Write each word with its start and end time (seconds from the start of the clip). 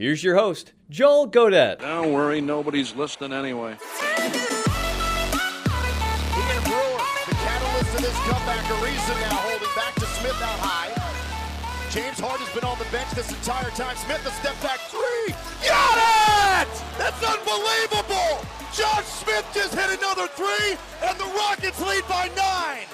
here's 0.00 0.24
your 0.24 0.34
host, 0.34 0.72
Joel 0.88 1.28
Godett. 1.28 1.80
Don't 1.80 2.12
worry, 2.12 2.40
nobody's 2.40 2.96
listening 2.96 3.32
anyway. 3.32 3.76
Ian 4.16 4.32
Brewer, 6.64 7.04
the 7.28 7.36
catalyst 7.36 7.94
of 7.94 8.00
this 8.00 8.18
comeback, 8.24 8.64
a 8.64 8.74
reason 8.82 9.14
now 9.20 9.36
holding 9.44 9.68
back 9.76 9.94
to 9.96 10.06
Smith 10.18 10.40
out 10.40 10.58
high. 10.58 10.88
James 11.90 12.18
Harden 12.18 12.46
has 12.46 12.54
been 12.54 12.64
on 12.64 12.78
the 12.78 12.86
bench 12.94 13.10
this 13.12 13.28
entire 13.28 13.68
time. 13.70 13.96
Smith, 13.96 14.24
a 14.24 14.30
step 14.40 14.54
back 14.62 14.78
three. 14.88 15.34
Got 15.66 15.98
it! 16.64 16.72
That's 16.96 17.20
unbelievable! 17.20 18.46
Josh 18.72 19.04
Smith 19.04 19.44
just 19.52 19.74
hit 19.74 19.98
another 19.98 20.28
three, 20.38 20.78
and 21.02 21.18
the 21.18 21.28
Rockets 21.36 21.80
lead 21.82 22.06
by 22.08 22.30
nine. 22.38 22.86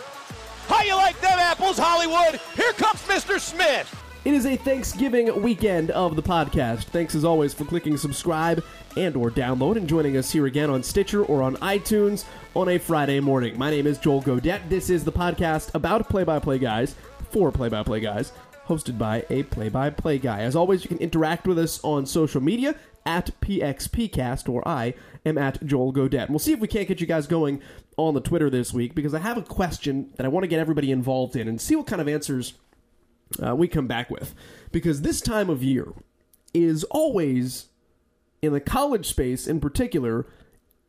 How 0.66 0.82
you 0.82 0.96
like 0.96 1.20
them 1.20 1.38
apples, 1.38 1.78
Hollywood? 1.78 2.40
Here 2.56 2.72
comes 2.72 3.00
Mr. 3.02 3.38
Smith. 3.38 3.86
It 4.26 4.34
is 4.34 4.44
a 4.44 4.56
Thanksgiving 4.56 5.40
weekend 5.40 5.92
of 5.92 6.16
the 6.16 6.22
podcast. 6.22 6.86
Thanks 6.86 7.14
as 7.14 7.24
always 7.24 7.54
for 7.54 7.64
clicking 7.64 7.96
subscribe 7.96 8.64
and 8.96 9.14
or 9.14 9.30
download 9.30 9.76
and 9.76 9.88
joining 9.88 10.16
us 10.16 10.32
here 10.32 10.46
again 10.46 10.68
on 10.68 10.82
Stitcher 10.82 11.24
or 11.24 11.44
on 11.44 11.54
iTunes 11.58 12.24
on 12.54 12.68
a 12.70 12.76
Friday 12.76 13.20
morning. 13.20 13.56
My 13.56 13.70
name 13.70 13.86
is 13.86 13.98
Joel 13.98 14.20
Godett. 14.20 14.68
This 14.68 14.90
is 14.90 15.04
the 15.04 15.12
podcast 15.12 15.72
about 15.76 16.08
play-by-play 16.08 16.58
guys 16.58 16.96
for 17.30 17.52
play-by-play 17.52 18.00
guys, 18.00 18.32
hosted 18.66 18.98
by 18.98 19.24
a 19.30 19.44
play-by-play 19.44 20.18
guy. 20.18 20.40
As 20.40 20.56
always, 20.56 20.82
you 20.82 20.88
can 20.88 20.98
interact 20.98 21.46
with 21.46 21.60
us 21.60 21.78
on 21.84 22.04
social 22.04 22.40
media 22.40 22.74
at 23.04 23.30
PXPcast 23.40 24.48
or 24.48 24.66
I 24.66 24.94
am 25.24 25.38
at 25.38 25.64
Joel 25.64 25.92
Godett. 25.92 26.30
We'll 26.30 26.40
see 26.40 26.52
if 26.52 26.58
we 26.58 26.66
can't 26.66 26.88
get 26.88 27.00
you 27.00 27.06
guys 27.06 27.28
going 27.28 27.62
on 27.96 28.14
the 28.14 28.20
Twitter 28.20 28.50
this 28.50 28.74
week 28.74 28.92
because 28.92 29.14
I 29.14 29.20
have 29.20 29.38
a 29.38 29.42
question 29.42 30.12
that 30.16 30.26
I 30.26 30.30
want 30.30 30.42
to 30.42 30.48
get 30.48 30.58
everybody 30.58 30.90
involved 30.90 31.36
in 31.36 31.46
and 31.46 31.60
see 31.60 31.76
what 31.76 31.86
kind 31.86 32.02
of 32.02 32.08
answers 32.08 32.54
uh, 33.44 33.54
we 33.54 33.68
come 33.68 33.86
back 33.86 34.10
with. 34.10 34.34
Because 34.72 35.02
this 35.02 35.20
time 35.20 35.50
of 35.50 35.62
year 35.62 35.92
is 36.54 36.84
always, 36.84 37.68
in 38.42 38.52
the 38.52 38.60
college 38.60 39.06
space 39.06 39.46
in 39.46 39.60
particular, 39.60 40.26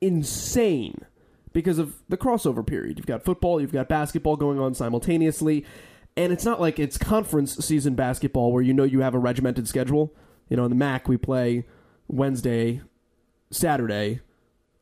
insane 0.02 1.06
because 1.54 1.80
of 1.80 1.96
the 2.08 2.18
crossover 2.18 2.66
period. 2.66 2.98
You've 2.98 3.08
got 3.08 3.24
football, 3.24 3.60
you've 3.60 3.72
got 3.72 3.90
basketball 3.90 4.36
going 4.36 4.60
on 4.60 4.74
simultaneously, 4.74 5.66
and 6.16 6.32
it's 6.32 6.46
not 6.46 6.62
like 6.62 6.80
it's 6.80 6.98
conference 6.98 7.56
season 7.58 7.96
basketball 7.96 8.52
where 8.52 8.64
you 8.64 8.74
know 8.74 8.84
you 8.84 9.02
have 9.02 9.16
a 9.16 9.20
regimented 9.20 9.68
schedule. 9.68 10.14
You 10.50 10.58
know, 10.58 10.66
in 10.66 10.70
the 10.70 10.76
MAC, 10.76 11.08
we 11.08 11.18
play 11.18 11.66
Wednesday, 12.08 12.82
Saturday, 13.52 14.22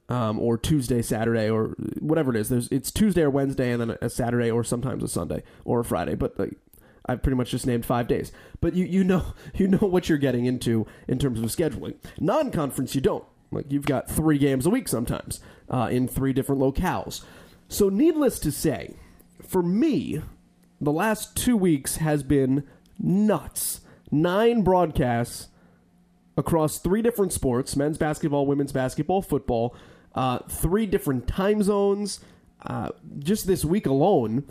um, 0.10 0.40
or 0.40 0.58
Tuesday, 0.58 1.02
Saturday, 1.02 1.50
or 1.50 1.76
whatever 2.00 2.36
it 2.36 2.40
is. 2.40 2.50
There's 2.50 2.68
it's 2.70 2.92
Tuesday 2.92 3.24
or 3.24 3.30
Wednesday, 3.30 3.72
and 3.72 3.82
then 3.82 3.98
a 4.02 4.10
Saturday, 4.10 4.52
or 4.52 4.64
sometimes 4.64 5.04
a 5.04 5.08
Sunday 5.08 5.44
or 5.64 5.80
a 5.80 5.86
Friday. 5.86 6.16
But 6.16 6.38
like, 6.38 6.56
I've 7.08 7.22
pretty 7.22 7.38
much 7.38 7.52
just 7.52 7.68
named 7.68 7.86
five 7.86 8.08
days. 8.08 8.32
But 8.62 8.74
you 8.74 8.86
you 8.86 9.04
know 9.04 9.34
you 9.56 9.68
know 9.68 9.78
what 9.80 10.10
you're 10.10 10.18
getting 10.18 10.46
into 10.46 10.86
in 11.08 11.20
terms 11.20 11.40
of 11.40 11.46
scheduling. 11.46 11.96
Non-conference, 12.20 12.96
you 12.96 13.02
don't. 13.02 13.26
Like 13.52 13.72
you've 13.72 13.86
got 13.86 14.10
three 14.10 14.38
games 14.38 14.66
a 14.66 14.70
week 14.70 14.88
sometimes 14.88 15.40
uh, 15.70 15.88
in 15.92 16.08
three 16.08 16.34
different 16.34 16.62
locales. 16.62 17.24
So 17.68 17.90
needless 17.90 18.40
to 18.40 18.52
say, 18.52 18.96
for 19.42 19.64
me, 19.64 20.22
the 20.82 20.92
last 20.92 21.36
two 21.36 21.58
weeks 21.58 21.98
has 21.98 22.24
been 22.24 22.64
nuts. 23.00 23.82
Nine 24.12 24.62
broadcasts 24.62 25.48
across 26.38 26.80
three 26.80 27.02
different 27.02 27.34
sports 27.34 27.76
men's 27.76 27.98
basketball, 27.98 28.46
women's 28.46 28.72
basketball, 28.72 29.22
football, 29.22 29.76
uh, 30.14 30.40
three 30.50 30.86
different 30.86 31.28
time 31.28 31.64
zones. 31.64 32.20
Uh, 32.66 32.90
just 33.20 33.46
this 33.48 33.64
week 33.64 33.86
alone, 33.86 34.44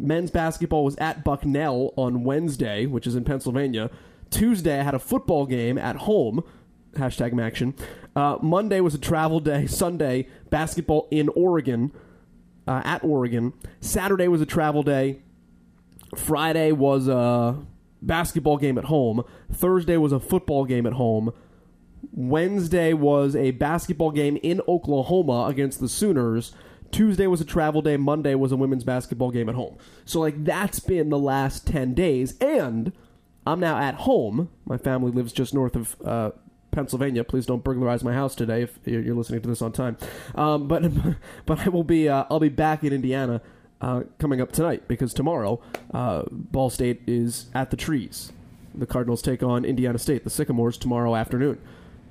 men's 0.00 0.30
basketball 0.30 0.84
was 0.84 0.96
at 0.96 1.24
Bucknell 1.24 1.92
on 1.96 2.24
Wednesday, 2.24 2.86
which 2.86 3.06
is 3.06 3.14
in 3.14 3.24
Pennsylvania. 3.24 3.90
Tuesday, 4.30 4.80
I 4.80 4.82
had 4.82 4.94
a 4.94 4.98
football 4.98 5.46
game 5.46 5.78
at 5.78 5.96
home. 5.96 6.42
Hashtag 6.94 7.32
MACtion. 7.32 7.78
Uh, 8.16 8.38
Monday 8.42 8.80
was 8.80 8.94
a 8.94 8.98
travel 8.98 9.40
day. 9.40 9.66
Sunday, 9.68 10.26
basketball 10.50 11.08
in 11.10 11.28
Oregon, 11.30 11.92
uh, 12.66 12.82
at 12.84 13.02
Oregon. 13.04 13.52
Saturday 13.80 14.28
was 14.28 14.40
a 14.40 14.46
travel 14.46 14.82
day. 14.82 15.20
Friday 16.16 16.72
was 16.72 17.08
a 17.08 17.58
basketball 18.02 18.56
game 18.56 18.78
at 18.78 18.84
home. 18.84 19.22
Thursday 19.52 19.96
was 19.96 20.12
a 20.12 20.20
football 20.20 20.64
game 20.64 20.86
at 20.86 20.94
home. 20.94 21.32
Wednesday 22.12 22.92
was 22.92 23.36
a 23.36 23.52
basketball 23.52 24.10
game 24.10 24.38
in 24.42 24.60
Oklahoma 24.66 25.46
against 25.48 25.80
the 25.80 25.88
Sooners. 25.88 26.52
Tuesday 26.90 27.26
was 27.26 27.40
a 27.40 27.44
travel 27.44 27.82
day. 27.82 27.96
Monday 27.96 28.34
was 28.34 28.52
a 28.52 28.56
women's 28.56 28.84
basketball 28.84 29.30
game 29.30 29.48
at 29.48 29.54
home. 29.54 29.76
So, 30.04 30.20
like, 30.20 30.44
that's 30.44 30.80
been 30.80 31.08
the 31.10 31.18
last 31.18 31.66
10 31.66 31.94
days. 31.94 32.36
And 32.38 32.92
I'm 33.46 33.60
now 33.60 33.78
at 33.78 33.94
home. 33.96 34.50
My 34.64 34.76
family 34.76 35.12
lives 35.12 35.32
just 35.32 35.54
north 35.54 35.76
of 35.76 35.96
uh, 36.04 36.30
Pennsylvania. 36.70 37.24
Please 37.24 37.46
don't 37.46 37.64
burglarize 37.64 38.04
my 38.04 38.12
house 38.12 38.34
today 38.34 38.62
if 38.62 38.78
you're 38.84 39.14
listening 39.14 39.40
to 39.42 39.48
this 39.48 39.62
on 39.62 39.72
time. 39.72 39.96
Um, 40.34 40.68
but 40.68 40.84
but 41.46 41.60
I 41.60 41.68
will 41.68 41.84
be 41.84 42.08
uh, 42.08 42.24
I'll 42.30 42.40
be 42.40 42.48
back 42.48 42.84
in 42.84 42.92
Indiana 42.92 43.40
uh, 43.80 44.02
coming 44.18 44.40
up 44.40 44.52
tonight 44.52 44.86
because 44.88 45.14
tomorrow 45.14 45.60
uh, 45.92 46.24
Ball 46.30 46.70
State 46.70 47.02
is 47.06 47.46
at 47.54 47.70
the 47.70 47.76
trees. 47.76 48.32
The 48.74 48.86
Cardinals 48.86 49.22
take 49.22 49.42
on 49.42 49.64
Indiana 49.64 49.98
State, 49.98 50.22
the 50.24 50.30
Sycamores, 50.30 50.78
tomorrow 50.78 51.16
afternoon. 51.16 51.58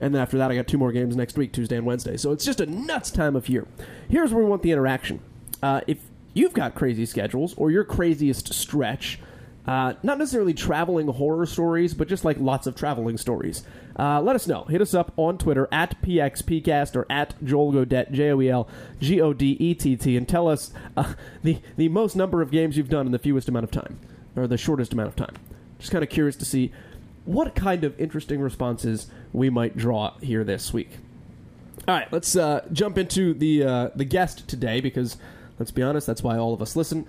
And 0.01 0.15
then 0.15 0.21
after 0.21 0.37
that, 0.37 0.51
I 0.51 0.55
got 0.55 0.67
two 0.67 0.77
more 0.77 0.91
games 0.91 1.15
next 1.15 1.37
week, 1.37 1.51
Tuesday 1.51 1.77
and 1.77 1.85
Wednesday. 1.85 2.17
So 2.17 2.31
it's 2.31 2.45
just 2.45 2.61
a 2.61 2.65
nuts 2.65 3.11
time 3.11 3.35
of 3.35 3.49
year. 3.49 3.67
Here's 4.07 4.33
where 4.33 4.43
we 4.43 4.49
want 4.49 4.63
the 4.63 4.71
interaction. 4.71 5.19
Uh, 5.61 5.81
if 5.87 5.99
you've 6.33 6.53
got 6.53 6.75
crazy 6.75 7.05
schedules 7.05 7.53
or 7.55 7.69
your 7.71 7.83
craziest 7.83 8.53
stretch, 8.53 9.19
uh, 9.67 9.93
not 10.01 10.17
necessarily 10.17 10.53
traveling 10.53 11.07
horror 11.07 11.45
stories, 11.45 11.93
but 11.93 12.07
just 12.07 12.25
like 12.25 12.37
lots 12.39 12.65
of 12.65 12.75
traveling 12.75 13.17
stories. 13.17 13.63
Uh, 13.99 14.21
let 14.21 14.35
us 14.35 14.47
know. 14.47 14.63
Hit 14.63 14.81
us 14.81 14.93
up 14.93 15.11
on 15.17 15.37
Twitter 15.37 15.67
at 15.71 16.01
PXPcast 16.01 16.95
or 16.95 17.05
at 17.09 17.35
Joel 17.43 17.73
Godett, 17.73 18.11
J 18.11 18.31
O 18.31 18.41
E 18.41 18.49
L 18.49 18.67
G 18.99 19.19
O 19.21 19.33
D 19.33 19.57
E 19.59 19.75
T 19.75 19.97
T, 19.97 20.15
and 20.15 20.27
tell 20.27 20.47
us 20.47 20.71
uh, 20.95 21.13
the, 21.43 21.59
the 21.75 21.89
most 21.89 22.15
number 22.15 22.41
of 22.41 22.49
games 22.49 22.77
you've 22.77 22.89
done 22.89 23.05
in 23.05 23.11
the 23.11 23.19
fewest 23.19 23.49
amount 23.49 23.65
of 23.65 23.71
time, 23.71 23.99
or 24.35 24.47
the 24.47 24.57
shortest 24.57 24.93
amount 24.93 25.09
of 25.09 25.15
time. 25.15 25.35
Just 25.77 25.91
kind 25.91 26.03
of 26.03 26.09
curious 26.09 26.35
to 26.37 26.45
see 26.45 26.71
what 27.29 27.53
kind 27.53 27.83
of 27.83 27.99
interesting 27.99 28.41
responses 28.41 29.05
we 29.31 29.51
might 29.51 29.77
draw 29.77 30.17
here 30.19 30.43
this 30.43 30.73
week. 30.73 30.89
All 31.87 31.93
right, 31.93 32.11
let's 32.11 32.35
uh, 32.35 32.67
jump 32.73 32.97
into 32.97 33.35
the 33.35 33.63
uh, 33.63 33.89
the 33.95 34.03
guest 34.03 34.47
today 34.47 34.81
because 34.81 35.15
let's 35.59 35.69
be 35.69 35.83
honest, 35.83 36.07
that's 36.07 36.23
why 36.23 36.39
all 36.39 36.55
of 36.55 36.61
us 36.61 36.75
listen. 36.75 37.05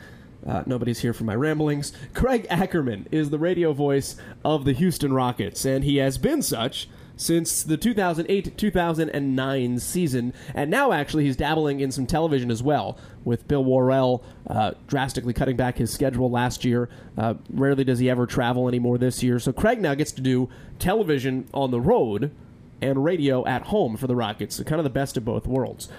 Uh, 0.46 0.62
nobody's 0.66 0.98
here 0.98 1.14
for 1.14 1.24
my 1.24 1.34
ramblings. 1.34 1.94
Craig 2.12 2.46
Ackerman 2.50 3.06
is 3.10 3.30
the 3.30 3.38
radio 3.38 3.72
voice 3.72 4.16
of 4.44 4.66
the 4.66 4.72
Houston 4.72 5.14
Rockets, 5.14 5.64
and 5.64 5.84
he 5.84 5.96
has 5.96 6.18
been 6.18 6.42
such 6.42 6.86
since 7.20 7.62
the 7.62 7.76
2008 7.76 8.56
2009 8.56 9.78
season. 9.78 10.32
And 10.54 10.70
now, 10.70 10.92
actually, 10.92 11.26
he's 11.26 11.36
dabbling 11.36 11.80
in 11.80 11.92
some 11.92 12.06
television 12.06 12.50
as 12.50 12.62
well, 12.62 12.96
with 13.24 13.46
Bill 13.46 13.62
Worrell 13.62 14.24
uh, 14.46 14.72
drastically 14.86 15.34
cutting 15.34 15.54
back 15.54 15.76
his 15.76 15.92
schedule 15.92 16.30
last 16.30 16.64
year. 16.64 16.88
Uh, 17.18 17.34
rarely 17.50 17.84
does 17.84 17.98
he 17.98 18.08
ever 18.08 18.26
travel 18.26 18.68
anymore 18.68 18.96
this 18.96 19.22
year. 19.22 19.38
So, 19.38 19.52
Craig 19.52 19.82
now 19.82 19.94
gets 19.94 20.12
to 20.12 20.22
do 20.22 20.48
television 20.78 21.46
on 21.52 21.70
the 21.70 21.80
road 21.80 22.34
and 22.80 23.04
radio 23.04 23.46
at 23.46 23.64
home 23.64 23.98
for 23.98 24.06
the 24.06 24.16
Rockets. 24.16 24.56
So, 24.56 24.64
kind 24.64 24.80
of 24.80 24.84
the 24.84 24.90
best 24.90 25.18
of 25.18 25.24
both 25.24 25.46
worlds. 25.46 25.90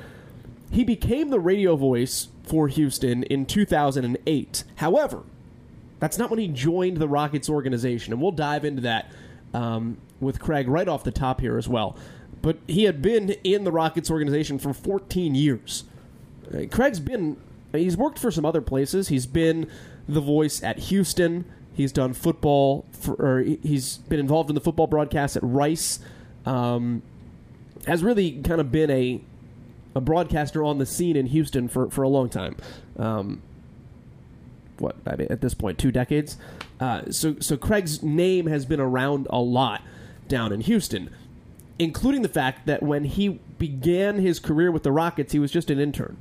He 0.72 0.84
became 0.84 1.30
the 1.30 1.40
radio 1.40 1.76
voice 1.76 2.30
for 2.42 2.68
Houston 2.68 3.22
in 3.24 3.46
2008. 3.46 4.64
However, 4.78 5.22
that's 6.00 6.18
not 6.18 6.32
when 6.32 6.40
he 6.40 6.48
joined 6.48 6.98
the 6.98 7.08
Rockets 7.08 7.48
organization, 7.48 8.12
and 8.12 8.20
we'll 8.20 8.32
dive 8.32 8.66
into 8.66 8.82
that 8.82 9.12
um, 9.54 9.98
with 10.22 10.40
Craig 10.40 10.70
right 10.70 10.88
off 10.88 11.04
the 11.04 11.12
top 11.12 11.42
here 11.42 11.58
as 11.58 11.68
well. 11.68 11.98
But 12.42 12.58
he 12.68 12.86
had 12.86 13.02
been 13.02 13.32
in 13.44 13.66
the 13.66 13.72
Rockets 13.72 14.10
organization 14.10 14.58
for 14.58 14.74
14 14.74 15.36
years. 15.36 15.84
Uh, 16.54 16.66
Craig's 16.72 17.00
been, 17.00 17.38
he's 17.72 17.98
worked 17.98 18.18
for 18.18 18.32
some 18.32 18.46
other 18.46 18.62
places. 18.62 19.10
He's 19.10 19.26
been 19.26 19.70
the 20.08 20.22
voice 20.22 20.64
at 20.64 20.80
Houston. 20.80 21.46
He's 21.74 21.92
done 21.92 22.14
football, 22.14 22.86
for, 22.92 23.14
or 23.16 23.42
he's 23.42 23.98
been 23.98 24.20
involved 24.20 24.50
in 24.50 24.56
the 24.56 24.62
football 24.62 24.88
broadcast 24.88 25.36
at 25.36 25.44
Rice. 25.44 26.00
Um, 26.46 27.02
has 27.88 28.04
really 28.04 28.42
kind 28.42 28.62
of 28.62 28.72
been 28.72 28.90
a 28.90 29.22
a 29.94 30.02
broadcaster 30.02 30.64
on 30.64 30.78
the 30.78 30.86
scene 30.86 31.18
in 31.18 31.26
Houston 31.28 31.68
for, 31.68 31.90
for 31.90 32.04
a 32.04 32.08
long 32.08 32.30
time. 32.30 32.56
Um, 32.98 33.42
what 34.78 34.96
I 35.06 35.16
mean, 35.18 35.28
at 35.30 35.42
this 35.42 35.54
point, 35.54 35.78
two 35.78 35.92
decades. 35.92 36.38
Uh, 36.80 37.12
so 37.12 37.36
so 37.40 37.58
Craig's 37.58 38.02
name 38.02 38.48
has 38.48 38.66
been 38.66 38.80
around 38.80 39.28
a 39.30 39.40
lot 39.40 39.82
down 40.32 40.52
in 40.52 40.62
Houston. 40.62 41.12
including 41.78 42.22
the 42.22 42.30
fact 42.30 42.68
that 42.68 42.84
when 42.84 43.04
he 43.04 43.28
began 43.58 44.20
his 44.20 44.40
career 44.40 44.72
with 44.72 44.84
the 44.84 44.92
Rockets, 44.92 45.34
he 45.34 45.40
was 45.40 45.52
just 45.52 45.72
an 45.72 45.80
intern, 45.80 46.16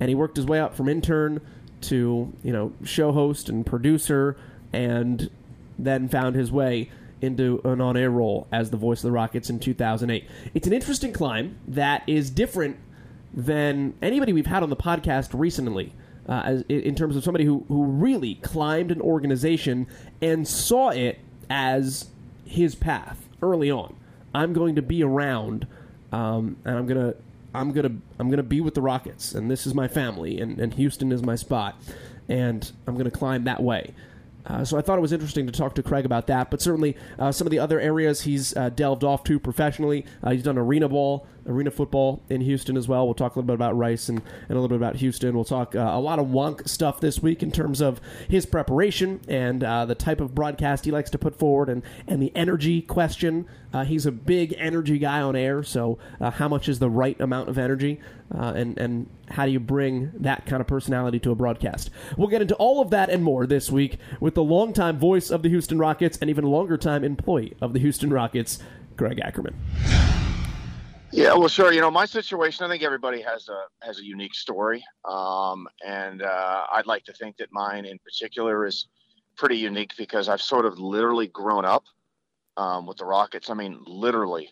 and 0.00 0.08
he 0.08 0.14
worked 0.16 0.36
his 0.36 0.46
way 0.46 0.58
up 0.60 0.74
from 0.74 0.88
intern 0.88 1.40
to 1.82 2.32
you 2.42 2.52
know 2.52 2.72
show 2.84 3.12
host 3.12 3.48
and 3.48 3.64
producer, 3.64 4.36
and 4.72 5.30
then 5.78 6.08
found 6.08 6.34
his 6.34 6.50
way 6.50 6.90
into 7.22 7.60
an 7.64 7.80
on-air 7.80 8.10
role 8.10 8.46
as 8.50 8.70
the 8.70 8.76
voice 8.76 8.98
of 8.98 9.04
the 9.04 9.12
Rockets 9.12 9.48
in 9.48 9.58
2008. 9.60 10.28
It's 10.54 10.66
an 10.66 10.72
interesting 10.72 11.12
climb 11.12 11.56
that 11.68 12.02
is 12.06 12.28
different 12.28 12.76
than 13.32 13.94
anybody 14.02 14.32
we've 14.32 14.46
had 14.46 14.62
on 14.62 14.70
the 14.70 14.76
podcast 14.76 15.28
recently. 15.38 15.92
Uh, 16.28 16.42
as, 16.44 16.62
in 16.68 16.96
terms 16.96 17.14
of 17.14 17.22
somebody 17.22 17.44
who, 17.44 17.64
who 17.68 17.84
really 17.84 18.34
climbed 18.36 18.90
an 18.90 19.00
organization 19.00 19.86
and 20.20 20.48
saw 20.48 20.88
it 20.88 21.20
as 21.48 22.08
his 22.44 22.74
path 22.74 23.25
early 23.42 23.70
on. 23.70 23.96
I'm 24.34 24.52
going 24.52 24.74
to 24.76 24.82
be 24.82 25.02
around, 25.02 25.66
um, 26.12 26.56
and 26.64 26.76
I'm 26.76 26.86
gonna 26.86 27.14
I'm 27.54 27.72
gonna 27.72 27.92
I'm 28.18 28.30
gonna 28.30 28.42
be 28.42 28.60
with 28.60 28.74
the 28.74 28.82
Rockets, 28.82 29.34
and 29.34 29.50
this 29.50 29.66
is 29.66 29.74
my 29.74 29.88
family, 29.88 30.40
and, 30.40 30.60
and 30.60 30.74
Houston 30.74 31.10
is 31.10 31.22
my 31.22 31.36
spot, 31.36 31.76
and 32.28 32.70
I'm 32.86 32.96
gonna 32.96 33.10
climb 33.10 33.44
that 33.44 33.62
way. 33.62 33.94
Uh, 34.46 34.64
so 34.64 34.78
I 34.78 34.80
thought 34.80 34.98
it 34.98 35.02
was 35.02 35.12
interesting 35.12 35.46
to 35.46 35.52
talk 35.52 35.74
to 35.74 35.82
Craig 35.82 36.04
about 36.04 36.28
that, 36.28 36.50
but 36.50 36.60
certainly 36.60 36.96
uh, 37.18 37.32
some 37.32 37.46
of 37.46 37.50
the 37.50 37.58
other 37.58 37.80
areas 37.80 38.22
he's 38.22 38.56
uh, 38.56 38.68
delved 38.68 39.02
off 39.02 39.24
to 39.24 39.40
professionally. 39.40 40.04
Uh, 40.22 40.30
he's 40.30 40.44
done 40.44 40.56
arena 40.56 40.88
ball, 40.88 41.26
arena 41.46 41.70
football 41.70 42.22
in 42.28 42.40
Houston 42.40 42.76
as 42.76 42.88
well. 42.88 43.06
We'll 43.06 43.14
talk 43.14 43.36
a 43.36 43.38
little 43.38 43.46
bit 43.46 43.54
about 43.54 43.76
Rice 43.76 44.08
and, 44.08 44.18
and 44.18 44.50
a 44.50 44.60
little 44.60 44.68
bit 44.68 44.76
about 44.76 44.96
Houston. 44.96 45.34
We'll 45.34 45.44
talk 45.44 45.74
uh, 45.74 45.80
a 45.80 46.00
lot 46.00 46.18
of 46.18 46.26
wonk 46.26 46.68
stuff 46.68 47.00
this 47.00 47.20
week 47.20 47.42
in 47.42 47.50
terms 47.52 47.80
of 47.80 48.00
his 48.28 48.46
preparation 48.46 49.20
and 49.28 49.62
uh, 49.62 49.86
the 49.86 49.94
type 49.94 50.20
of 50.20 50.34
broadcast 50.34 50.84
he 50.84 50.90
likes 50.90 51.10
to 51.10 51.18
put 51.18 51.38
forward 51.38 51.68
and, 51.68 51.82
and 52.06 52.22
the 52.22 52.32
energy 52.34 52.82
question. 52.82 53.46
he's 53.86 54.06
a 54.06 54.12
big 54.12 54.54
energy 54.58 54.98
guy 54.98 55.20
on 55.20 55.36
air, 55.36 55.62
so 55.62 55.98
how 56.20 56.48
much 56.48 56.68
is 56.68 56.78
the 56.78 56.88
right 56.88 57.20
amount 57.20 57.48
of 57.48 57.58
energy? 57.58 58.00
and, 58.30 58.78
and 58.78 59.08
how 59.28 59.46
do 59.46 59.52
you 59.52 59.60
bring 59.60 60.12
that 60.14 60.46
kind 60.46 60.60
of 60.60 60.66
personality 60.66 61.18
to 61.20 61.30
a 61.30 61.34
broadcast? 61.34 61.90
We'll 62.16 62.28
get 62.28 62.42
into 62.42 62.54
all 62.56 62.80
of 62.80 62.90
that 62.90 63.10
and 63.10 63.22
more 63.22 63.46
this 63.46 63.70
week 63.70 63.98
with 64.20 64.34
the 64.34 64.42
longtime 64.42 64.98
voice 64.98 65.30
of 65.30 65.42
the 65.42 65.48
Houston 65.48 65.78
Rockets 65.78 66.18
and 66.20 66.30
even 66.30 66.44
longer 66.44 66.76
time 66.76 67.04
employee 67.04 67.56
of 67.60 67.72
the 67.72 67.80
Houston 67.80 68.10
Rockets, 68.10 68.58
Craig 68.96 69.20
Ackerman. 69.22 69.54
Yeah, 71.16 71.32
well, 71.32 71.48
sure. 71.48 71.72
You 71.72 71.80
know, 71.80 71.90
my 71.90 72.04
situation. 72.04 72.66
I 72.66 72.68
think 72.68 72.82
everybody 72.82 73.22
has 73.22 73.48
a 73.48 73.64
has 73.80 73.98
a 74.00 74.04
unique 74.04 74.34
story, 74.34 74.84
um, 75.06 75.66
and 75.84 76.20
uh, 76.20 76.66
I'd 76.70 76.84
like 76.84 77.04
to 77.04 77.14
think 77.14 77.38
that 77.38 77.48
mine, 77.50 77.86
in 77.86 77.98
particular, 78.00 78.66
is 78.66 78.88
pretty 79.34 79.56
unique 79.56 79.92
because 79.96 80.28
I've 80.28 80.42
sort 80.42 80.66
of 80.66 80.78
literally 80.78 81.28
grown 81.28 81.64
up 81.64 81.84
um, 82.58 82.84
with 82.84 82.98
the 82.98 83.06
Rockets. 83.06 83.48
I 83.48 83.54
mean, 83.54 83.80
literally 83.86 84.50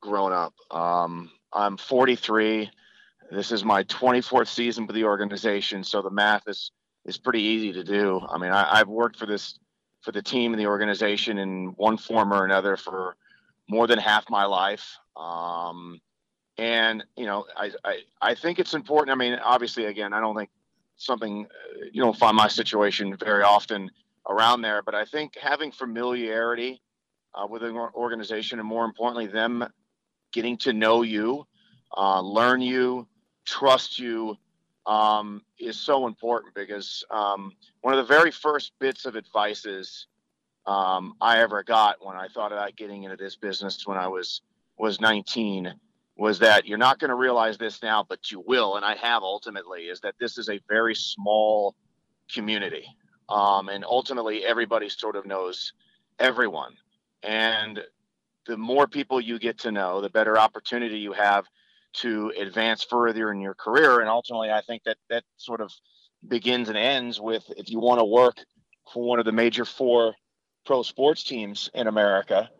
grown 0.00 0.32
up. 0.32 0.54
Um, 0.70 1.30
I'm 1.52 1.76
43. 1.76 2.70
This 3.30 3.52
is 3.52 3.62
my 3.62 3.84
24th 3.84 4.48
season 4.48 4.86
with 4.86 4.96
the 4.96 5.04
organization, 5.04 5.84
so 5.84 6.00
the 6.00 6.10
math 6.10 6.48
is 6.48 6.70
is 7.04 7.18
pretty 7.18 7.42
easy 7.42 7.70
to 7.70 7.84
do. 7.84 8.18
I 8.30 8.38
mean, 8.38 8.50
I, 8.50 8.78
have 8.78 8.88
worked 8.88 9.18
for 9.18 9.26
this 9.26 9.58
for 10.00 10.12
the 10.12 10.22
team 10.22 10.54
and 10.54 10.60
the 10.60 10.68
organization 10.68 11.36
in 11.36 11.74
one 11.76 11.98
form 11.98 12.32
or 12.32 12.46
another 12.46 12.78
for 12.78 13.14
more 13.68 13.86
than 13.86 13.98
half 13.98 14.30
my 14.30 14.46
life. 14.46 14.96
Um, 15.16 16.00
and 16.58 17.04
you 17.16 17.26
know, 17.26 17.46
I, 17.56 17.70
I 17.84 17.98
I 18.20 18.34
think 18.34 18.58
it's 18.58 18.74
important. 18.74 19.10
I 19.10 19.18
mean, 19.18 19.38
obviously, 19.42 19.86
again, 19.86 20.12
I 20.12 20.20
don't 20.20 20.36
think 20.36 20.50
something 20.96 21.46
you 21.92 22.02
don't 22.02 22.16
find 22.16 22.36
my 22.36 22.48
situation 22.48 23.16
very 23.16 23.42
often 23.42 23.90
around 24.28 24.62
there, 24.62 24.82
but 24.82 24.94
I 24.94 25.04
think 25.04 25.36
having 25.40 25.72
familiarity 25.72 26.80
uh, 27.34 27.46
with 27.46 27.62
an 27.62 27.76
organization 27.76 28.58
and 28.58 28.68
more 28.68 28.84
importantly, 28.84 29.26
them 29.26 29.64
getting 30.32 30.56
to 30.58 30.72
know 30.72 31.02
you, 31.02 31.46
uh, 31.96 32.20
learn 32.20 32.60
you, 32.60 33.06
trust 33.44 33.98
you 33.98 34.36
um, 34.86 35.42
is 35.58 35.78
so 35.78 36.06
important 36.06 36.54
because 36.54 37.04
um, 37.10 37.52
one 37.80 37.94
of 37.94 38.06
the 38.06 38.14
very 38.14 38.30
first 38.30 38.72
bits 38.78 39.04
of 39.04 39.16
advices 39.16 40.06
um, 40.66 41.14
I 41.20 41.40
ever 41.40 41.62
got 41.62 42.04
when 42.04 42.16
I 42.16 42.28
thought 42.28 42.52
about 42.52 42.76
getting 42.76 43.04
into 43.04 43.16
this 43.16 43.36
business 43.36 43.86
when 43.86 43.98
I 43.98 44.08
was 44.08 44.42
was 44.82 45.00
19 45.00 45.72
was 46.16 46.40
that 46.40 46.66
you're 46.66 46.76
not 46.76 46.98
going 46.98 47.08
to 47.08 47.14
realize 47.14 47.56
this 47.56 47.80
now, 47.84 48.04
but 48.06 48.32
you 48.32 48.42
will, 48.44 48.74
and 48.76 48.84
I 48.84 48.96
have 48.96 49.22
ultimately. 49.22 49.82
Is 49.82 50.00
that 50.00 50.16
this 50.18 50.38
is 50.38 50.48
a 50.48 50.58
very 50.68 50.94
small 50.96 51.76
community, 52.34 52.84
um, 53.28 53.68
and 53.68 53.84
ultimately 53.84 54.44
everybody 54.44 54.88
sort 54.88 55.14
of 55.14 55.24
knows 55.24 55.72
everyone, 56.18 56.74
and 57.22 57.80
the 58.46 58.56
more 58.56 58.88
people 58.88 59.20
you 59.20 59.38
get 59.38 59.60
to 59.60 59.70
know, 59.70 60.00
the 60.00 60.10
better 60.10 60.36
opportunity 60.36 60.98
you 60.98 61.12
have 61.12 61.44
to 61.92 62.32
advance 62.36 62.82
further 62.82 63.30
in 63.30 63.40
your 63.40 63.54
career. 63.54 64.00
And 64.00 64.08
ultimately, 64.08 64.50
I 64.50 64.62
think 64.62 64.82
that 64.82 64.96
that 65.10 65.22
sort 65.36 65.60
of 65.60 65.70
begins 66.26 66.68
and 66.68 66.76
ends 66.76 67.20
with 67.20 67.44
if 67.56 67.70
you 67.70 67.78
want 67.78 68.00
to 68.00 68.04
work 68.04 68.38
for 68.92 69.04
one 69.04 69.20
of 69.20 69.26
the 69.26 69.32
major 69.32 69.64
four 69.64 70.14
pro 70.66 70.82
sports 70.82 71.22
teams 71.22 71.70
in 71.72 71.86
America, 71.86 72.50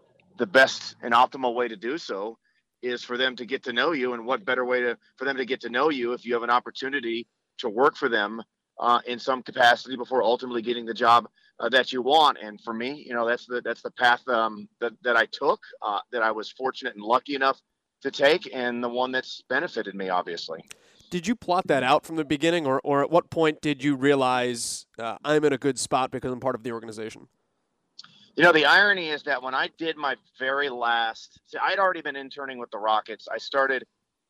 the 0.42 0.46
best 0.48 0.96
and 1.02 1.14
optimal 1.14 1.54
way 1.54 1.68
to 1.68 1.76
do 1.76 1.96
so 1.96 2.36
is 2.82 3.04
for 3.04 3.16
them 3.16 3.36
to 3.36 3.46
get 3.46 3.62
to 3.62 3.72
know 3.72 3.92
you. 3.92 4.12
And 4.12 4.26
what 4.26 4.44
better 4.44 4.64
way 4.64 4.80
to 4.80 4.98
for 5.16 5.24
them 5.24 5.36
to 5.36 5.44
get 5.44 5.60
to 5.60 5.70
know 5.70 5.88
you 5.88 6.14
if 6.14 6.24
you 6.24 6.34
have 6.34 6.42
an 6.42 6.50
opportunity 6.50 7.28
to 7.58 7.68
work 7.68 7.96
for 7.96 8.08
them 8.08 8.42
uh, 8.80 8.98
in 9.06 9.20
some 9.20 9.44
capacity 9.44 9.94
before 9.94 10.20
ultimately 10.24 10.60
getting 10.60 10.84
the 10.84 10.94
job 10.94 11.28
uh, 11.60 11.68
that 11.68 11.92
you 11.92 12.02
want. 12.02 12.38
And 12.42 12.60
for 12.60 12.74
me, 12.74 13.04
you 13.06 13.14
know, 13.14 13.24
that's 13.24 13.46
the 13.46 13.62
that's 13.64 13.82
the 13.82 13.92
path 13.92 14.26
um, 14.26 14.68
that 14.80 14.94
that 15.04 15.16
I 15.16 15.26
took. 15.30 15.60
Uh, 15.80 16.00
that 16.10 16.24
I 16.24 16.32
was 16.32 16.50
fortunate 16.50 16.96
and 16.96 17.04
lucky 17.04 17.36
enough 17.36 17.60
to 18.02 18.10
take 18.10 18.50
and 18.52 18.82
the 18.82 18.88
one 18.88 19.12
that's 19.12 19.42
benefited 19.48 19.94
me, 19.94 20.08
obviously. 20.08 20.58
Did 21.08 21.28
you 21.28 21.36
plot 21.36 21.68
that 21.68 21.84
out 21.84 22.04
from 22.04 22.16
the 22.16 22.24
beginning, 22.24 22.66
or, 22.66 22.80
or 22.82 23.04
at 23.04 23.12
what 23.12 23.30
point 23.30 23.60
did 23.60 23.84
you 23.84 23.94
realize 23.94 24.86
uh, 24.98 25.18
I'm 25.24 25.44
in 25.44 25.52
a 25.52 25.58
good 25.58 25.78
spot 25.78 26.10
because 26.10 26.32
I'm 26.32 26.40
part 26.40 26.56
of 26.56 26.64
the 26.64 26.72
organization? 26.72 27.28
You 28.36 28.42
know, 28.42 28.52
the 28.52 28.64
irony 28.64 29.10
is 29.10 29.22
that 29.24 29.42
when 29.42 29.54
I 29.54 29.68
did 29.76 29.96
my 29.96 30.16
very 30.38 30.68
last, 30.68 31.40
see, 31.46 31.58
I'd 31.58 31.78
already 31.78 32.00
been 32.00 32.16
interning 32.16 32.58
with 32.58 32.70
the 32.70 32.78
Rockets. 32.78 33.28
I 33.30 33.38
started 33.38 33.84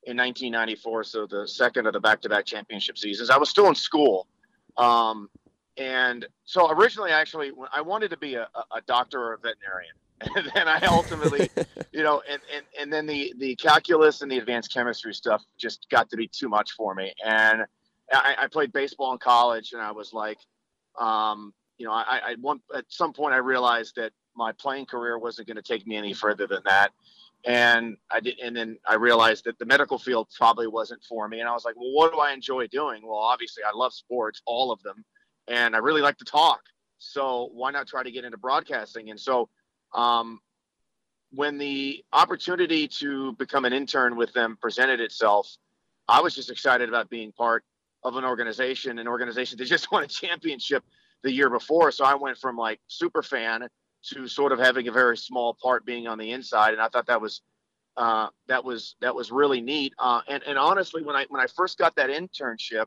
in 0.04 0.16
1994, 0.16 1.04
so 1.04 1.26
the 1.26 1.46
second 1.46 1.86
of 1.86 1.92
the 1.92 2.00
back-to-back 2.00 2.44
championship 2.44 2.98
seasons. 2.98 3.30
I 3.30 3.38
was 3.38 3.48
still 3.48 3.68
in 3.68 3.76
school, 3.76 4.26
um, 4.76 5.30
and 5.76 6.26
so 6.44 6.70
originally, 6.72 7.12
actually, 7.12 7.52
I 7.72 7.80
wanted 7.80 8.10
to 8.10 8.16
be 8.16 8.34
a, 8.34 8.48
a 8.74 8.80
doctor 8.86 9.22
or 9.22 9.34
a 9.34 9.38
veterinarian 9.38 9.94
and 10.36 10.50
then 10.54 10.68
I 10.68 10.80
ultimately, 10.86 11.50
you 11.92 12.02
know, 12.02 12.22
and, 12.28 12.40
and, 12.54 12.64
and 12.80 12.92
then 12.92 13.06
the, 13.06 13.34
the 13.38 13.56
calculus 13.56 14.22
and 14.22 14.30
the 14.30 14.38
advanced 14.38 14.72
chemistry 14.72 15.14
stuff 15.14 15.42
just 15.58 15.86
got 15.90 16.10
to 16.10 16.16
be 16.16 16.28
too 16.28 16.48
much 16.48 16.72
for 16.72 16.94
me. 16.94 17.12
And 17.24 17.62
I, 18.12 18.36
I 18.38 18.46
played 18.48 18.72
baseball 18.72 19.12
in 19.12 19.18
college 19.18 19.72
and 19.72 19.82
I 19.82 19.92
was 19.92 20.12
like, 20.12 20.38
um, 20.98 21.52
you 21.82 21.88
know, 21.88 21.94
I, 21.94 22.20
I 22.24 22.36
one, 22.40 22.60
at 22.76 22.84
some 22.86 23.12
point 23.12 23.34
I 23.34 23.38
realized 23.38 23.96
that 23.96 24.12
my 24.36 24.52
playing 24.52 24.86
career 24.86 25.18
wasn't 25.18 25.48
going 25.48 25.56
to 25.56 25.62
take 25.62 25.84
me 25.84 25.96
any 25.96 26.12
further 26.12 26.46
than 26.46 26.60
that. 26.64 26.92
And 27.44 27.96
I 28.08 28.20
did, 28.20 28.38
and 28.38 28.54
then 28.54 28.78
I 28.86 28.94
realized 28.94 29.46
that 29.46 29.58
the 29.58 29.66
medical 29.66 29.98
field 29.98 30.28
probably 30.38 30.68
wasn't 30.68 31.02
for 31.02 31.26
me. 31.26 31.40
And 31.40 31.48
I 31.48 31.52
was 31.52 31.64
like, 31.64 31.74
well, 31.74 31.90
what 31.92 32.12
do 32.12 32.20
I 32.20 32.32
enjoy 32.32 32.68
doing? 32.68 33.02
Well, 33.04 33.18
obviously 33.18 33.64
I 33.64 33.76
love 33.76 33.92
sports, 33.92 34.40
all 34.46 34.70
of 34.70 34.80
them. 34.84 35.04
And 35.48 35.74
I 35.74 35.78
really 35.78 36.02
like 36.02 36.18
to 36.18 36.24
talk. 36.24 36.60
So 36.98 37.50
why 37.52 37.72
not 37.72 37.88
try 37.88 38.04
to 38.04 38.12
get 38.12 38.24
into 38.24 38.38
broadcasting? 38.38 39.10
And 39.10 39.18
so 39.18 39.48
um, 39.92 40.38
when 41.32 41.58
the 41.58 42.04
opportunity 42.12 42.86
to 43.00 43.32
become 43.32 43.64
an 43.64 43.72
intern 43.72 44.14
with 44.14 44.32
them 44.34 44.56
presented 44.62 45.00
itself, 45.00 45.52
I 46.06 46.20
was 46.20 46.32
just 46.36 46.48
excited 46.48 46.88
about 46.88 47.10
being 47.10 47.32
part 47.32 47.64
of 48.04 48.14
an 48.14 48.24
organization, 48.24 49.00
an 49.00 49.08
organization 49.08 49.58
that 49.58 49.64
just 49.64 49.90
won 49.90 50.04
a 50.04 50.06
championship 50.06 50.84
the 51.22 51.32
year 51.32 51.50
before. 51.50 51.92
So 51.92 52.04
I 52.04 52.14
went 52.14 52.38
from 52.38 52.56
like 52.56 52.80
super 52.88 53.22
fan 53.22 53.68
to 54.12 54.26
sort 54.26 54.52
of 54.52 54.58
having 54.58 54.88
a 54.88 54.92
very 54.92 55.16
small 55.16 55.56
part 55.62 55.84
being 55.84 56.06
on 56.06 56.18
the 56.18 56.32
inside, 56.32 56.72
and 56.72 56.82
I 56.82 56.88
thought 56.88 57.06
that 57.06 57.20
was 57.20 57.42
uh, 57.96 58.28
that 58.48 58.64
was 58.64 58.96
that 59.00 59.14
was 59.14 59.30
really 59.30 59.60
neat. 59.60 59.94
Uh, 59.98 60.20
and 60.28 60.42
and 60.44 60.58
honestly, 60.58 61.02
when 61.02 61.16
I 61.16 61.26
when 61.28 61.40
I 61.40 61.46
first 61.46 61.78
got 61.78 61.94
that 61.96 62.10
internship, 62.10 62.86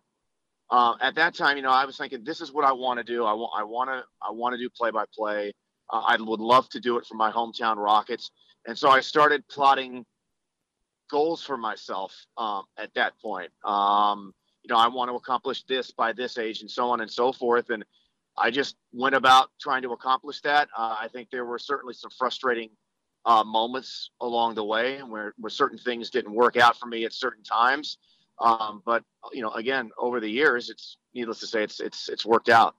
uh, 0.70 0.94
at 1.02 1.16
that 1.16 1.36
time, 1.36 1.58
you 1.58 1.64
know, 1.64 1.70
I 1.70 1.86
was 1.86 1.98
thinking, 1.98 2.24
this 2.24 2.42
is 2.42 2.52
what 2.52 2.66
I 2.66 2.72
want 2.72 2.98
to 3.00 3.04
do. 3.04 3.26
I 3.26 3.34
want 3.34 3.52
I 3.56 3.64
want 3.64 3.90
to 3.90 4.04
I 4.22 4.32
want 4.32 4.54
to 4.54 4.58
do 4.58 4.70
play 4.70 4.92
by 4.92 5.06
play. 5.16 5.54
I 5.92 6.18
would 6.20 6.40
love 6.40 6.68
to 6.70 6.80
do 6.80 6.98
it 6.98 7.06
for 7.06 7.14
my 7.14 7.32
hometown 7.32 7.78
Rockets. 7.78 8.32
And 8.68 8.78
so 8.78 8.90
I 8.90 9.02
started 9.02 9.48
plotting 9.48 10.04
goals 11.10 11.44
for 11.44 11.58
myself 11.58 12.14
um, 12.38 12.64
at 12.78 12.94
that 12.96 13.14
point. 13.22 13.52
Um, 13.64 14.34
you 14.64 14.74
know, 14.74 14.80
I 14.80 14.88
want 14.88 15.12
to 15.12 15.16
accomplish 15.16 15.64
this 15.64 15.92
by 15.92 16.12
this 16.14 16.38
age 16.38 16.62
and 16.62 16.72
so 16.72 16.90
on 16.90 17.02
and 17.02 17.12
so 17.12 17.32
forth. 17.32 17.70
And 17.70 17.86
I 18.38 18.52
just 18.52 18.76
went 18.92 19.16
about 19.16 19.50
trying 19.60 19.82
to 19.84 19.94
accomplish 19.94 20.42
that. 20.42 20.68
Uh, 20.78 20.98
I 21.00 21.08
think 21.08 21.30
there 21.32 21.46
were 21.46 21.60
certainly 21.60 21.94
some 21.94 22.12
frustrating 22.18 22.70
uh, 23.26 23.44
moments 23.44 24.12
along 24.22 24.56
the 24.56 24.64
way 24.64 25.00
where, 25.00 25.34
where 25.38 25.50
certain 25.50 25.78
things 25.78 26.10
didn't 26.10 26.34
work 26.34 26.58
out 26.58 26.78
for 26.78 26.86
me 26.86 27.06
at 27.06 27.14
certain 27.14 27.44
times. 27.44 27.98
Um, 28.40 28.82
but 28.86 29.04
you 29.32 29.42
know, 29.42 29.52
again, 29.52 29.92
over 29.98 30.20
the 30.20 30.30
years, 30.30 30.70
it's 30.70 30.98
needless 31.14 31.40
to 31.40 31.48
say, 31.48 31.64
it's 31.64 31.80
it's 31.80 32.10
it's 32.10 32.26
worked 32.26 32.50
out. 32.50 32.76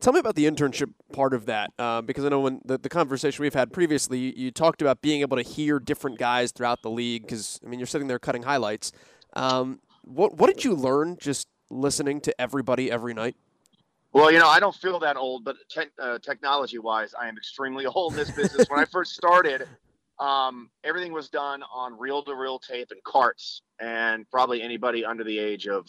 Tell 0.00 0.12
me 0.12 0.18
about 0.18 0.34
the 0.34 0.46
internship 0.46 0.92
part 1.12 1.32
of 1.32 1.46
that, 1.46 1.70
uh, 1.78 2.02
because 2.02 2.24
I 2.24 2.28
know 2.28 2.40
when 2.40 2.60
the, 2.64 2.76
the 2.76 2.88
conversation 2.88 3.42
we've 3.42 3.54
had 3.54 3.72
previously, 3.72 4.18
you, 4.18 4.32
you, 4.36 4.50
talked 4.50 4.82
about 4.82 5.00
being 5.00 5.20
able 5.20 5.36
to 5.36 5.44
hear 5.44 5.78
different 5.78 6.18
guys 6.18 6.50
throughout 6.50 6.82
the 6.82 6.90
league. 6.90 7.22
Because 7.22 7.60
I 7.64 7.68
mean, 7.68 7.78
you're 7.78 7.86
sitting 7.86 8.08
there 8.08 8.18
cutting 8.18 8.42
highlights. 8.42 8.92
Um, 9.34 9.80
what 10.02 10.36
what 10.36 10.48
did 10.48 10.64
you 10.64 10.74
learn 10.74 11.16
just 11.18 11.48
listening 11.70 12.20
to 12.22 12.40
everybody 12.40 12.90
every 12.90 13.14
night? 13.14 13.36
Well, 14.12 14.30
you 14.30 14.38
know, 14.38 14.48
I 14.48 14.60
don't 14.60 14.74
feel 14.74 14.98
that 15.00 15.16
old, 15.16 15.44
but 15.44 15.56
te- 15.70 15.90
uh, 16.00 16.18
technology 16.18 16.78
wise, 16.78 17.14
I 17.18 17.28
am 17.28 17.36
extremely 17.36 17.86
old 17.94 18.12
in 18.12 18.18
this 18.18 18.30
business. 18.30 18.68
when 18.68 18.78
I 18.78 18.84
first 18.84 19.14
started, 19.14 19.66
um, 20.18 20.70
everything 20.84 21.12
was 21.12 21.28
done 21.28 21.62
on 21.74 21.98
reel 21.98 22.22
to 22.24 22.34
reel 22.34 22.58
tape 22.58 22.88
and 22.90 23.02
carts, 23.04 23.62
and 23.80 24.28
probably 24.30 24.62
anybody 24.62 25.04
under 25.04 25.24
the 25.24 25.38
age 25.38 25.66
of 25.66 25.86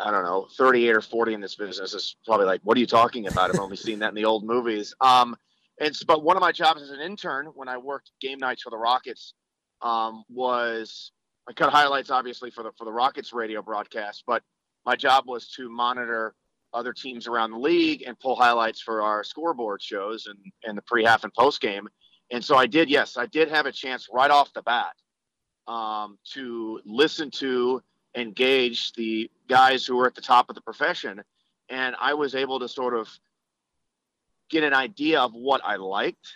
I 0.00 0.12
don't 0.12 0.22
know, 0.22 0.46
38 0.56 0.90
or 0.90 1.00
40 1.00 1.34
in 1.34 1.40
this 1.40 1.56
business 1.56 1.92
is 1.92 2.14
probably 2.24 2.46
like, 2.46 2.60
what 2.62 2.76
are 2.76 2.80
you 2.80 2.86
talking 2.86 3.26
about? 3.26 3.52
I've 3.52 3.58
only 3.60 3.76
seen 3.76 3.98
that 3.98 4.10
in 4.10 4.14
the 4.14 4.24
old 4.24 4.44
movies. 4.44 4.94
Um, 5.00 5.34
and 5.80 5.92
but 6.06 6.22
one 6.22 6.36
of 6.36 6.40
my 6.40 6.52
jobs 6.52 6.82
as 6.82 6.90
an 6.90 7.00
intern 7.00 7.46
when 7.54 7.68
I 7.68 7.78
worked 7.78 8.12
game 8.20 8.38
nights 8.38 8.62
for 8.62 8.70
the 8.70 8.78
Rockets 8.78 9.34
um, 9.82 10.22
was 10.28 11.10
I 11.48 11.52
cut 11.52 11.70
highlights 11.70 12.10
obviously 12.10 12.50
for 12.50 12.62
the 12.62 12.70
for 12.78 12.84
the 12.84 12.92
Rockets 12.92 13.32
radio 13.32 13.60
broadcast, 13.60 14.22
but 14.26 14.42
my 14.86 14.94
job 14.94 15.24
was 15.26 15.48
to 15.56 15.68
monitor 15.68 16.34
other 16.72 16.92
teams 16.92 17.26
around 17.26 17.50
the 17.50 17.58
league 17.58 18.02
and 18.06 18.18
pull 18.18 18.36
highlights 18.36 18.80
for 18.80 19.02
our 19.02 19.24
scoreboard 19.24 19.82
shows 19.82 20.26
and, 20.26 20.38
and 20.64 20.76
the 20.76 20.82
pre 20.82 21.04
half 21.04 21.24
and 21.24 21.32
post 21.34 21.60
game. 21.60 21.88
And 22.30 22.44
so 22.44 22.56
I 22.56 22.66
did, 22.66 22.90
yes, 22.90 23.16
I 23.16 23.26
did 23.26 23.48
have 23.48 23.66
a 23.66 23.72
chance 23.72 24.08
right 24.12 24.30
off 24.30 24.52
the 24.52 24.62
bat 24.62 24.94
um, 25.66 26.18
to 26.34 26.80
listen 26.84 27.30
to 27.32 27.82
engage 28.14 28.92
the 28.92 29.30
guys 29.48 29.86
who 29.86 29.96
were 29.96 30.06
at 30.06 30.14
the 30.14 30.20
top 30.20 30.48
of 30.48 30.54
the 30.54 30.60
profession. 30.60 31.22
And 31.70 31.96
I 31.98 32.14
was 32.14 32.34
able 32.34 32.60
to 32.60 32.68
sort 32.68 32.94
of 32.94 33.08
get 34.50 34.62
an 34.64 34.74
idea 34.74 35.20
of 35.20 35.32
what 35.32 35.62
I 35.64 35.76
liked, 35.76 36.26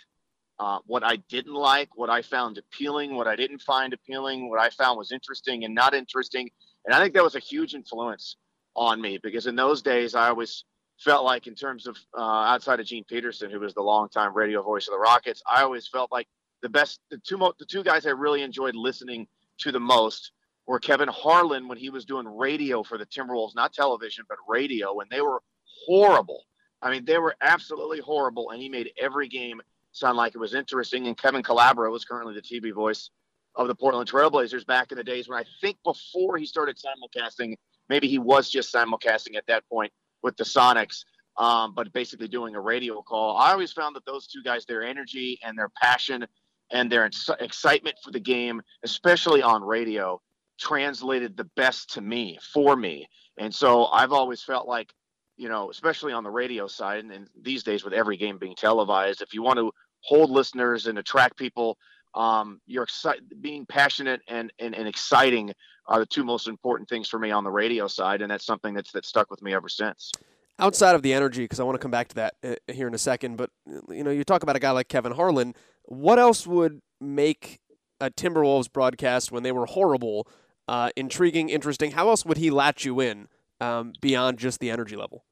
uh, 0.59 0.79
what 0.85 1.03
I 1.03 1.17
didn't 1.29 1.53
like, 1.53 1.95
what 1.95 2.09
I 2.09 2.21
found 2.21 2.57
appealing, 2.57 3.15
what 3.15 3.27
I 3.27 3.35
didn't 3.35 3.59
find 3.61 3.93
appealing, 3.93 4.49
what 4.49 4.59
I 4.59 4.69
found 4.69 4.97
was 4.97 5.11
interesting 5.11 5.63
and 5.63 5.73
not 5.75 5.93
interesting. 5.93 6.49
And 6.85 6.93
I 6.93 6.99
think 6.99 7.13
that 7.13 7.23
was 7.23 7.35
a 7.35 7.39
huge 7.39 7.73
influence 7.73 8.37
on 8.75 8.99
me 9.01 9.19
because 9.21 9.47
in 9.47 9.55
those 9.55 9.81
days 9.81 10.15
I 10.15 10.29
always 10.29 10.65
felt 10.99 11.25
like, 11.25 11.47
in 11.47 11.55
terms 11.55 11.87
of 11.87 11.97
uh, 12.17 12.21
outside 12.21 12.79
of 12.79 12.85
Gene 12.85 13.03
Peterson, 13.03 13.51
who 13.51 13.59
was 13.59 13.73
the 13.73 13.81
longtime 13.81 14.33
radio 14.33 14.61
voice 14.61 14.87
of 14.87 14.93
the 14.93 14.99
Rockets, 14.99 15.41
I 15.49 15.63
always 15.63 15.87
felt 15.87 16.11
like 16.11 16.27
the 16.61 16.69
best, 16.69 16.99
the 17.11 17.17
two, 17.17 17.37
mo- 17.37 17.53
the 17.59 17.65
two 17.65 17.83
guys 17.83 18.05
I 18.05 18.11
really 18.11 18.41
enjoyed 18.41 18.75
listening 18.75 19.27
to 19.59 19.71
the 19.71 19.79
most 19.79 20.31
were 20.65 20.79
Kevin 20.79 21.09
Harlan 21.09 21.67
when 21.67 21.77
he 21.77 21.89
was 21.89 22.05
doing 22.05 22.25
radio 22.25 22.83
for 22.83 22.97
the 22.97 23.05
Timberwolves, 23.05 23.55
not 23.55 23.73
television, 23.73 24.23
but 24.29 24.37
radio, 24.47 24.99
and 24.99 25.09
they 25.09 25.21
were 25.21 25.41
horrible. 25.85 26.43
I 26.81 26.89
mean, 26.89 27.05
they 27.05 27.17
were 27.17 27.35
absolutely 27.41 27.99
horrible, 27.99 28.51
and 28.51 28.61
he 28.61 28.69
made 28.69 28.91
every 28.99 29.27
game 29.27 29.61
sound 29.91 30.17
like 30.17 30.35
it 30.35 30.39
was 30.39 30.53
interesting. 30.53 31.07
And 31.07 31.17
Kevin 31.17 31.43
Calabro 31.43 31.91
was 31.91 32.05
currently 32.05 32.33
the 32.33 32.41
TV 32.41 32.73
voice 32.73 33.09
of 33.55 33.67
the 33.67 33.75
Portland 33.75 34.09
Trailblazers 34.09 34.65
back 34.65 34.91
in 34.91 34.97
the 34.97 35.03
days 35.03 35.27
when 35.27 35.37
I 35.37 35.43
think 35.61 35.77
before 35.83 36.37
he 36.37 36.45
started 36.45 36.77
simulcasting, 36.77 37.55
maybe 37.89 38.07
he 38.07 38.19
was 38.19 38.49
just 38.49 38.73
simulcasting 38.73 39.35
at 39.35 39.45
that 39.47 39.67
point 39.69 39.91
with 40.21 40.37
the 40.37 40.43
Sonics, 40.43 41.03
um, 41.37 41.73
but 41.75 41.91
basically 41.93 42.27
doing 42.27 42.55
a 42.55 42.61
radio 42.61 43.01
call. 43.01 43.37
I 43.37 43.51
always 43.51 43.73
found 43.73 43.95
that 43.95 44.05
those 44.05 44.27
two 44.27 44.43
guys, 44.43 44.65
their 44.65 44.83
energy 44.83 45.39
and 45.43 45.57
their 45.57 45.69
passion 45.81 46.25
and 46.71 46.91
their 46.91 47.09
excitement 47.39 47.97
for 48.03 48.11
the 48.11 48.19
game, 48.19 48.61
especially 48.83 49.41
on 49.41 49.63
radio, 49.63 50.21
translated 50.59 51.35
the 51.35 51.43
best 51.55 51.93
to 51.93 52.01
me 52.01 52.39
for 52.53 52.75
me. 52.75 53.07
And 53.37 53.53
so 53.53 53.85
I've 53.87 54.13
always 54.13 54.43
felt 54.43 54.67
like, 54.67 54.93
you 55.37 55.49
know, 55.49 55.69
especially 55.71 56.13
on 56.13 56.23
the 56.23 56.29
radio 56.29 56.67
side, 56.67 56.99
and, 56.99 57.11
and 57.11 57.27
these 57.41 57.63
days 57.63 57.83
with 57.83 57.93
every 57.93 58.17
game 58.17 58.37
being 58.37 58.55
televised, 58.55 59.21
if 59.21 59.33
you 59.33 59.41
want 59.41 59.57
to 59.57 59.71
hold 60.01 60.29
listeners 60.29 60.85
and 60.87 60.99
attract 60.99 61.37
people, 61.37 61.77
um, 62.13 62.61
you're 62.67 62.83
excited, 62.83 63.23
being 63.41 63.65
passionate 63.65 64.21
and, 64.27 64.53
and, 64.59 64.75
and 64.75 64.87
exciting 64.87 65.53
are 65.85 65.99
the 65.99 66.05
two 66.05 66.23
most 66.23 66.47
important 66.47 66.89
things 66.89 67.09
for 67.09 67.19
me 67.19 67.31
on 67.31 67.43
the 67.43 67.51
radio 67.51 67.87
side, 67.87 68.21
and 68.21 68.31
that's 68.31 68.45
something 68.45 68.73
that's 68.73 68.91
that 68.91 69.05
stuck 69.05 69.29
with 69.29 69.41
me 69.41 69.53
ever 69.53 69.69
since. 69.69 70.11
Outside 70.59 70.95
of 70.95 71.01
the 71.01 71.13
energy, 71.13 71.43
because 71.43 71.59
I 71.59 71.63
want 71.63 71.75
to 71.75 71.79
come 71.79 71.91
back 71.91 72.09
to 72.09 72.15
that 72.15 72.35
uh, 72.43 72.55
here 72.67 72.87
in 72.87 72.93
a 72.93 72.99
second, 72.99 73.37
but 73.37 73.49
you 73.89 74.03
know, 74.03 74.11
you 74.11 74.23
talk 74.23 74.43
about 74.43 74.55
a 74.55 74.59
guy 74.59 74.71
like 74.71 74.87
Kevin 74.87 75.13
Harlan. 75.13 75.55
What 75.83 76.19
else 76.19 76.45
would 76.47 76.81
make 77.01 77.59
a 77.99 78.09
Timberwolves 78.09 78.71
broadcast 78.71 79.31
when 79.31 79.43
they 79.43 79.51
were 79.51 79.65
horrible 79.65 80.27
uh, 80.67 80.89
intriguing, 80.95 81.49
interesting. 81.49 81.91
How 81.91 82.09
else 82.09 82.25
would 82.25 82.37
he 82.37 82.49
latch 82.49 82.85
you 82.85 82.99
in 82.99 83.27
um, 83.59 83.93
beyond 84.01 84.39
just 84.39 84.59
the 84.59 84.69
energy 84.69 84.95
level? 84.95 85.25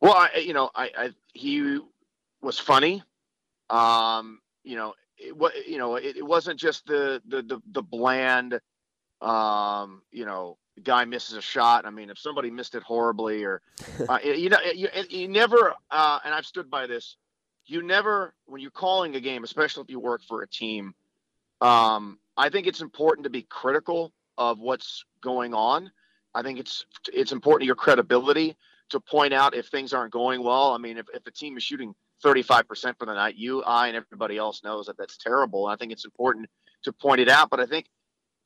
Well, 0.00 0.14
I, 0.14 0.38
you 0.38 0.52
know, 0.52 0.70
I, 0.74 0.90
I 0.96 1.10
he 1.32 1.78
was 2.40 2.58
funny. 2.58 3.02
Um, 3.70 4.40
you 4.64 4.76
know, 4.76 4.94
it, 5.16 5.34
you 5.68 5.78
know, 5.78 5.96
it, 5.96 6.16
it 6.16 6.26
wasn't 6.26 6.58
just 6.58 6.86
the 6.86 7.22
the 7.26 7.42
the, 7.42 7.60
the 7.72 7.82
bland. 7.82 8.60
Um, 9.22 10.02
you 10.10 10.26
know, 10.26 10.58
guy 10.82 11.04
misses 11.04 11.36
a 11.36 11.42
shot. 11.42 11.86
I 11.86 11.90
mean, 11.90 12.10
if 12.10 12.18
somebody 12.18 12.50
missed 12.50 12.74
it 12.74 12.82
horribly, 12.82 13.44
or 13.44 13.62
uh, 14.08 14.18
you 14.22 14.48
know, 14.48 14.58
you, 14.74 14.88
you 15.08 15.28
never. 15.28 15.74
Uh, 15.90 16.18
and 16.24 16.34
I've 16.34 16.46
stood 16.46 16.70
by 16.70 16.86
this. 16.86 17.16
You 17.66 17.82
never, 17.82 18.34
when 18.46 18.60
you're 18.60 18.72
calling 18.72 19.14
a 19.14 19.20
game, 19.20 19.44
especially 19.44 19.82
if 19.84 19.90
you 19.90 20.00
work 20.00 20.22
for 20.28 20.42
a 20.42 20.48
team. 20.48 20.94
Um, 21.60 22.18
I 22.36 22.48
think 22.48 22.66
it's 22.66 22.80
important 22.80 23.24
to 23.24 23.30
be 23.30 23.42
critical 23.42 24.12
of 24.36 24.58
what's 24.58 25.04
going 25.20 25.54
on. 25.54 25.92
I 26.34 26.42
think 26.42 26.58
it's 26.58 26.84
it's 27.12 27.32
important 27.32 27.62
to 27.62 27.66
your 27.66 27.76
credibility 27.76 28.56
to 28.90 29.00
point 29.00 29.32
out 29.32 29.54
if 29.54 29.68
things 29.68 29.92
aren't 29.92 30.12
going 30.12 30.42
well. 30.42 30.72
I 30.72 30.78
mean, 30.78 30.98
if, 30.98 31.06
if 31.14 31.24
the 31.24 31.30
team 31.30 31.56
is 31.56 31.62
shooting 31.62 31.94
35% 32.24 32.98
for 32.98 33.06
the 33.06 33.14
night, 33.14 33.36
you, 33.36 33.62
I, 33.62 33.88
and 33.88 33.96
everybody 33.96 34.36
else 34.36 34.62
knows 34.62 34.86
that 34.86 34.96
that's 34.98 35.16
terrible. 35.16 35.66
I 35.66 35.76
think 35.76 35.92
it's 35.92 36.04
important 36.04 36.48
to 36.84 36.92
point 36.92 37.20
it 37.20 37.28
out. 37.28 37.50
But 37.50 37.60
I 37.60 37.66
think 37.66 37.86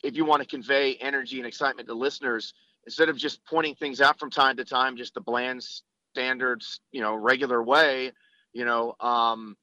if 0.03 0.17
you 0.17 0.25
want 0.25 0.43
to 0.43 0.49
convey 0.49 0.95
energy 0.95 1.38
and 1.38 1.47
excitement 1.47 1.88
to 1.88 1.95
listeners, 1.95 2.55
instead 2.87 3.09
of 3.09 3.17
just 3.17 3.45
pointing 3.47 3.75
things 3.75 4.00
out 4.00 4.19
from 4.19 4.31
time 4.31 4.57
to 4.57 4.65
time, 4.65 4.97
just 4.97 5.15
the 5.15 5.21
bland 5.21 5.67
standards, 6.12 6.81
you 6.93 7.00
know, 7.00 7.15
regular 7.15 7.62
way, 7.62 8.12
you 8.53 8.65
know, 8.65 8.95
um, 9.00 9.57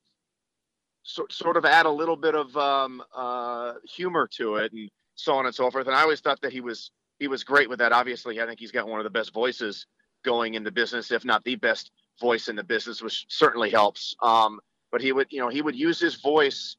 so, 1.03 1.25
sort 1.29 1.57
of 1.57 1.65
add 1.65 1.85
a 1.85 1.91
little 1.91 2.15
bit 2.15 2.35
of 2.35 2.55
um, 2.55 3.03
uh, 3.15 3.73
humor 3.83 4.27
to 4.37 4.55
it 4.55 4.71
and 4.71 4.89
so 5.15 5.33
on 5.33 5.45
and 5.45 5.53
so 5.53 5.69
forth. 5.69 5.87
And 5.87 5.95
I 5.95 6.01
always 6.01 6.21
thought 6.21 6.41
that 6.41 6.53
he 6.53 6.61
was 6.61 6.91
he 7.19 7.27
was 7.27 7.43
great 7.43 7.69
with 7.69 7.79
that. 7.79 7.91
Obviously, 7.91 8.41
I 8.41 8.45
think 8.45 8.59
he's 8.59 8.71
got 8.71 8.87
one 8.87 8.99
of 8.99 9.03
the 9.03 9.09
best 9.09 9.33
voices 9.33 9.85
going 10.23 10.53
in 10.53 10.63
the 10.63 10.71
business, 10.71 11.11
if 11.11 11.25
not 11.25 11.43
the 11.43 11.55
best 11.55 11.91
voice 12.19 12.47
in 12.47 12.55
the 12.55 12.63
business, 12.63 13.01
which 13.01 13.25
certainly 13.29 13.69
helps. 13.69 14.15
Um, 14.21 14.59
but 14.91 15.01
he 15.01 15.11
would, 15.11 15.27
you 15.31 15.39
know, 15.39 15.49
he 15.49 15.61
would 15.61 15.75
use 15.75 15.99
his 15.99 16.15
voice 16.15 16.77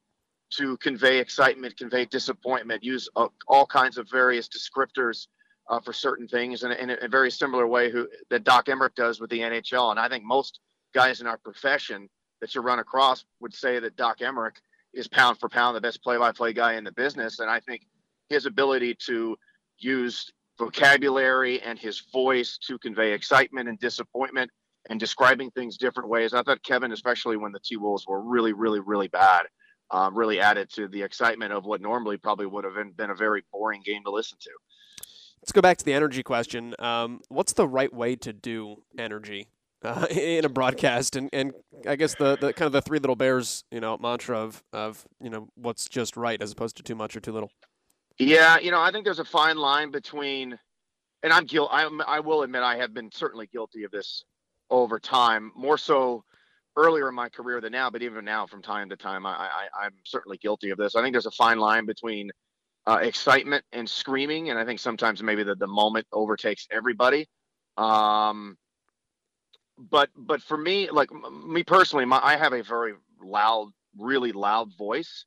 to 0.57 0.77
convey 0.79 1.19
excitement, 1.19 1.77
convey 1.77 2.05
disappointment, 2.05 2.83
use 2.83 3.09
uh, 3.17 3.29
all 3.49 3.67
kinds 3.67 3.99
of 3.99 4.09
various 4.11 4.49
descriptors 4.49 5.27
uh, 5.69 5.81
for 5.81 5.93
certain 5.93 6.29
things, 6.29 6.63
in, 6.63 6.73
in, 6.73 6.91
a, 6.91 7.09
very 7.09 7.31
similar 7.31 7.67
way 7.67 7.91
who, 7.91 8.07
that 8.31 8.45
Doc 8.45 8.67
Emrick 8.67 8.95
does 8.95 9.21
with 9.21 9.31
the 9.31 9.41
NHL. 9.41 9.91
And 9.91 9.99
I 9.99 10.09
think 10.09 10.25
most 10.25 10.61
guys 10.95 11.21
in 11.21 11.27
our 11.27 11.39
profession 11.39 12.09
that 12.41 12.55
you 12.55 12.61
run 12.61 12.79
across 12.79 13.25
would 13.41 13.55
say 13.55 13.79
that 13.79 13.97
Doc 13.97 14.19
Emrick 14.19 14.57
is 14.93 15.09
pound 15.09 15.39
for 15.39 15.49
pound 15.49 15.77
the 15.77 15.81
best 15.81 16.03
play-by-play 16.03 16.53
guy 16.53 16.75
in 16.75 16.85
the 16.85 16.93
business. 16.93 17.39
And 17.41 17.51
I 17.51 17.61
think 17.61 17.83
his 18.29 18.47
ability 18.47 18.95
to 19.07 19.37
use 19.79 20.31
vocabulary 20.59 21.61
and 21.63 21.79
his 21.79 22.01
voice 22.13 22.59
to 22.59 22.79
convey 22.79 23.13
excitement 23.13 23.69
and 23.69 23.79
disappointment 23.79 24.51
and 24.91 25.01
describing 25.01 25.51
things 25.51 25.77
different 25.77 26.09
ways. 26.09 26.35
I 26.35 26.43
thought 26.43 26.63
Kevin, 26.63 26.93
especially 26.93 27.37
when 27.37 27.53
the 27.53 27.61
T 27.61 27.77
Wolves 27.77 28.07
were 28.07 28.21
really, 28.21 28.53
really, 28.53 28.81
really 28.81 29.09
bad, 29.09 29.43
um, 29.95 30.19
really 30.19 30.41
added 30.41 30.69
to 30.71 30.89
the 30.89 31.01
excitement 31.03 31.53
of 31.53 31.65
what 31.65 31.81
normally 31.81 32.17
probably 32.17 32.47
would 32.47 32.65
have 32.65 32.75
been, 32.75 32.91
been 32.91 33.11
a 33.11 33.15
very 33.15 33.45
boring 33.53 33.81
game 33.85 34.03
to 34.05 34.11
listen 34.11 34.37
to. 34.41 34.51
Let's 35.41 35.53
go 35.53 35.61
back 35.61 35.79
to 35.79 35.85
the 35.85 35.93
energy 35.93 36.25
question. 36.25 36.75
Um, 36.81 37.21
what's 37.29 37.53
the 37.53 37.69
right 37.69 37.93
way 37.95 38.17
to 38.17 38.33
do 38.33 38.83
energy 38.99 39.47
uh, 39.85 40.07
in 40.11 40.45
a 40.45 40.49
broadcast? 40.49 41.15
And, 41.15 41.31
and 41.33 41.53
I 41.87 41.95
guess 41.95 42.17
the, 42.17 42.37
the 42.37 42.53
kind 42.53 42.67
of 42.67 42.73
the 42.73 42.83
three 42.83 42.99
little 42.99 43.15
bears, 43.15 43.63
you 43.71 43.79
know, 43.79 43.97
mantra 43.97 44.37
of, 44.37 44.65
of 44.73 45.07
you 45.21 45.31
know 45.31 45.49
what's 45.55 45.89
just 45.89 46.17
right 46.17 46.43
as 46.43 46.51
opposed 46.51 46.77
to 46.79 46.83
too 46.83 46.97
much 46.97 47.15
or 47.15 47.21
too 47.21 47.33
little. 47.33 47.53
Yeah, 48.19 48.59
you 48.59 48.73
know, 48.73 48.81
I 48.81 48.91
think 48.91 49.05
there's 49.05 49.21
a 49.21 49.25
fine 49.25 49.59
line 49.59 49.93
between, 49.93 50.59
and 51.23 51.33
I'm 51.33 51.45
guilty. 51.45 51.73
I, 51.73 51.89
I 52.07 52.21
will 52.21 52.43
admit 52.43 52.63
I 52.63 52.79
have 52.79 52.95
been 52.95 53.11
certainly 53.13 53.47
guilty 53.47 53.85
of 53.85 53.93
this 53.93 54.25
over 54.71 54.99
time, 54.99 55.53
more 55.55 55.79
so 55.79 56.25
earlier 56.77 57.09
in 57.09 57.15
my 57.15 57.29
career 57.29 57.61
than 57.61 57.73
now. 57.73 57.91
But 57.91 58.03
even 58.03 58.25
now, 58.25 58.47
from 58.47 58.63
time 58.63 58.89
to 58.91 58.97
time, 58.97 59.27
I, 59.27 59.31
I 59.33 59.85
I'm 59.85 59.93
certainly 60.05 60.39
guilty 60.39 60.71
of 60.71 60.79
this. 60.79 60.97
I 60.97 61.03
think 61.03 61.15
there's 61.15 61.27
a 61.27 61.31
fine 61.33 61.59
line 61.59 61.87
between 61.87 62.31
uh, 62.87 62.99
excitement 63.03 63.65
and 63.73 63.89
screaming, 63.89 64.51
and 64.51 64.59
I 64.59 64.65
think 64.65 64.81
sometimes 64.81 65.23
maybe 65.23 65.43
the 65.43 65.55
the 65.55 65.67
moment 65.67 66.07
overtakes 66.13 66.67
everybody. 66.71 67.29
Um, 67.77 68.57
but 69.79 70.11
but 70.17 70.43
for 70.43 70.57
me, 70.57 70.91
like 70.91 71.11
me 71.13 71.63
personally, 71.65 72.05
my 72.05 72.21
I 72.23 72.37
have 72.37 72.53
a 72.53 72.63
very 72.63 72.95
loud, 73.23 73.71
really 73.99 74.33
loud 74.33 74.77
voice. 74.77 75.25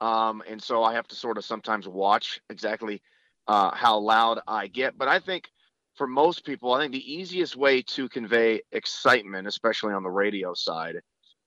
Um, 0.00 0.42
and 0.46 0.62
so 0.62 0.84
I 0.84 0.92
have 0.92 1.08
to 1.08 1.14
sort 1.14 1.38
of 1.38 1.44
sometimes 1.44 1.88
watch 1.88 2.40
exactly 2.50 3.00
uh, 3.48 3.74
how 3.74 3.98
loud 3.98 4.40
I 4.46 4.66
get. 4.66 4.98
But 4.98 5.08
I 5.08 5.20
think 5.20 5.48
for 5.96 6.06
most 6.06 6.44
people, 6.44 6.72
I 6.72 6.80
think 6.80 6.92
the 6.92 7.12
easiest 7.12 7.56
way 7.56 7.82
to 7.82 8.08
convey 8.08 8.62
excitement, 8.72 9.48
especially 9.48 9.94
on 9.94 10.02
the 10.02 10.10
radio 10.10 10.54
side, 10.54 10.96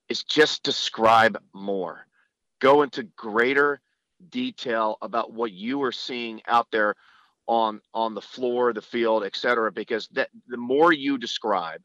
is 0.09 0.23
just 0.23 0.63
describe 0.63 1.41
more. 1.53 2.07
Go 2.59 2.81
into 2.81 3.03
greater 3.03 3.79
detail 4.29 4.97
about 5.01 5.31
what 5.31 5.51
you 5.51 5.81
are 5.83 5.91
seeing 5.91 6.41
out 6.47 6.67
there 6.71 6.95
on 7.47 7.81
on 7.93 8.13
the 8.13 8.21
floor, 8.21 8.73
the 8.73 8.81
field, 8.81 9.23
et 9.23 9.35
cetera, 9.35 9.71
because 9.71 10.07
that 10.09 10.29
the 10.47 10.57
more 10.57 10.91
you 10.91 11.17
describe, 11.17 11.81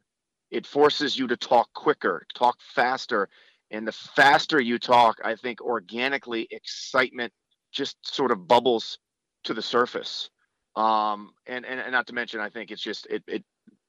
it 0.50 0.66
forces 0.66 1.18
you 1.18 1.26
to 1.26 1.37
talk 1.37 1.73
quicker, 1.75 2.26
talk 2.35 2.59
faster. 2.75 3.28
And 3.71 3.87
the 3.87 3.92
faster 3.92 4.61
you 4.61 4.78
talk, 4.78 5.18
I 5.25 5.35
think 5.37 5.61
organically 5.61 6.47
excitement 6.50 7.33
just 7.73 7.97
sort 8.02 8.30
of 8.30 8.47
bubbles 8.47 8.99
to 9.44 9.54
the 9.54 9.62
surface. 9.62 10.30
Um, 10.76 11.32
and, 11.46 11.64
and, 11.64 11.80
and 11.80 11.92
not 11.92 12.06
to 12.08 12.14
mention, 12.14 12.40
I 12.40 12.48
think 12.48 12.70
it's 12.70 12.82
just, 12.82 13.06
it, 13.08 13.22
it, 13.26 13.44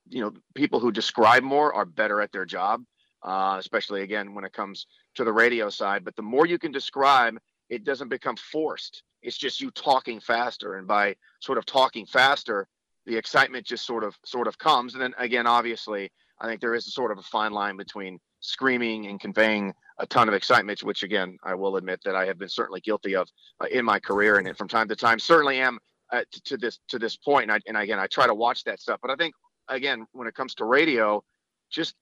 you 0.09 0.21
know, 0.21 0.33
people 0.53 0.79
who 0.79 0.91
describe 0.91 1.43
more 1.43 1.73
are 1.73 1.85
better 1.85 2.21
at 2.21 2.31
their 2.31 2.45
job, 2.45 2.83
uh, 3.23 3.57
especially 3.59 4.01
again, 4.01 4.35
when 4.35 4.45
it 4.45 4.53
comes 4.53 4.85
to 5.15 5.23
the 5.23 5.33
radio 5.33 5.69
side. 5.69 6.05
But 6.05 6.15
the 6.15 6.21
more 6.21 6.45
you 6.45 6.59
can 6.59 6.71
describe, 6.71 7.37
it 7.69 7.83
doesn't 7.83 8.09
become 8.09 8.35
forced. 8.35 9.03
It's 9.23 9.37
just 9.37 9.59
you 9.59 9.71
talking 9.71 10.19
faster. 10.19 10.75
And 10.75 10.87
by 10.87 11.15
sort 11.39 11.57
of 11.57 11.65
talking 11.65 12.05
faster, 12.05 12.67
the 13.07 13.17
excitement 13.17 13.65
just 13.65 13.85
sort 13.85 14.03
of, 14.03 14.15
sort 14.23 14.47
of 14.47 14.57
comes. 14.57 14.93
And 14.93 15.01
then 15.01 15.15
again, 15.17 15.47
obviously, 15.47 16.11
I 16.39 16.47
think 16.47 16.61
there 16.61 16.75
is 16.75 16.87
a 16.87 16.91
sort 16.91 17.11
of 17.11 17.17
a 17.17 17.23
fine 17.23 17.51
line 17.51 17.77
between 17.77 18.19
screaming 18.41 19.07
and 19.07 19.19
conveying 19.19 19.73
a 19.97 20.05
ton 20.05 20.27
of 20.27 20.35
excitement, 20.35 20.83
which 20.83 21.03
again, 21.03 21.37
I 21.43 21.55
will 21.55 21.77
admit 21.77 22.01
that 22.03 22.15
I 22.15 22.25
have 22.25 22.37
been 22.37 22.49
certainly 22.49 22.81
guilty 22.81 23.15
of 23.15 23.29
uh, 23.61 23.67
in 23.71 23.85
my 23.85 23.99
career, 23.99 24.37
and 24.37 24.57
from 24.57 24.67
time 24.67 24.87
to 24.89 24.95
time, 24.95 25.19
certainly 25.19 25.59
am 25.59 25.79
uh, 26.11 26.21
to, 26.31 26.41
to, 26.43 26.57
this 26.57 26.79
to 26.89 26.99
this 26.99 27.15
point. 27.15 27.43
And, 27.43 27.51
I, 27.53 27.59
and 27.67 27.77
again, 27.77 27.99
I 27.99 28.07
try 28.07 28.27
to 28.27 28.33
watch 28.33 28.63
that 28.65 28.79
stuff. 28.79 28.99
But 29.01 29.11
I 29.11 29.15
think 29.15 29.33
again, 29.67 30.05
when 30.11 30.27
it 30.27 30.35
comes 30.35 30.55
to 30.55 30.65
radio, 30.65 31.23
just 31.69 31.95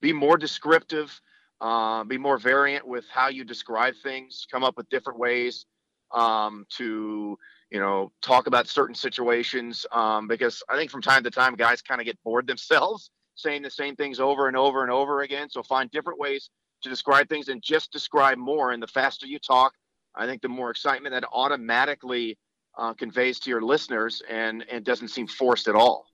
be 0.00 0.12
more 0.12 0.36
descriptive, 0.36 1.20
uh, 1.60 2.04
be 2.04 2.18
more 2.18 2.38
variant 2.38 2.86
with 2.86 3.04
how 3.10 3.28
you 3.28 3.44
describe 3.44 3.94
things. 4.02 4.46
Come 4.50 4.64
up 4.64 4.76
with 4.76 4.88
different 4.88 5.18
ways 5.18 5.66
um, 6.12 6.66
to 6.76 7.38
you 7.70 7.80
know 7.80 8.12
talk 8.22 8.46
about 8.46 8.66
certain 8.68 8.94
situations 8.94 9.86
um, 9.92 10.28
because 10.28 10.62
I 10.68 10.76
think 10.76 10.90
from 10.90 11.02
time 11.02 11.24
to 11.24 11.30
time, 11.30 11.54
guys 11.54 11.82
kind 11.82 12.00
of 12.00 12.04
get 12.06 12.18
bored 12.24 12.46
themselves 12.46 13.10
saying 13.34 13.62
the 13.62 13.70
same 13.70 13.96
things 13.96 14.20
over 14.20 14.48
and 14.48 14.56
over 14.56 14.82
and 14.82 14.90
over 14.90 15.22
again. 15.22 15.48
So 15.48 15.62
find 15.62 15.90
different 15.90 16.18
ways 16.18 16.50
to 16.82 16.88
describe 16.88 17.28
things 17.28 17.48
and 17.48 17.62
just 17.62 17.92
describe 17.92 18.38
more. 18.38 18.72
And 18.72 18.82
the 18.82 18.86
faster 18.86 19.26
you 19.26 19.38
talk, 19.38 19.72
I 20.14 20.26
think 20.26 20.42
the 20.42 20.48
more 20.48 20.70
excitement 20.70 21.14
that 21.14 21.24
automatically 21.32 22.36
uh, 22.76 22.94
conveys 22.94 23.38
to 23.40 23.50
your 23.50 23.62
listeners 23.62 24.22
and, 24.30 24.64
and 24.70 24.84
doesn't 24.84 25.08
seem 25.08 25.26
forced 25.26 25.68
at 25.68 25.74
all. 25.74 26.06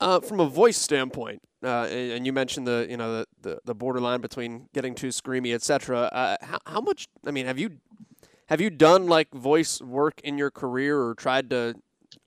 Uh, 0.00 0.20
from 0.20 0.40
a 0.40 0.46
voice 0.46 0.76
standpoint, 0.76 1.40
uh, 1.62 1.86
and 1.86 2.26
you 2.26 2.32
mentioned 2.32 2.66
the 2.66 2.86
you 2.90 2.96
know 2.96 3.18
the, 3.18 3.26
the, 3.40 3.60
the 3.64 3.74
borderline 3.74 4.20
between 4.20 4.68
getting 4.74 4.94
too 4.94 5.08
screamy, 5.08 5.54
etc. 5.54 6.00
Uh, 6.12 6.36
how, 6.42 6.58
how 6.66 6.80
much? 6.80 7.06
I 7.24 7.30
mean, 7.30 7.46
have 7.46 7.58
you 7.58 7.78
have 8.48 8.60
you 8.60 8.70
done 8.70 9.06
like 9.06 9.32
voice 9.32 9.80
work 9.80 10.20
in 10.22 10.36
your 10.36 10.50
career 10.50 11.00
or 11.00 11.14
tried 11.14 11.48
to 11.50 11.74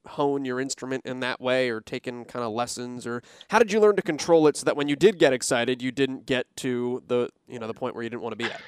hone 0.07 0.45
your 0.45 0.59
instrument 0.59 1.05
in 1.05 1.19
that 1.19 1.39
way 1.41 1.69
or 1.69 1.81
taken 1.81 2.25
kind 2.25 2.43
of 2.43 2.51
lessons 2.53 3.05
or 3.05 3.21
how 3.49 3.59
did 3.59 3.71
you 3.71 3.79
learn 3.79 3.95
to 3.95 4.01
control 4.01 4.47
it 4.47 4.55
so 4.55 4.63
that 4.63 4.75
when 4.75 4.87
you 4.87 4.95
did 4.95 5.19
get 5.19 5.33
excited 5.33 5.81
you 5.81 5.91
didn't 5.91 6.25
get 6.25 6.47
to 6.55 7.03
the 7.07 7.29
you 7.47 7.59
know 7.59 7.67
the 7.67 7.73
point 7.73 7.93
where 7.93 8.03
you 8.03 8.09
didn't 8.09 8.21
want 8.21 8.31
to 8.31 8.37
be 8.37 8.45
at 8.45 8.61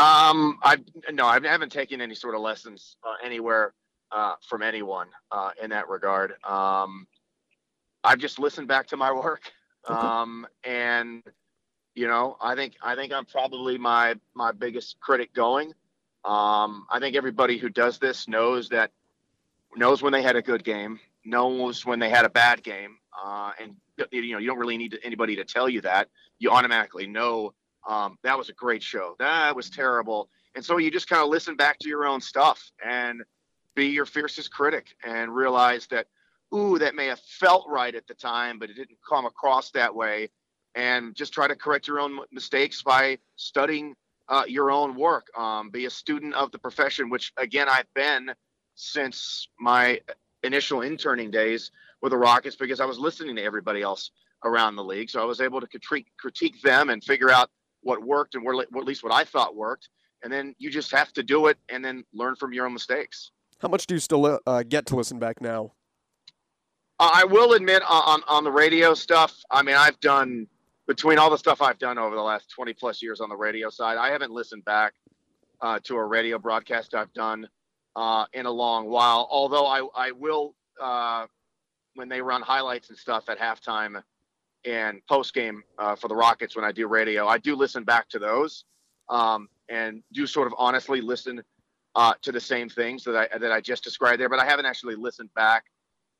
um 0.00 0.58
i 0.62 0.76
no 1.12 1.26
i 1.26 1.38
haven't 1.40 1.72
taken 1.72 2.00
any 2.00 2.14
sort 2.14 2.34
of 2.34 2.40
lessons 2.40 2.96
uh, 3.04 3.14
anywhere 3.24 3.74
uh, 4.12 4.34
from 4.48 4.60
anyone 4.60 5.06
uh, 5.30 5.50
in 5.62 5.70
that 5.70 5.88
regard 5.88 6.32
um 6.44 7.06
i've 8.02 8.18
just 8.18 8.38
listened 8.38 8.66
back 8.66 8.86
to 8.86 8.96
my 8.96 9.12
work 9.12 9.52
okay. 9.88 9.98
um 9.98 10.46
and 10.64 11.22
you 11.94 12.08
know 12.08 12.36
i 12.40 12.54
think 12.54 12.74
i 12.82 12.94
think 12.94 13.12
i'm 13.12 13.24
probably 13.24 13.78
my 13.78 14.14
my 14.34 14.50
biggest 14.50 14.98
critic 15.00 15.32
going 15.32 15.68
um 16.24 16.86
i 16.90 16.98
think 16.98 17.14
everybody 17.14 17.56
who 17.56 17.68
does 17.68 17.98
this 17.98 18.26
knows 18.26 18.68
that 18.68 18.90
knows 19.76 20.02
when 20.02 20.12
they 20.12 20.22
had 20.22 20.36
a 20.36 20.42
good 20.42 20.64
game, 20.64 20.98
knows 21.24 21.84
when 21.86 21.98
they 21.98 22.08
had 22.08 22.24
a 22.24 22.30
bad 22.30 22.62
game, 22.62 22.96
uh, 23.22 23.52
and 23.60 23.76
you 24.10 24.32
know 24.32 24.38
you 24.38 24.46
don't 24.46 24.58
really 24.58 24.76
need 24.76 24.98
anybody 25.02 25.36
to 25.36 25.44
tell 25.44 25.68
you 25.68 25.80
that. 25.82 26.08
You 26.38 26.50
automatically 26.50 27.06
know 27.06 27.54
um, 27.88 28.18
that 28.22 28.36
was 28.36 28.48
a 28.48 28.52
great 28.52 28.82
show. 28.82 29.16
That 29.18 29.56
was 29.56 29.70
terrible, 29.70 30.28
and 30.54 30.64
so 30.64 30.78
you 30.78 30.90
just 30.90 31.08
kind 31.08 31.22
of 31.22 31.28
listen 31.28 31.56
back 31.56 31.78
to 31.80 31.88
your 31.88 32.06
own 32.06 32.20
stuff 32.20 32.70
and 32.84 33.22
be 33.74 33.86
your 33.86 34.06
fiercest 34.06 34.52
critic 34.52 34.96
and 35.04 35.34
realize 35.34 35.86
that 35.88 36.06
ooh 36.54 36.78
that 36.78 36.94
may 36.94 37.06
have 37.06 37.20
felt 37.20 37.66
right 37.68 37.94
at 37.94 38.06
the 38.06 38.14
time, 38.14 38.58
but 38.58 38.70
it 38.70 38.74
didn't 38.74 38.98
come 39.08 39.24
across 39.26 39.70
that 39.70 39.94
way, 39.94 40.28
and 40.74 41.14
just 41.14 41.32
try 41.32 41.46
to 41.48 41.56
correct 41.56 41.86
your 41.86 42.00
own 42.00 42.18
mistakes 42.32 42.82
by 42.82 43.18
studying 43.36 43.94
uh, 44.28 44.44
your 44.46 44.70
own 44.70 44.94
work. 44.94 45.26
Um, 45.36 45.70
be 45.70 45.86
a 45.86 45.90
student 45.90 46.34
of 46.34 46.52
the 46.52 46.58
profession, 46.58 47.10
which 47.10 47.32
again 47.36 47.68
I've 47.68 47.92
been 47.94 48.32
since 48.74 49.48
my 49.58 50.00
initial 50.42 50.82
interning 50.82 51.30
days 51.30 51.70
with 52.00 52.10
the 52.10 52.18
Rockets 52.18 52.56
because 52.56 52.80
I 52.80 52.86
was 52.86 52.98
listening 52.98 53.36
to 53.36 53.42
everybody 53.42 53.82
else 53.82 54.10
around 54.44 54.76
the 54.76 54.84
league. 54.84 55.10
So 55.10 55.20
I 55.20 55.24
was 55.24 55.40
able 55.40 55.60
to 55.60 55.66
critique, 55.66 56.06
critique 56.16 56.62
them 56.62 56.88
and 56.88 57.04
figure 57.04 57.30
out 57.30 57.50
what 57.82 58.02
worked 58.02 58.34
and 58.34 58.44
what, 58.44 58.66
at 58.66 58.84
least 58.84 59.02
what 59.02 59.12
I 59.12 59.24
thought 59.24 59.56
worked. 59.56 59.88
And 60.22 60.32
then 60.32 60.54
you 60.58 60.70
just 60.70 60.90
have 60.92 61.12
to 61.14 61.22
do 61.22 61.46
it 61.46 61.58
and 61.68 61.84
then 61.84 62.04
learn 62.12 62.36
from 62.36 62.52
your 62.52 62.66
own 62.66 62.72
mistakes. 62.72 63.30
How 63.58 63.68
much 63.68 63.86
do 63.86 63.94
you 63.94 64.00
still 64.00 64.40
uh, 64.46 64.62
get 64.62 64.86
to 64.86 64.96
listen 64.96 65.18
back 65.18 65.40
now? 65.40 65.72
Uh, 66.98 67.10
I 67.14 67.24
will 67.24 67.54
admit 67.54 67.82
uh, 67.82 68.02
on, 68.06 68.22
on 68.28 68.44
the 68.44 68.50
radio 68.50 68.92
stuff, 68.94 69.34
I 69.50 69.62
mean, 69.62 69.76
I've 69.76 69.98
done 70.00 70.46
between 70.90 71.18
all 71.18 71.30
the 71.30 71.38
stuff 71.38 71.62
I've 71.62 71.78
done 71.78 71.98
over 71.98 72.16
the 72.16 72.22
last 72.22 72.50
20 72.50 72.72
plus 72.74 73.00
years 73.00 73.20
on 73.20 73.28
the 73.28 73.36
radio 73.36 73.70
side, 73.70 73.96
I 73.96 74.10
haven't 74.10 74.32
listened 74.32 74.64
back 74.64 74.94
uh, 75.60 75.78
to 75.84 75.94
a 75.94 76.04
radio 76.04 76.36
broadcast 76.36 76.94
I've 76.94 77.12
done 77.12 77.48
uh, 77.94 78.24
in 78.32 78.44
a 78.46 78.50
long 78.50 78.88
while. 78.88 79.28
Although 79.30 79.66
I, 79.66 79.86
I 79.94 80.10
will, 80.10 80.56
uh, 80.82 81.26
when 81.94 82.08
they 82.08 82.20
run 82.20 82.42
highlights 82.42 82.88
and 82.88 82.98
stuff 82.98 83.28
at 83.28 83.38
halftime 83.38 84.02
and 84.64 85.00
post 85.06 85.34
game 85.34 85.62
uh, 85.78 85.96
for 85.96 86.08
the 86.08 86.14
Rockets 86.14 86.56
when 86.56 86.64
I 86.64 86.72
do 86.72 86.86
radio, 86.86 87.26
I 87.26 87.38
do 87.38 87.54
listen 87.56 87.84
back 87.84 88.08
to 88.10 88.18
those 88.18 88.64
um, 89.08 89.48
and 89.68 90.02
do 90.12 90.26
sort 90.26 90.46
of 90.46 90.54
honestly 90.58 91.00
listen 91.00 91.42
uh, 91.96 92.14
to 92.22 92.32
the 92.32 92.40
same 92.40 92.68
things 92.68 93.04
that 93.04 93.16
I 93.16 93.38
that 93.38 93.52
I 93.52 93.60
just 93.60 93.84
described 93.84 94.20
there. 94.20 94.28
But 94.28 94.38
I 94.38 94.44
haven't 94.44 94.66
actually 94.66 94.96
listened 94.96 95.30
back 95.34 95.64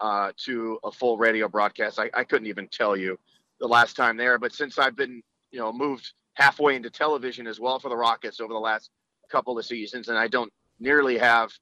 uh, 0.00 0.32
to 0.44 0.78
a 0.84 0.90
full 0.90 1.16
radio 1.16 1.48
broadcast. 1.48 1.98
I, 1.98 2.10
I 2.14 2.24
couldn't 2.24 2.48
even 2.48 2.68
tell 2.68 2.96
you 2.96 3.18
the 3.60 3.68
last 3.68 3.96
time 3.96 4.16
there. 4.16 4.38
But 4.38 4.52
since 4.52 4.78
I've 4.78 4.96
been, 4.96 5.22
you 5.52 5.60
know, 5.60 5.72
moved 5.72 6.12
halfway 6.34 6.76
into 6.76 6.90
television 6.90 7.46
as 7.46 7.60
well 7.60 7.78
for 7.78 7.88
the 7.88 7.96
Rockets 7.96 8.40
over 8.40 8.52
the 8.52 8.58
last 8.58 8.90
couple 9.30 9.58
of 9.58 9.64
seasons, 9.64 10.08
and 10.08 10.18
I 10.18 10.26
don't 10.26 10.52
nearly 10.80 11.18
have 11.18 11.52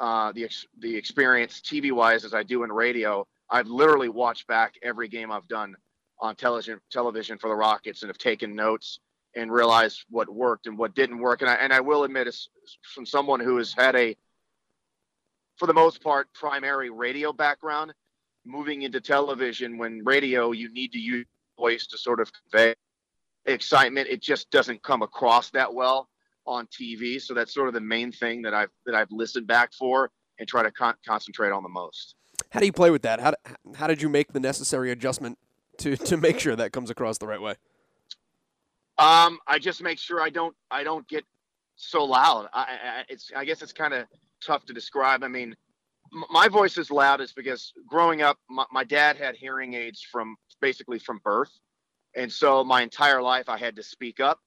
uh, 0.00 0.32
the 0.32 0.44
ex- 0.44 0.66
the 0.78 0.94
experience 0.94 1.60
TV 1.60 1.92
wise 1.92 2.24
as 2.24 2.34
I 2.34 2.42
do 2.42 2.64
in 2.64 2.72
radio. 2.72 3.26
I've 3.50 3.68
literally 3.68 4.10
watched 4.10 4.46
back 4.46 4.74
every 4.82 5.08
game 5.08 5.32
I've 5.32 5.48
done 5.48 5.74
on 6.20 6.36
television 6.36 6.80
television 6.90 7.38
for 7.38 7.48
the 7.48 7.54
Rockets 7.54 8.02
and 8.02 8.08
have 8.08 8.18
taken 8.18 8.54
notes 8.54 9.00
and 9.34 9.52
realized 9.52 10.04
what 10.10 10.28
worked 10.28 10.66
and 10.66 10.76
what 10.78 10.94
didn't 10.94 11.18
work. 11.18 11.42
And 11.42 11.50
I 11.50 11.54
and 11.54 11.72
I 11.72 11.80
will 11.80 12.04
admit, 12.04 12.26
it's 12.26 12.48
from 12.94 13.06
someone 13.06 13.40
who 13.40 13.56
has 13.58 13.72
had 13.72 13.94
a, 13.96 14.16
for 15.56 15.66
the 15.66 15.74
most 15.74 16.02
part, 16.02 16.32
primary 16.34 16.90
radio 16.90 17.32
background, 17.32 17.92
moving 18.44 18.82
into 18.82 19.00
television. 19.00 19.78
When 19.78 20.02
radio, 20.04 20.52
you 20.52 20.72
need 20.72 20.92
to 20.92 20.98
use 20.98 21.26
voice 21.58 21.86
to 21.88 21.98
sort 21.98 22.20
of 22.20 22.30
convey 22.32 22.74
excitement. 23.46 24.08
It 24.08 24.22
just 24.22 24.50
doesn't 24.50 24.82
come 24.82 25.02
across 25.02 25.50
that 25.50 25.72
well 25.72 26.08
on 26.46 26.66
TV. 26.66 27.20
So 27.20 27.34
that's 27.34 27.52
sort 27.52 27.68
of 27.68 27.74
the 27.74 27.80
main 27.80 28.10
thing 28.12 28.42
that 28.42 28.54
I've 28.54 28.70
that 28.86 28.94
I've 28.94 29.10
listened 29.10 29.46
back 29.46 29.72
for 29.72 30.10
and 30.38 30.48
try 30.48 30.62
to 30.62 30.70
con- 30.70 30.94
concentrate 31.06 31.50
on 31.50 31.62
the 31.62 31.68
most. 31.68 32.14
How 32.50 32.60
do 32.60 32.66
you 32.66 32.72
play 32.72 32.90
with 32.90 33.02
that? 33.02 33.20
How, 33.20 33.34
how 33.74 33.86
did 33.88 34.00
you 34.00 34.08
make 34.08 34.32
the 34.32 34.40
necessary 34.40 34.90
adjustment 34.92 35.38
to 35.78 35.96
to 35.96 36.16
make 36.16 36.40
sure 36.40 36.56
that 36.56 36.72
comes 36.72 36.90
across 36.90 37.18
the 37.18 37.26
right 37.26 37.40
way? 37.40 37.54
Um, 38.98 39.38
I 39.46 39.58
just 39.60 39.82
make 39.82 39.98
sure 39.98 40.20
I 40.20 40.30
don't 40.30 40.54
I 40.70 40.84
don't 40.84 41.06
get 41.08 41.24
so 41.76 42.04
loud. 42.04 42.48
I, 42.52 42.62
I 42.62 43.04
it's 43.08 43.30
I 43.36 43.44
guess 43.44 43.62
it's 43.62 43.72
kind 43.72 43.94
of 43.94 44.06
tough 44.44 44.64
to 44.66 44.72
describe. 44.72 45.24
I 45.24 45.28
mean, 45.28 45.54
m- 46.12 46.24
my 46.30 46.48
voice 46.48 46.78
is 46.78 46.90
loud 46.90 47.20
is 47.20 47.32
because 47.32 47.72
growing 47.86 48.22
up, 48.22 48.38
my, 48.50 48.64
my 48.72 48.84
dad 48.84 49.16
had 49.16 49.36
hearing 49.36 49.74
aids 49.74 50.02
from 50.02 50.36
basically 50.60 50.98
from 50.98 51.20
birth, 51.24 51.52
and 52.16 52.32
so 52.32 52.64
my 52.64 52.82
entire 52.82 53.22
life 53.22 53.48
I 53.48 53.58
had 53.58 53.76
to 53.76 53.82
speak 53.82 54.20
up 54.20 54.40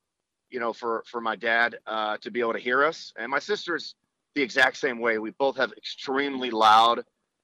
you 0.51 0.59
know, 0.59 0.73
for 0.73 1.03
for 1.07 1.21
my 1.21 1.35
dad 1.35 1.77
uh, 1.87 2.17
to 2.17 2.31
be 2.31 2.41
able 2.41 2.53
to 2.53 2.59
hear 2.59 2.83
us. 2.83 3.13
And 3.17 3.31
my 3.31 3.39
sister's 3.39 3.95
the 4.35 4.41
exact 4.43 4.77
same 4.77 4.99
way. 4.99 5.17
We 5.17 5.31
both 5.31 5.57
have 5.57 5.71
extremely 5.77 6.51
loud 6.51 7.03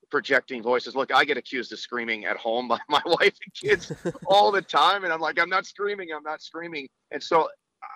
projecting 0.10 0.62
voices. 0.62 0.96
Look, 0.96 1.14
I 1.14 1.26
get 1.26 1.38
accused 1.38 1.72
of 1.74 1.80
screaming 1.80 2.26
at 2.26 2.38
home 2.38 2.68
by 2.68 2.80
my 2.90 3.02
wife 3.06 3.36
and 3.46 3.54
kids 3.54 3.92
all 4.28 4.52
the 4.52 4.62
time, 4.62 5.04
and 5.04 5.14
I'm 5.14 5.20
like, 5.20 5.40
I'm 5.40 5.50
not 5.50 5.66
screaming, 5.66 6.10
I'm 6.16 6.24
not 6.24 6.42
screaming. 6.42 6.88
And 7.12 7.22
so 7.22 7.50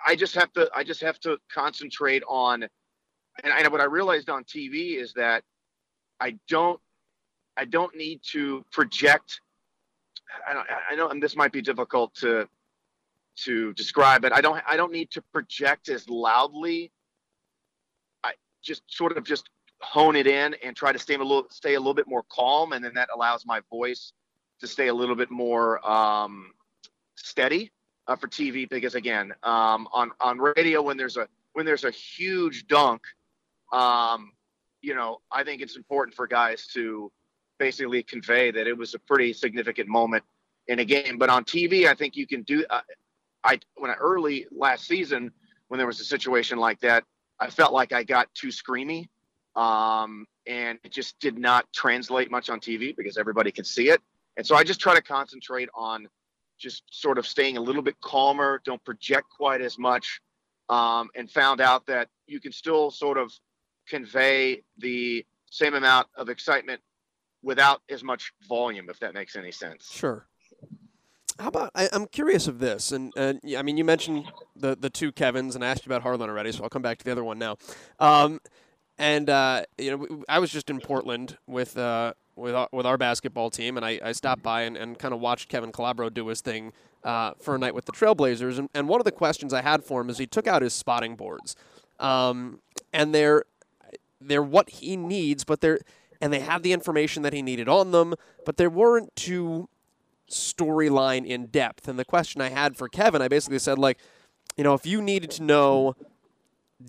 I 0.06 0.16
just 0.16 0.34
have 0.34 0.52
to 0.54 0.70
I 0.74 0.84
just 0.84 1.00
have 1.00 1.18
to 1.20 1.38
concentrate 1.52 2.22
on. 2.28 2.62
And, 3.42 3.52
and 3.52 3.72
what 3.72 3.80
I 3.80 3.84
realized 3.84 4.28
on 4.28 4.44
TV 4.44 4.96
is 4.96 5.12
that 5.14 5.42
I 6.20 6.38
don't 6.48 6.80
I 7.56 7.64
don't 7.64 7.94
need 7.96 8.20
to 8.32 8.64
project. 8.72 9.40
I 10.46 10.62
I 10.90 10.94
know, 10.94 11.08
and 11.08 11.22
this 11.22 11.36
might 11.36 11.52
be 11.52 11.62
difficult 11.62 12.14
to 12.16 12.48
to 13.44 13.72
describe 13.74 14.24
it. 14.24 14.32
I 14.32 14.40
don't 14.40 14.62
I 14.66 14.76
don't 14.76 14.92
need 14.92 15.10
to 15.12 15.22
project 15.32 15.88
as 15.88 16.08
loudly. 16.08 16.92
I 18.22 18.32
just 18.62 18.82
sort 18.88 19.16
of 19.16 19.24
just 19.24 19.48
hone 19.82 20.16
it 20.16 20.26
in 20.26 20.54
and 20.64 20.76
try 20.76 20.92
to 20.92 20.98
stay 20.98 21.14
a 21.14 21.18
little 21.18 21.46
stay 21.50 21.74
a 21.74 21.78
little 21.80 21.94
bit 21.94 22.08
more 22.08 22.24
calm, 22.30 22.72
and 22.72 22.84
then 22.84 22.94
that 22.94 23.08
allows 23.14 23.44
my 23.44 23.60
voice 23.70 24.12
to 24.60 24.66
stay 24.66 24.88
a 24.88 24.94
little 24.94 25.16
bit 25.16 25.30
more 25.30 25.84
um, 25.88 26.52
steady 27.16 27.70
uh, 28.06 28.16
for 28.16 28.28
TV. 28.28 28.68
Because 28.68 28.94
again, 28.94 29.32
um, 29.42 29.88
on 29.92 30.10
on 30.20 30.38
radio 30.38 30.82
when 30.82 30.96
there's 30.96 31.16
a 31.16 31.28
when 31.52 31.66
there's 31.66 31.84
a 31.84 31.90
huge 31.90 32.66
dunk, 32.66 33.02
um, 33.72 34.32
you 34.80 34.94
know, 34.94 35.20
I 35.30 35.44
think 35.44 35.62
it's 35.62 35.76
important 35.76 36.14
for 36.14 36.26
guys 36.26 36.66
to 36.68 37.10
basically 37.58 38.02
convey 38.02 38.50
that 38.50 38.66
it 38.66 38.76
was 38.76 38.94
a 38.94 38.98
pretty 38.98 39.32
significant 39.32 39.88
moment 39.88 40.24
in 40.68 40.78
a 40.78 40.84
game. 40.84 41.18
But 41.18 41.28
on 41.28 41.44
TV, 41.44 41.86
I 41.86 41.94
think 41.94 42.16
you 42.16 42.26
can 42.26 42.42
do. 42.42 42.64
Uh, 42.70 42.80
I 43.44 43.58
when 43.76 43.90
I 43.90 43.94
early 43.94 44.46
last 44.50 44.86
season 44.86 45.32
when 45.68 45.78
there 45.78 45.86
was 45.86 46.00
a 46.00 46.04
situation 46.04 46.58
like 46.58 46.80
that, 46.80 47.04
I 47.40 47.50
felt 47.50 47.72
like 47.72 47.92
I 47.92 48.04
got 48.04 48.32
too 48.34 48.48
screamy, 48.48 49.08
um, 49.56 50.26
and 50.46 50.78
it 50.84 50.92
just 50.92 51.18
did 51.20 51.38
not 51.38 51.66
translate 51.72 52.30
much 52.30 52.50
on 52.50 52.60
TV 52.60 52.96
because 52.96 53.16
everybody 53.16 53.52
could 53.52 53.66
see 53.66 53.88
it. 53.90 54.00
And 54.36 54.46
so 54.46 54.56
I 54.56 54.64
just 54.64 54.80
try 54.80 54.94
to 54.94 55.02
concentrate 55.02 55.68
on 55.74 56.08
just 56.58 56.84
sort 56.90 57.18
of 57.18 57.26
staying 57.26 57.56
a 57.56 57.60
little 57.60 57.82
bit 57.82 58.00
calmer, 58.00 58.62
don't 58.64 58.82
project 58.84 59.26
quite 59.30 59.60
as 59.60 59.78
much, 59.78 60.20
um, 60.68 61.10
and 61.14 61.30
found 61.30 61.60
out 61.60 61.86
that 61.86 62.08
you 62.26 62.40
can 62.40 62.52
still 62.52 62.90
sort 62.90 63.18
of 63.18 63.32
convey 63.88 64.62
the 64.78 65.26
same 65.50 65.74
amount 65.74 66.06
of 66.16 66.28
excitement 66.28 66.80
without 67.42 67.82
as 67.90 68.02
much 68.02 68.32
volume, 68.48 68.88
if 68.88 68.98
that 69.00 69.12
makes 69.12 69.36
any 69.36 69.50
sense. 69.50 69.90
Sure. 69.92 70.26
How 71.38 71.48
about 71.48 71.72
I, 71.74 71.88
am 71.92 72.06
curious 72.06 72.46
of 72.46 72.58
this, 72.58 72.92
and 72.92 73.12
and 73.16 73.40
I 73.56 73.62
mean, 73.62 73.76
you 73.76 73.84
mentioned 73.84 74.30
the 74.54 74.76
the 74.76 74.90
two 74.90 75.12
Kevin's, 75.12 75.54
and 75.54 75.64
I 75.64 75.68
asked 75.68 75.84
you 75.84 75.90
about 75.90 76.02
Harlan 76.02 76.28
already, 76.28 76.52
so 76.52 76.62
I'll 76.62 76.68
come 76.68 76.82
back 76.82 76.98
to 76.98 77.04
the 77.04 77.10
other 77.10 77.24
one 77.24 77.38
now. 77.38 77.56
Um, 77.98 78.38
and 79.02 79.28
uh, 79.28 79.64
you 79.78 79.90
know, 79.90 80.22
I 80.28 80.38
was 80.38 80.52
just 80.52 80.70
in 80.70 80.78
Portland 80.78 81.36
with 81.48 81.76
uh, 81.76 82.14
with 82.36 82.54
our, 82.54 82.68
with 82.70 82.86
our 82.86 82.96
basketball 82.96 83.50
team, 83.50 83.76
and 83.76 83.84
I, 83.84 83.98
I 84.02 84.12
stopped 84.12 84.44
by 84.44 84.62
and, 84.62 84.76
and 84.76 84.96
kind 84.96 85.12
of 85.12 85.18
watched 85.18 85.48
Kevin 85.48 85.72
Calabro 85.72 86.12
do 86.14 86.28
his 86.28 86.40
thing 86.40 86.72
uh, 87.02 87.32
for 87.40 87.56
a 87.56 87.58
night 87.58 87.74
with 87.74 87.86
the 87.86 87.92
Trailblazers. 87.92 88.58
And, 88.58 88.68
and 88.72 88.88
one 88.88 89.00
of 89.00 89.04
the 89.04 89.10
questions 89.10 89.52
I 89.52 89.60
had 89.60 89.82
for 89.82 90.00
him 90.00 90.08
is 90.08 90.18
he 90.18 90.26
took 90.26 90.46
out 90.46 90.62
his 90.62 90.72
spotting 90.72 91.16
boards, 91.16 91.56
um, 91.98 92.60
and 92.92 93.12
they're 93.12 93.42
they're 94.20 94.42
what 94.42 94.70
he 94.70 94.96
needs, 94.96 95.42
but 95.42 95.60
they're 95.60 95.80
and 96.20 96.32
they 96.32 96.38
have 96.38 96.62
the 96.62 96.72
information 96.72 97.24
that 97.24 97.32
he 97.32 97.42
needed 97.42 97.68
on 97.68 97.90
them, 97.90 98.14
but 98.46 98.56
they 98.56 98.68
weren't 98.68 99.16
too 99.16 99.68
storyline 100.30 101.26
in 101.26 101.46
depth. 101.46 101.88
And 101.88 101.98
the 101.98 102.04
question 102.04 102.40
I 102.40 102.50
had 102.50 102.76
for 102.76 102.88
Kevin, 102.88 103.20
I 103.20 103.26
basically 103.26 103.58
said 103.58 103.80
like, 103.80 103.98
you 104.56 104.62
know, 104.62 104.74
if 104.74 104.86
you 104.86 105.02
needed 105.02 105.32
to 105.32 105.42
know 105.42 105.96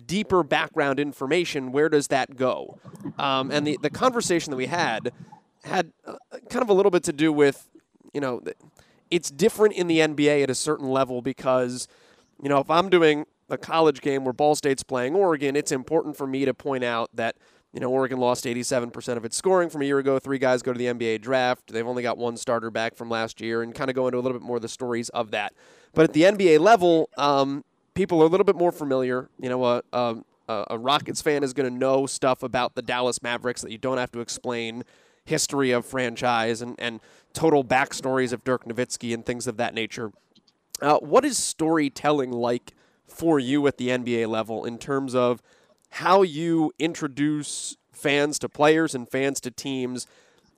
deeper 0.06 0.42
background 0.42 1.00
information, 1.00 1.72
where 1.72 1.88
does 1.88 2.08
that 2.08 2.36
go? 2.36 2.78
Um, 3.18 3.50
and 3.50 3.66
the, 3.66 3.78
the 3.80 3.90
conversation 3.90 4.50
that 4.50 4.56
we 4.56 4.66
had 4.66 5.12
had 5.64 5.92
uh, 6.06 6.16
kind 6.50 6.62
of 6.62 6.68
a 6.68 6.74
little 6.74 6.90
bit 6.90 7.02
to 7.04 7.12
do 7.12 7.32
with, 7.32 7.68
you 8.12 8.20
know, 8.20 8.42
it's 9.10 9.30
different 9.30 9.74
in 9.74 9.86
the 9.86 9.98
NBA 9.98 10.42
at 10.42 10.50
a 10.50 10.54
certain 10.54 10.88
level 10.88 11.22
because, 11.22 11.88
you 12.42 12.48
know, 12.48 12.58
if 12.58 12.70
I'm 12.70 12.88
doing 12.88 13.26
a 13.50 13.58
college 13.58 14.00
game 14.00 14.24
where 14.24 14.32
Ball 14.32 14.54
State's 14.54 14.82
playing 14.82 15.14
Oregon, 15.14 15.56
it's 15.56 15.72
important 15.72 16.16
for 16.16 16.26
me 16.26 16.44
to 16.44 16.54
point 16.54 16.84
out 16.84 17.10
that, 17.14 17.36
you 17.72 17.80
know, 17.80 17.90
Oregon 17.90 18.18
lost 18.18 18.44
87% 18.44 19.16
of 19.16 19.24
its 19.24 19.36
scoring 19.36 19.68
from 19.68 19.82
a 19.82 19.84
year 19.84 19.98
ago. 19.98 20.18
Three 20.18 20.38
guys 20.38 20.62
go 20.62 20.72
to 20.72 20.78
the 20.78 20.86
NBA 20.86 21.20
draft. 21.20 21.72
They've 21.72 21.86
only 21.86 22.02
got 22.02 22.18
one 22.18 22.36
starter 22.36 22.70
back 22.70 22.94
from 22.94 23.08
last 23.08 23.40
year 23.40 23.62
and 23.62 23.74
kind 23.74 23.90
of 23.90 23.96
go 23.96 24.06
into 24.06 24.18
a 24.18 24.20
little 24.20 24.38
bit 24.38 24.44
more 24.44 24.56
of 24.56 24.62
the 24.62 24.68
stories 24.68 25.08
of 25.10 25.30
that. 25.32 25.54
But 25.92 26.04
at 26.04 26.12
the 26.12 26.22
NBA 26.22 26.60
level, 26.60 27.10
um, 27.16 27.64
people 27.94 28.22
are 28.22 28.26
a 28.26 28.28
little 28.28 28.44
bit 28.44 28.56
more 28.56 28.72
familiar. 28.72 29.28
You 29.40 29.48
know, 29.48 29.64
a, 29.64 29.82
a, 29.92 30.16
a 30.48 30.78
Rockets 30.78 31.22
fan 31.22 31.42
is 31.42 31.52
going 31.52 31.72
to 31.72 31.78
know 31.78 32.06
stuff 32.06 32.42
about 32.42 32.74
the 32.74 32.82
Dallas 32.82 33.22
Mavericks 33.22 33.62
that 33.62 33.70
you 33.70 33.78
don't 33.78 33.98
have 33.98 34.12
to 34.12 34.20
explain 34.20 34.84
history 35.24 35.70
of 35.70 35.86
franchise 35.86 36.60
and, 36.60 36.74
and 36.78 37.00
total 37.32 37.64
backstories 37.64 38.32
of 38.32 38.44
Dirk 38.44 38.64
Nowitzki 38.64 39.14
and 39.14 39.24
things 39.24 39.46
of 39.46 39.56
that 39.56 39.74
nature. 39.74 40.12
Uh, 40.82 40.98
what 40.98 41.24
is 41.24 41.38
storytelling 41.38 42.30
like 42.30 42.74
for 43.06 43.38
you 43.38 43.66
at 43.66 43.78
the 43.78 43.88
NBA 43.88 44.28
level 44.28 44.64
in 44.64 44.78
terms 44.78 45.14
of 45.14 45.40
how 45.90 46.22
you 46.22 46.72
introduce 46.78 47.76
fans 47.92 48.38
to 48.40 48.48
players 48.48 48.94
and 48.94 49.08
fans 49.08 49.40
to 49.40 49.50
teams, 49.50 50.06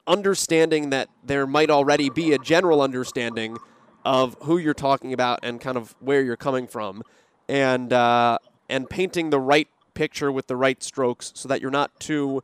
understanding 0.07 0.91
that 0.91 1.09
there 1.23 1.47
might 1.47 1.71
already 1.71 2.09
be 2.09 2.33
a 2.33 2.39
general 2.39 2.81
understanding 2.81 3.57
of 4.05 4.37
who 4.43 4.57
you're 4.57 4.75
talking 4.75 5.13
about 5.13 5.41
and 5.43 5.61
kind 5.61 5.77
of 5.77 5.95
where 6.01 6.23
you're 6.23 6.37
coming 6.37 6.67
from, 6.67 7.03
and 7.49 7.93
uh, 7.93 8.39
and 8.69 8.89
painting 8.89 9.31
the 9.31 9.41
right 9.41 9.69
picture 9.95 10.31
with 10.31 10.47
the 10.47 10.57
right 10.57 10.83
strokes 10.83 11.33
so 11.35 11.49
that 11.49 11.61
you're 11.61 11.71
not 11.71 11.99
too 12.01 12.43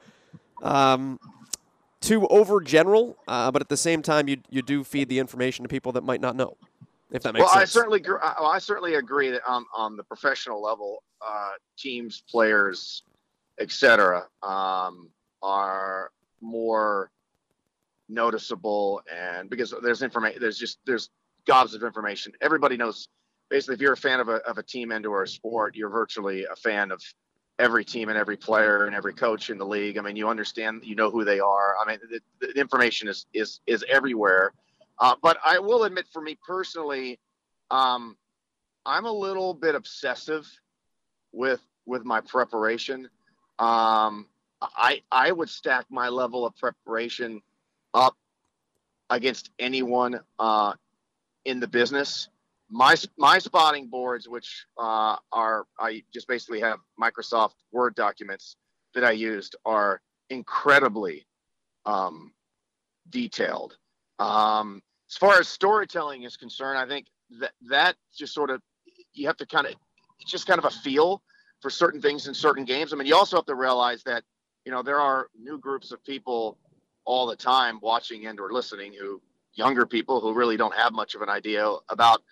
um, 0.63 1.19
too 2.01 2.27
over 2.29 2.61
general, 2.61 3.17
uh, 3.29 3.51
but 3.51 3.63
at 3.63 3.69
the 3.69 3.77
same 3.77 4.03
time 4.03 4.29
you 4.29 4.39
you 4.51 4.63
do 4.63 4.85
feed 4.85 5.09
the 5.09 5.19
information 5.19 5.63
to 5.65 5.69
people 5.69 5.93
that 5.93 6.05
might 6.05 6.21
not 6.21 6.37
know. 6.37 6.57
If 7.11 7.23
that 7.25 7.35
makes 7.35 7.45
well, 7.45 7.53
sense. 7.53 7.63
I 7.63 7.65
certainly 7.65 8.03
well, 8.07 8.51
I 8.51 8.59
certainly 8.59 8.95
agree 8.95 9.31
that 9.31 9.43
on 9.47 9.67
on 9.75 9.97
the 9.97 10.05
professional 10.05 10.63
level, 10.63 11.03
uh, 11.25 11.53
teams, 11.77 12.23
players, 12.29 13.03
etc., 13.61 14.27
um, 14.43 15.11
are 15.43 16.11
more 16.41 17.11
noticeable 18.09 19.01
and 19.11 19.49
because 19.49 19.73
there's 19.83 20.03
information 20.03 20.39
there's 20.41 20.59
just 20.59 20.79
there's 20.85 21.09
gobs 21.47 21.73
of 21.75 21.83
information 21.83 22.33
everybody 22.43 22.77
knows 22.77 23.09
basically, 23.53 23.75
if 23.75 23.83
you're 23.83 23.93
a 23.93 23.97
fan 23.99 24.19
of 24.19 24.31
a, 24.31 24.37
of 24.49 24.57
a 24.57 24.63
team 24.63 24.91
and 24.93 25.05
or 25.05 25.23
a 25.23 25.29
sport, 25.29 25.77
you're 25.77 25.91
virtually 25.91 26.47
a 26.47 26.57
fan 26.57 26.91
of 26.91 27.03
every 27.59 27.85
team 27.85 28.09
and 28.09 28.17
every 28.17 28.37
player 28.37 28.87
and 28.87 28.97
every 28.97 29.13
coach 29.13 29.51
in 29.51 29.59
the 29.59 29.67
league. 29.67 29.99
I 29.99 30.01
mean, 30.01 30.17
you 30.17 30.27
understand, 30.31 30.81
you 30.85 30.97
know 30.97 31.11
who 31.11 31.23
they 31.23 31.39
are. 31.39 31.77
I 31.79 31.87
mean, 31.87 31.99
the, 32.11 32.21
the 32.41 32.59
information 32.59 33.09
is 33.09 33.27
is 33.35 33.61
is 33.67 33.85
everywhere. 33.89 34.55
Uh, 34.99 35.17
but 35.23 35.37
I 35.45 35.59
will 35.59 35.85
admit, 35.85 36.07
for 36.11 36.23
me 36.23 36.39
personally, 36.47 37.21
um, 37.71 38.17
I'm 38.87 39.05
a 39.05 39.13
little 39.13 39.53
bit 39.53 39.75
obsessive 39.75 40.51
with 41.33 41.61
with 41.85 42.07
my 42.07 42.23
preparation. 42.23 43.11
Um, 43.59 44.29
I 44.63 45.03
I 45.13 45.31
would 45.31 45.51
stack 45.51 45.85
my 45.91 46.09
level 46.09 46.47
of 46.47 46.57
preparation 46.57 47.43
up 47.93 48.17
against 49.11 49.51
anyone 49.59 50.21
uh, 50.39 50.73
in 51.45 51.61
the 51.61 51.69
business 51.69 52.31
my 52.73 52.97
my 53.19 53.39
spotting 53.39 53.89
boards, 53.89 54.29
which 54.29 54.67
uh, 54.79 55.17
are 55.31 55.67
I 55.79 56.03
just 56.13 56.27
basically 56.27 56.61
have 56.61 56.79
Microsoft 57.01 57.55
Word 57.71 57.95
documents 57.95 58.57
that 58.95 59.05
I 59.05 59.13
used, 59.13 59.57
are 59.65 60.01
incredibly 60.31 61.27
um, 61.85 62.33
detailed. 63.11 63.77
Um, 64.19 64.83
as 65.11 65.17
far 65.17 65.39
as 65.39 65.49
storytelling 65.49 66.23
is 66.23 66.37
concerned, 66.39 66.79
I 66.79 66.87
think 66.87 67.07
that 67.41 67.53
that 67.69 67.97
just 68.17 68.33
sort 68.33 68.49
of 68.49 68.63
you 69.13 69.27
have 69.27 69.37
to 69.37 69.47
kind 69.47 69.67
of 69.67 69.75
it's 70.21 70.31
just 70.31 70.47
kind 70.47 70.59
of 70.59 70.65
a 70.65 70.71
feel 70.71 71.23
for 71.61 71.69
certain 71.69 72.01
things 72.01 72.27
in 72.27 72.35
certain 72.35 72.65
games. 72.65 72.93
I 72.93 72.97
mean, 72.97 73.07
you 73.07 73.15
also 73.15 73.37
have 73.37 73.47
to 73.47 73.55
realize 73.55 74.03
that 74.05 74.25
you 74.65 74.73
know 74.73 74.83
there 74.83 74.99
are 74.99 75.29
new 75.39 75.59
groups 75.59 75.93
of 75.93 76.03
people 76.05 76.57
all 77.05 77.27
the 77.27 77.37
time 77.37 77.79
watching 77.83 78.27
and 78.27 78.41
or 78.41 78.51
listening 78.51 78.95
who 78.99 79.21
younger 79.55 79.85
people 79.85 80.21
who 80.21 80.33
really 80.33 80.57
don't 80.57 80.75
have 80.75 80.95
much 80.95 81.15
of 81.15 81.21
an 81.21 81.29
idea 81.29 81.71
about 81.91 82.23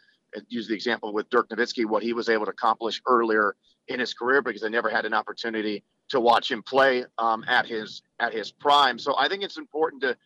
use 0.49 0.69
the 0.69 0.75
example 0.75 1.13
with 1.13 1.29
Dirk 1.31 1.49
Nowitzki, 1.49 1.85
what 1.87 2.03
he 2.03 2.13
was 2.13 2.29
able 2.29 2.47
to 2.47 2.53
accomplish 2.53 3.01
earlier 3.07 3.57
in 3.89 4.01
his 4.01 4.15
career 4.15 4.43
because 4.43 4.63
I 4.63 4.69
never 4.69 4.89
had 4.89 5.05
an 5.05 5.15
opportunity 5.15 5.83
to 6.11 6.21
watch 6.21 6.51
him 6.51 6.63
play 6.63 7.05
um, 7.19 7.45
at 7.49 7.67
his 7.67 8.03
at 8.19 8.33
his 8.33 8.53
prime. 8.53 8.99
So 8.99 9.15
I 9.19 9.29
think 9.29 9.43
it's 9.43 9.59
important 9.59 10.03
to 10.03 10.17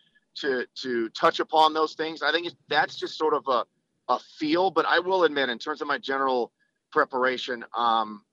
to 0.41 0.65
to 0.81 1.09
touch 1.09 1.39
upon 1.39 1.73
those 1.73 1.93
things. 1.93 2.21
I 2.21 2.31
think 2.31 2.47
that's 2.67 2.95
just 2.95 3.17
sort 3.17 3.33
of 3.33 3.43
a 3.47 3.65
a 4.07 4.19
feel, 4.37 4.69
but 4.69 4.85
I 4.85 4.99
will 4.99 5.23
admit, 5.23 5.49
in 5.49 5.57
terms 5.57 5.81
of 5.81 5.87
my 5.87 5.97
general 5.97 6.51
preparation, 6.91 7.65
um, 7.75 8.23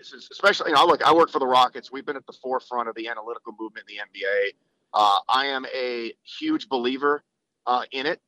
especially 0.00 0.70
you 0.70 0.76
know, 0.76 0.86
look, 0.86 1.02
I 1.02 1.12
work 1.12 1.30
for 1.30 1.38
the 1.38 1.46
Rockets. 1.46 1.90
We've 1.90 2.06
been 2.06 2.16
at 2.16 2.26
the 2.26 2.32
forefront 2.32 2.88
of 2.88 2.94
the 2.94 3.08
analytical 3.08 3.54
movement 3.58 3.86
in 3.88 3.96
the 3.96 4.20
NBA. 4.20 4.50
Uh, 4.94 5.18
I 5.28 5.46
am 5.46 5.66
a 5.74 6.12
huge 6.38 6.68
believer 6.68 7.24
uh, 7.66 7.82
in 7.90 8.06
it 8.06 8.20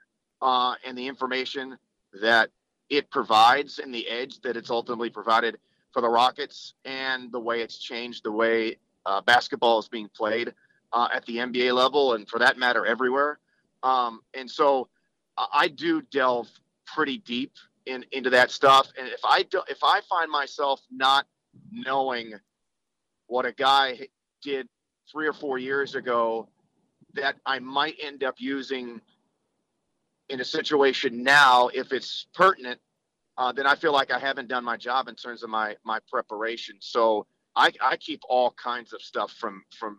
uh, 0.42 0.74
and 0.84 0.98
the 0.98 1.06
information 1.06 1.78
that 2.20 2.50
it 2.90 3.10
provides 3.10 3.78
and 3.78 3.94
the 3.94 4.08
edge 4.08 4.40
that 4.40 4.56
it's 4.56 4.70
ultimately 4.70 5.10
provided 5.10 5.58
for 5.92 6.00
the 6.00 6.08
Rockets 6.08 6.74
and 6.84 7.30
the 7.32 7.40
way 7.40 7.60
it's 7.60 7.78
changed 7.78 8.24
the 8.24 8.32
way 8.32 8.76
uh, 9.06 9.20
basketball 9.22 9.78
is 9.78 9.88
being 9.88 10.08
played 10.14 10.52
uh, 10.92 11.08
at 11.12 11.24
the 11.26 11.36
NBA 11.36 11.74
level 11.74 12.14
and 12.14 12.28
for 12.28 12.38
that 12.38 12.58
matter 12.58 12.86
everywhere. 12.86 13.38
Um, 13.82 14.20
and 14.34 14.50
so 14.50 14.88
I 15.36 15.68
do 15.68 16.02
delve 16.02 16.48
pretty 16.86 17.18
deep 17.18 17.52
in, 17.86 18.04
into 18.12 18.30
that 18.30 18.50
stuff. 18.50 18.90
And 18.98 19.08
if 19.08 19.24
I 19.24 19.42
do, 19.44 19.62
if 19.68 19.78
I 19.82 20.00
find 20.08 20.30
myself 20.30 20.80
not 20.90 21.26
knowing 21.70 22.32
what 23.26 23.46
a 23.46 23.52
guy 23.52 24.00
did 24.42 24.68
three 25.10 25.26
or 25.26 25.32
four 25.32 25.58
years 25.58 25.94
ago 25.94 26.48
that 27.14 27.36
I 27.46 27.58
might 27.58 27.96
end 28.02 28.24
up 28.24 28.36
using 28.38 29.00
in 30.28 30.40
a 30.40 30.44
situation 30.44 31.22
now 31.22 31.68
if 31.68 31.92
it's 31.92 32.26
pertinent, 32.34 32.80
uh, 33.36 33.52
then 33.52 33.66
I 33.66 33.74
feel 33.74 33.92
like 33.92 34.10
I 34.10 34.18
haven't 34.18 34.48
done 34.48 34.64
my 34.64 34.76
job 34.76 35.08
in 35.08 35.14
terms 35.14 35.42
of 35.42 35.50
my 35.50 35.76
my 35.84 35.98
preparation. 36.10 36.76
So 36.80 37.26
I, 37.56 37.72
I 37.80 37.96
keep 37.96 38.20
all 38.28 38.52
kinds 38.52 38.92
of 38.92 39.00
stuff 39.02 39.32
from 39.32 39.62
from, 39.78 39.98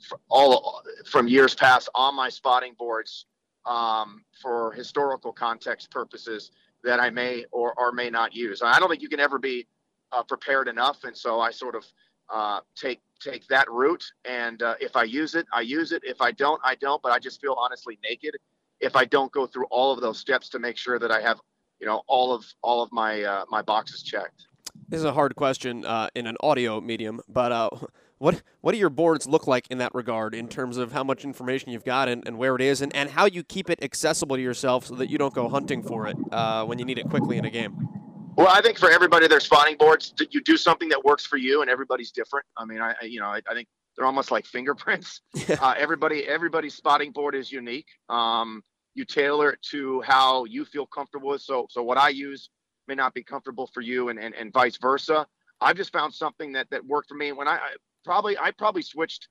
from 0.00 0.18
all 0.28 0.82
from 1.06 1.28
years 1.28 1.54
past 1.54 1.88
on 1.94 2.14
my 2.14 2.28
spotting 2.28 2.74
boards 2.78 3.26
um, 3.66 4.24
for 4.42 4.72
historical 4.72 5.32
context 5.32 5.90
purposes 5.90 6.50
that 6.82 7.00
I 7.00 7.10
may 7.10 7.46
or, 7.50 7.72
or 7.78 7.92
may 7.92 8.10
not 8.10 8.34
use. 8.34 8.62
I 8.62 8.78
don't 8.78 8.90
think 8.90 9.02
you 9.02 9.08
can 9.08 9.20
ever 9.20 9.38
be 9.38 9.66
uh, 10.12 10.22
prepared 10.22 10.68
enough, 10.68 11.04
and 11.04 11.16
so 11.16 11.40
I 11.40 11.50
sort 11.50 11.74
of 11.74 11.84
uh, 12.32 12.60
take 12.76 13.00
take 13.20 13.46
that 13.48 13.70
route. 13.70 14.04
And 14.24 14.62
uh, 14.62 14.74
if 14.80 14.96
I 14.96 15.04
use 15.04 15.34
it, 15.34 15.46
I 15.52 15.62
use 15.62 15.92
it. 15.92 16.02
If 16.04 16.20
I 16.20 16.32
don't, 16.32 16.60
I 16.64 16.74
don't. 16.74 17.02
But 17.02 17.12
I 17.12 17.18
just 17.18 17.40
feel 17.40 17.56
honestly 17.58 17.98
naked 18.02 18.36
if 18.80 18.96
I 18.96 19.04
don't 19.04 19.32
go 19.32 19.46
through 19.46 19.66
all 19.70 19.92
of 19.92 20.00
those 20.00 20.18
steps 20.18 20.48
to 20.50 20.58
make 20.58 20.76
sure 20.76 20.98
that 20.98 21.10
I 21.10 21.20
have, 21.20 21.40
you 21.80 21.86
know, 21.86 22.02
all 22.06 22.32
of 22.32 22.44
all 22.62 22.82
of 22.82 22.92
my 22.92 23.22
uh, 23.22 23.44
my 23.48 23.62
boxes 23.62 24.02
checked. 24.02 24.46
This 24.88 24.98
is 24.98 25.04
a 25.04 25.12
hard 25.12 25.34
question 25.36 25.84
uh, 25.84 26.08
in 26.14 26.26
an 26.26 26.36
audio 26.40 26.80
medium, 26.80 27.20
but 27.28 27.52
uh, 27.52 27.70
what 28.18 28.42
what 28.60 28.72
do 28.72 28.78
your 28.78 28.90
boards 28.90 29.26
look 29.26 29.46
like 29.46 29.66
in 29.70 29.78
that 29.78 29.94
regard 29.94 30.34
in 30.34 30.48
terms 30.48 30.76
of 30.76 30.92
how 30.92 31.04
much 31.04 31.24
information 31.24 31.70
you've 31.70 31.84
got 31.84 32.08
and, 32.08 32.26
and 32.26 32.38
where 32.38 32.54
it 32.56 32.62
is, 32.62 32.80
and, 32.80 32.94
and 32.94 33.10
how 33.10 33.26
you 33.26 33.42
keep 33.42 33.70
it 33.70 33.82
accessible 33.82 34.36
to 34.36 34.42
yourself 34.42 34.86
so 34.86 34.94
that 34.96 35.08
you 35.10 35.18
don't 35.18 35.34
go 35.34 35.48
hunting 35.48 35.82
for 35.82 36.06
it 36.06 36.16
uh, 36.32 36.64
when 36.64 36.78
you 36.78 36.84
need 36.84 36.98
it 36.98 37.08
quickly 37.08 37.38
in 37.38 37.44
a 37.44 37.50
game? 37.50 37.88
Well, 38.36 38.48
I 38.48 38.60
think 38.62 38.78
for 38.78 38.90
everybody, 38.90 39.28
there's 39.28 39.44
spotting 39.44 39.76
boards. 39.76 40.12
You 40.30 40.42
do 40.42 40.56
something 40.56 40.88
that 40.88 41.04
works 41.04 41.24
for 41.24 41.36
you, 41.36 41.60
and 41.60 41.70
everybody's 41.70 42.10
different. 42.10 42.44
I 42.56 42.64
mean, 42.64 42.80
I, 42.80 42.94
you 43.02 43.20
know, 43.20 43.26
I, 43.26 43.40
I 43.48 43.54
think 43.54 43.68
they're 43.96 44.06
almost 44.06 44.30
like 44.30 44.46
fingerprints. 44.46 45.20
uh, 45.60 45.74
everybody, 45.76 46.26
everybody's 46.26 46.74
spotting 46.74 47.12
board 47.12 47.34
is 47.34 47.50
unique. 47.50 47.88
Um, 48.08 48.62
you 48.94 49.04
tailor 49.04 49.50
it 49.50 49.62
to 49.70 50.00
how 50.02 50.44
you 50.44 50.64
feel 50.64 50.86
comfortable 50.86 51.30
with. 51.30 51.42
So, 51.42 51.66
so 51.70 51.82
what 51.82 51.98
I 51.98 52.10
use 52.10 52.50
may 52.86 52.94
not 52.94 53.14
be 53.14 53.22
comfortable 53.22 53.68
for 53.72 53.80
you, 53.80 54.08
and 54.08 54.18
and, 54.18 54.34
and 54.34 54.52
vice 54.52 54.78
versa. 54.78 55.26
I've 55.60 55.76
just 55.76 55.92
found 55.92 56.12
something 56.12 56.52
that 56.52 56.68
that 56.70 56.84
worked 56.84 57.08
for 57.08 57.14
me. 57.14 57.32
When 57.32 57.48
I, 57.48 57.54
I 57.54 57.70
probably, 58.04 58.38
I 58.38 58.50
probably 58.50 58.82
switched 58.82 59.28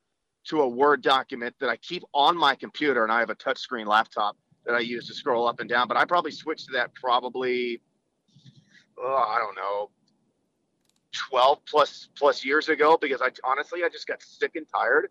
to 0.47 0.61
a 0.61 0.67
Word 0.67 1.01
document 1.01 1.55
that 1.59 1.69
I 1.69 1.77
keep 1.77 2.03
on 2.13 2.37
my 2.37 2.55
computer, 2.55 3.03
and 3.03 3.11
I 3.11 3.19
have 3.19 3.29
a 3.29 3.35
touchscreen 3.35 3.85
laptop 3.85 4.35
that 4.65 4.75
I 4.75 4.79
use 4.79 5.07
to 5.07 5.13
scroll 5.13 5.47
up 5.47 5.59
and 5.59 5.69
down. 5.69 5.87
But 5.87 5.97
I 5.97 6.05
probably 6.05 6.31
switched 6.31 6.65
to 6.67 6.73
that 6.73 6.93
probably 6.95 7.81
oh, 8.97 9.25
I 9.27 9.39
don't 9.39 9.55
know, 9.55 9.89
12 11.13 11.59
plus 11.65 12.09
plus 12.15 12.43
years 12.43 12.69
ago 12.69 12.97
because 12.99 13.21
I 13.21 13.29
honestly 13.43 13.83
I 13.83 13.89
just 13.89 14.07
got 14.07 14.21
sick 14.21 14.51
and 14.55 14.65
tired 14.73 15.09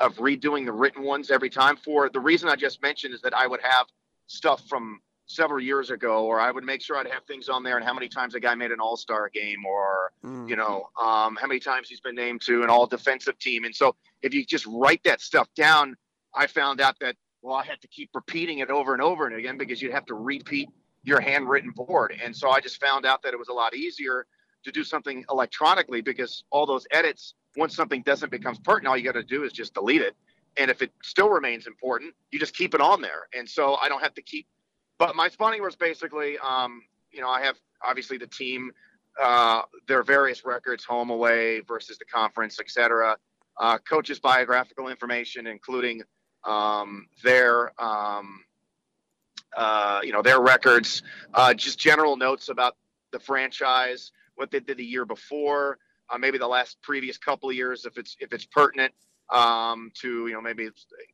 of 0.00 0.16
redoing 0.16 0.64
the 0.64 0.72
written 0.72 1.02
ones 1.02 1.30
every 1.30 1.50
time 1.50 1.76
for 1.76 2.08
the 2.08 2.20
reason 2.20 2.48
I 2.48 2.56
just 2.56 2.82
mentioned 2.82 3.14
is 3.14 3.20
that 3.22 3.34
I 3.34 3.46
would 3.46 3.60
have 3.62 3.86
stuff 4.26 4.66
from 4.68 5.00
several 5.26 5.60
years 5.60 5.90
ago 5.90 6.24
or 6.24 6.40
I 6.40 6.50
would 6.50 6.64
make 6.64 6.82
sure 6.82 6.96
I'd 6.96 7.06
have 7.06 7.24
things 7.24 7.48
on 7.48 7.62
there 7.62 7.76
and 7.76 7.86
how 7.86 7.94
many 7.94 8.08
times 8.08 8.34
a 8.34 8.40
guy 8.40 8.54
made 8.54 8.72
an 8.72 8.80
all-star 8.80 9.30
game 9.30 9.64
or 9.64 10.12
mm. 10.24 10.48
you 10.48 10.56
know 10.56 10.88
um, 11.00 11.36
how 11.40 11.46
many 11.46 11.60
times 11.60 11.88
he's 11.88 12.00
been 12.00 12.16
named 12.16 12.42
to 12.42 12.62
an 12.62 12.70
all 12.70 12.86
defensive 12.86 13.38
team 13.38 13.64
and 13.64 13.74
so 13.74 13.94
if 14.22 14.34
you 14.34 14.44
just 14.44 14.66
write 14.66 15.02
that 15.04 15.20
stuff 15.20 15.48
down 15.54 15.96
I 16.34 16.46
found 16.46 16.80
out 16.80 16.96
that 17.00 17.16
well 17.42 17.54
I 17.54 17.64
had 17.64 17.80
to 17.82 17.88
keep 17.88 18.10
repeating 18.14 18.58
it 18.58 18.70
over 18.70 18.94
and 18.94 19.02
over 19.02 19.26
and 19.26 19.36
again 19.36 19.58
because 19.58 19.80
you'd 19.80 19.92
have 19.92 20.06
to 20.06 20.14
repeat 20.14 20.68
your 21.04 21.20
handwritten 21.20 21.70
board. 21.70 22.14
And 22.22 22.34
so 22.34 22.50
I 22.50 22.60
just 22.60 22.80
found 22.80 23.04
out 23.04 23.22
that 23.22 23.32
it 23.32 23.38
was 23.38 23.48
a 23.48 23.52
lot 23.52 23.74
easier 23.74 24.26
to 24.64 24.72
do 24.72 24.84
something 24.84 25.24
electronically 25.30 26.00
because 26.00 26.44
all 26.50 26.66
those 26.66 26.86
edits, 26.90 27.34
once 27.56 27.74
something 27.74 28.02
doesn't 28.02 28.30
become 28.30 28.56
pertinent, 28.56 28.88
all 28.88 28.96
you 28.96 29.04
got 29.04 29.12
to 29.12 29.22
do 29.22 29.44
is 29.44 29.52
just 29.52 29.74
delete 29.74 30.02
it. 30.02 30.14
And 30.56 30.70
if 30.70 30.82
it 30.82 30.92
still 31.02 31.30
remains 31.30 31.66
important, 31.66 32.14
you 32.30 32.38
just 32.38 32.54
keep 32.54 32.74
it 32.74 32.80
on 32.80 33.00
there. 33.00 33.28
And 33.36 33.48
so 33.48 33.76
I 33.76 33.88
don't 33.88 34.02
have 34.02 34.14
to 34.14 34.22
keep. 34.22 34.46
But 34.98 35.16
my 35.16 35.28
spawning 35.28 35.62
was 35.62 35.76
basically, 35.76 36.36
um, 36.38 36.82
you 37.10 37.20
know, 37.20 37.28
I 37.28 37.42
have 37.42 37.56
obviously 37.82 38.18
the 38.18 38.26
team, 38.26 38.70
uh, 39.20 39.62
their 39.88 40.02
various 40.02 40.44
records, 40.44 40.84
home, 40.84 41.10
away 41.10 41.60
versus 41.60 41.98
the 41.98 42.04
conference, 42.04 42.60
etc. 42.60 43.16
Uh, 43.58 43.78
coaches' 43.78 44.20
biographical 44.20 44.88
information, 44.88 45.46
including 45.46 46.02
um, 46.44 47.06
their 47.22 47.72
um, 47.82 48.44
uh, 49.56 50.00
you 50.02 50.12
know, 50.12 50.22
their 50.22 50.40
records, 50.40 51.02
uh, 51.34 51.52
just 51.54 51.78
general 51.78 52.16
notes 52.16 52.48
about 52.48 52.76
the 53.12 53.18
franchise, 53.18 54.12
what 54.42 54.50
they 54.50 54.60
did 54.60 54.76
the 54.76 54.84
year 54.84 55.04
before, 55.04 55.78
uh, 56.10 56.18
maybe 56.18 56.36
the 56.36 56.48
last 56.48 56.76
previous 56.82 57.16
couple 57.16 57.48
of 57.48 57.54
years, 57.54 57.86
if 57.86 57.96
it's 57.96 58.16
if 58.20 58.32
it's 58.32 58.44
pertinent 58.44 58.92
um, 59.30 59.90
to 60.00 60.26
you 60.26 60.32
know 60.32 60.40
maybe 60.40 60.68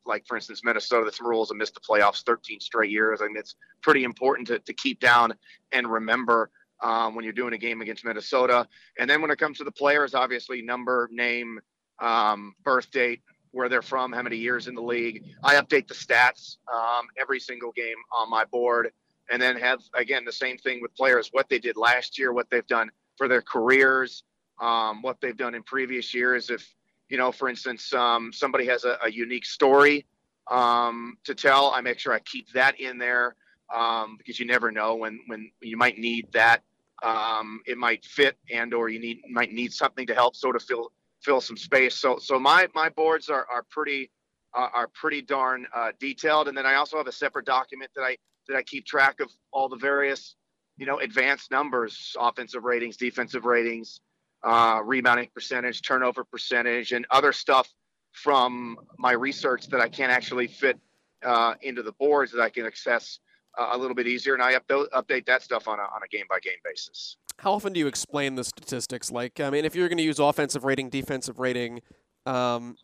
like 0.07 0.27
for 0.27 0.37
instance 0.37 0.63
Minnesota, 0.65 1.05
the 1.05 1.13
Timberwolves 1.13 1.49
have 1.49 1.57
missed 1.57 1.75
the 1.75 1.81
playoffs 1.81 2.25
13 2.25 2.59
straight 2.61 2.91
years. 2.91 3.21
I 3.21 3.27
think 3.27 3.39
it's 3.39 3.55
pretty 3.83 4.05
important 4.05 4.49
to, 4.49 4.59
to 4.59 4.73
keep 4.73 4.99
down 4.99 5.35
and 5.73 5.87
remember 5.87 6.51
um, 6.83 7.15
when 7.15 7.25
you're 7.25 7.35
doing 7.35 7.53
a 7.53 7.59
game 7.59 7.81
against 7.81 8.05
Minnesota. 8.05 8.67
And 8.99 9.09
then 9.09 9.21
when 9.21 9.31
it 9.31 9.39
comes 9.39 9.59
to 9.59 9.65
the 9.65 9.73
players, 9.73 10.15
obviously 10.15 10.63
number, 10.63 11.09
name, 11.13 11.61
um, 12.01 12.55
birth 12.65 12.91
date, 12.91 13.21
where 13.51 13.69
they're 13.69 13.83
from, 13.83 14.13
how 14.13 14.23
many 14.23 14.37
years 14.37 14.69
in 14.69 14.75
the 14.75 14.83
league. 14.83 15.25
I 15.43 15.57
update 15.57 15.89
the 15.89 15.95
stats 15.95 16.57
um, 16.73 17.07
every 17.21 17.41
single 17.41 17.73
game 17.73 17.97
on 18.13 18.31
my 18.31 18.45
board, 18.47 18.91
and 19.31 19.41
then 19.41 19.57
have 19.57 19.81
again 19.95 20.25
the 20.25 20.33
same 20.33 20.57
thing 20.59 20.81
with 20.81 20.95
players: 20.97 21.29
what 21.33 21.49
they 21.49 21.59
did 21.59 21.77
last 21.77 22.19
year, 22.19 22.33
what 22.33 22.49
they've 22.51 22.67
done 22.67 22.91
for 23.19 23.29
their 23.29 23.43
careers, 23.43 24.23
um, 24.61 25.03
what 25.03 25.21
they've 25.21 25.37
done 25.37 25.55
in 25.55 25.63
previous 25.65 26.15
years. 26.15 26.49
If 26.49 26.75
you 27.11 27.19
know, 27.19 27.33
for 27.33 27.49
instance, 27.49 27.93
um, 27.93 28.33
somebody 28.33 28.67
has 28.67 28.85
a, 28.85 28.99
a 29.05 29.11
unique 29.11 29.45
story 29.45 30.07
um, 30.51 31.19
to 31.25 31.35
tell, 31.35 31.73
I 31.73 31.81
make 31.81 31.99
sure 31.99 32.13
I 32.13 32.21
keep 32.21 32.51
that 32.53 32.81
in 32.81 32.99
there 32.99 33.35
um, 33.75 34.17
because 34.17 34.39
you 34.39 34.47
never 34.47 34.71
know 34.71 34.95
when 34.95 35.21
when 35.27 35.51
you 35.61 35.77
might 35.77 35.99
need 35.99 36.29
that. 36.33 36.63
Um, 37.03 37.61
it 37.67 37.79
might 37.79 38.05
fit, 38.05 38.37
and 38.53 38.75
or 38.75 38.89
you 38.89 38.99
need 38.99 39.21
might 39.31 39.53
need 39.53 39.73
something 39.73 40.07
to 40.07 40.15
help 40.15 40.35
sort 40.35 40.57
of 40.57 40.63
fill 40.63 40.93
fill 41.21 41.41
some 41.41 41.57
space. 41.57 41.95
So 41.97 42.19
so 42.19 42.39
my 42.39 42.69
my 42.75 42.89
boards 42.89 43.29
are 43.29 43.47
are 43.53 43.65
pretty 43.71 44.11
uh, 44.55 44.69
are 44.73 44.89
pretty 44.89 45.23
darn 45.23 45.67
uh, 45.75 45.93
detailed, 46.01 46.49
and 46.49 46.57
then 46.57 46.67
I 46.67 46.75
also 46.75 46.97
have 46.97 47.07
a 47.07 47.13
separate 47.13 47.47
document 47.47 47.91
that 47.95 48.03
I 48.03 48.17
that 48.49 48.57
I 48.57 48.63
keep 48.63 48.85
track 48.85 49.21
of 49.21 49.31
all 49.53 49.69
the 49.69 49.77
various 49.77 50.35
you 50.79 50.87
know 50.87 51.01
advanced 51.01 51.51
numbers, 51.51 52.17
offensive 52.19 52.65
ratings, 52.65 52.97
defensive 52.97 53.45
ratings, 53.45 54.01
uh, 54.43 54.81
rebounding 54.85 55.29
percentage, 55.35 55.83
turnover 55.83 56.25
percentage, 56.25 56.93
and 56.93 57.07
other 57.11 57.33
stuff 57.33 57.69
from 58.13 58.79
my 58.99 59.13
research 59.13 59.67
that 59.69 59.81
I 59.81 59.89
can't 59.89 60.11
actually 60.11 60.47
fit 60.47 60.79
uh, 61.25 61.55
into 61.63 61.83
the 61.83 61.93
boards 61.93 62.33
that 62.33 62.41
I 62.41 62.49
can 62.49 62.65
access 62.67 63.19
uh, 63.59 63.71
a 63.73 63.79
little 63.79 63.95
bit 63.95 64.07
easier, 64.07 64.35
and 64.35 64.43
I 64.43 64.55
update 64.55 64.89
update 64.91 65.27
that 65.27 65.43
stuff 65.43 65.69
on 65.69 65.79
a 65.79 65.83
on 65.83 66.03
a 66.05 66.09
game 66.09 66.25
by 66.29 66.39
game 66.41 66.61
basis 66.65 67.17
how 67.39 67.53
often 67.53 67.73
do 67.73 67.79
you 67.79 67.87
explain 67.87 68.35
the 68.35 68.45
statistics? 68.45 69.11
Like, 69.11 69.41
I 69.41 69.51
mean, 69.51 69.65
if 69.65 69.75
you're 69.75 69.89
going 69.89 69.99
to 69.99 70.05
use 70.05 70.19
offensive 70.19 70.65
rating, 70.65 70.91
defensive 70.91 71.39
rating, 71.39 71.81
um, 72.27 72.77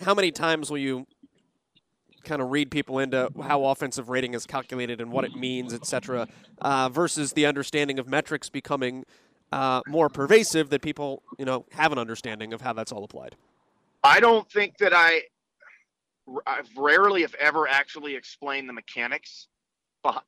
how 0.00 0.14
many 0.14 0.30
times 0.30 0.70
will 0.70 0.78
you 0.78 1.06
kind 2.24 2.42
of 2.42 2.50
read 2.50 2.70
people 2.70 2.98
into 2.98 3.30
how 3.42 3.64
offensive 3.64 4.08
rating 4.08 4.34
is 4.34 4.46
calculated 4.46 5.00
and 5.00 5.10
what 5.12 5.24
it 5.24 5.34
means, 5.34 5.72
etc., 5.74 6.28
uh, 6.60 6.88
versus 6.88 7.32
the 7.32 7.46
understanding 7.46 7.98
of 7.98 8.08
metrics 8.08 8.48
becoming 8.48 9.04
uh, 9.52 9.82
more 9.86 10.08
pervasive 10.08 10.70
that 10.70 10.82
people, 10.82 11.22
you 11.38 11.44
know, 11.44 11.64
have 11.72 11.92
an 11.92 11.98
understanding 11.98 12.52
of 12.52 12.60
how 12.60 12.72
that's 12.72 12.92
all 12.92 13.04
applied? 13.04 13.36
I 14.02 14.20
don't 14.20 14.50
think 14.50 14.78
that 14.78 14.92
I, 14.94 15.22
I've 16.46 16.68
rarely, 16.76 17.22
if 17.22 17.34
ever, 17.36 17.68
actually 17.68 18.14
explained 18.16 18.68
the 18.68 18.72
mechanics 18.72 19.48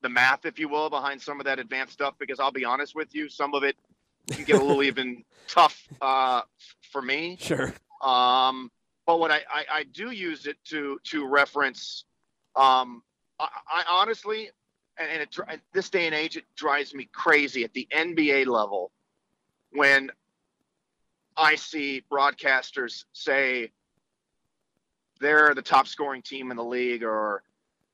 the 0.02 0.08
math, 0.08 0.46
if 0.46 0.58
you 0.58 0.68
will, 0.68 0.88
behind 0.88 1.20
some 1.20 1.40
of 1.40 1.46
that 1.46 1.58
advanced 1.58 1.92
stuff. 1.92 2.14
Because 2.18 2.40
I'll 2.40 2.52
be 2.52 2.64
honest 2.64 2.94
with 2.94 3.14
you, 3.14 3.28
some 3.28 3.54
of 3.54 3.62
it 3.62 3.76
can 4.30 4.44
get 4.44 4.56
a 4.60 4.64
little 4.64 4.82
even 4.82 5.24
tough 5.48 5.82
uh, 6.00 6.42
for 6.90 7.02
me. 7.02 7.36
Sure. 7.40 7.72
Um, 8.02 8.70
but 9.06 9.20
what 9.20 9.30
I, 9.30 9.40
I, 9.50 9.64
I, 9.70 9.82
do 9.84 10.10
use 10.10 10.46
it 10.46 10.56
to 10.66 10.98
to 11.04 11.26
reference, 11.26 12.04
um, 12.56 13.02
I, 13.38 13.48
I 13.68 13.84
honestly, 13.88 14.50
and, 14.98 15.08
and 15.08 15.22
it, 15.22 15.36
at 15.48 15.60
this 15.72 15.88
day 15.88 16.06
and 16.06 16.14
age, 16.14 16.36
it 16.36 16.44
drives 16.56 16.94
me 16.94 17.08
crazy 17.12 17.64
at 17.64 17.72
the 17.72 17.86
NBA 17.94 18.46
level 18.46 18.90
when 19.70 20.10
I 21.36 21.54
see 21.54 22.02
broadcasters 22.10 23.04
say 23.12 23.70
they're 25.20 25.54
the 25.54 25.62
top 25.62 25.86
scoring 25.86 26.22
team 26.22 26.50
in 26.50 26.56
the 26.56 26.64
league 26.64 27.04
or 27.04 27.42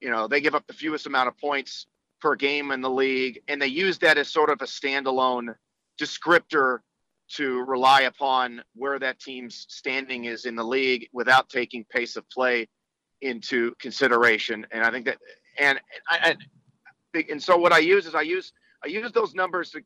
you 0.02 0.10
know, 0.10 0.26
they 0.26 0.40
give 0.40 0.56
up 0.56 0.66
the 0.66 0.72
fewest 0.72 1.06
amount 1.06 1.28
of 1.28 1.38
points 1.38 1.86
per 2.20 2.34
game 2.34 2.72
in 2.72 2.80
the 2.80 2.90
league, 2.90 3.40
and 3.46 3.62
they 3.62 3.68
use 3.68 3.98
that 3.98 4.18
as 4.18 4.28
sort 4.28 4.50
of 4.50 4.60
a 4.60 4.64
standalone 4.64 5.54
descriptor 5.98 6.80
to 7.36 7.60
rely 7.62 8.02
upon 8.02 8.62
where 8.74 8.98
that 8.98 9.18
team's 9.18 9.66
standing 9.68 10.26
is 10.26 10.44
in 10.44 10.54
the 10.54 10.64
league 10.64 11.08
without 11.12 11.48
taking 11.48 11.84
pace 11.84 12.16
of 12.16 12.28
play 12.30 12.68
into 13.22 13.74
consideration. 13.80 14.66
And 14.70 14.84
I 14.84 14.90
think 14.90 15.06
that, 15.06 15.18
and 15.58 15.80
I, 16.08 16.36
and 17.30 17.42
so 17.42 17.56
what 17.56 17.72
I 17.72 17.78
use 17.78 18.06
is 18.06 18.14
I 18.14 18.22
use 18.22 18.52
I 18.84 18.88
use 18.88 19.10
those 19.12 19.34
numbers 19.34 19.70
to. 19.70 19.82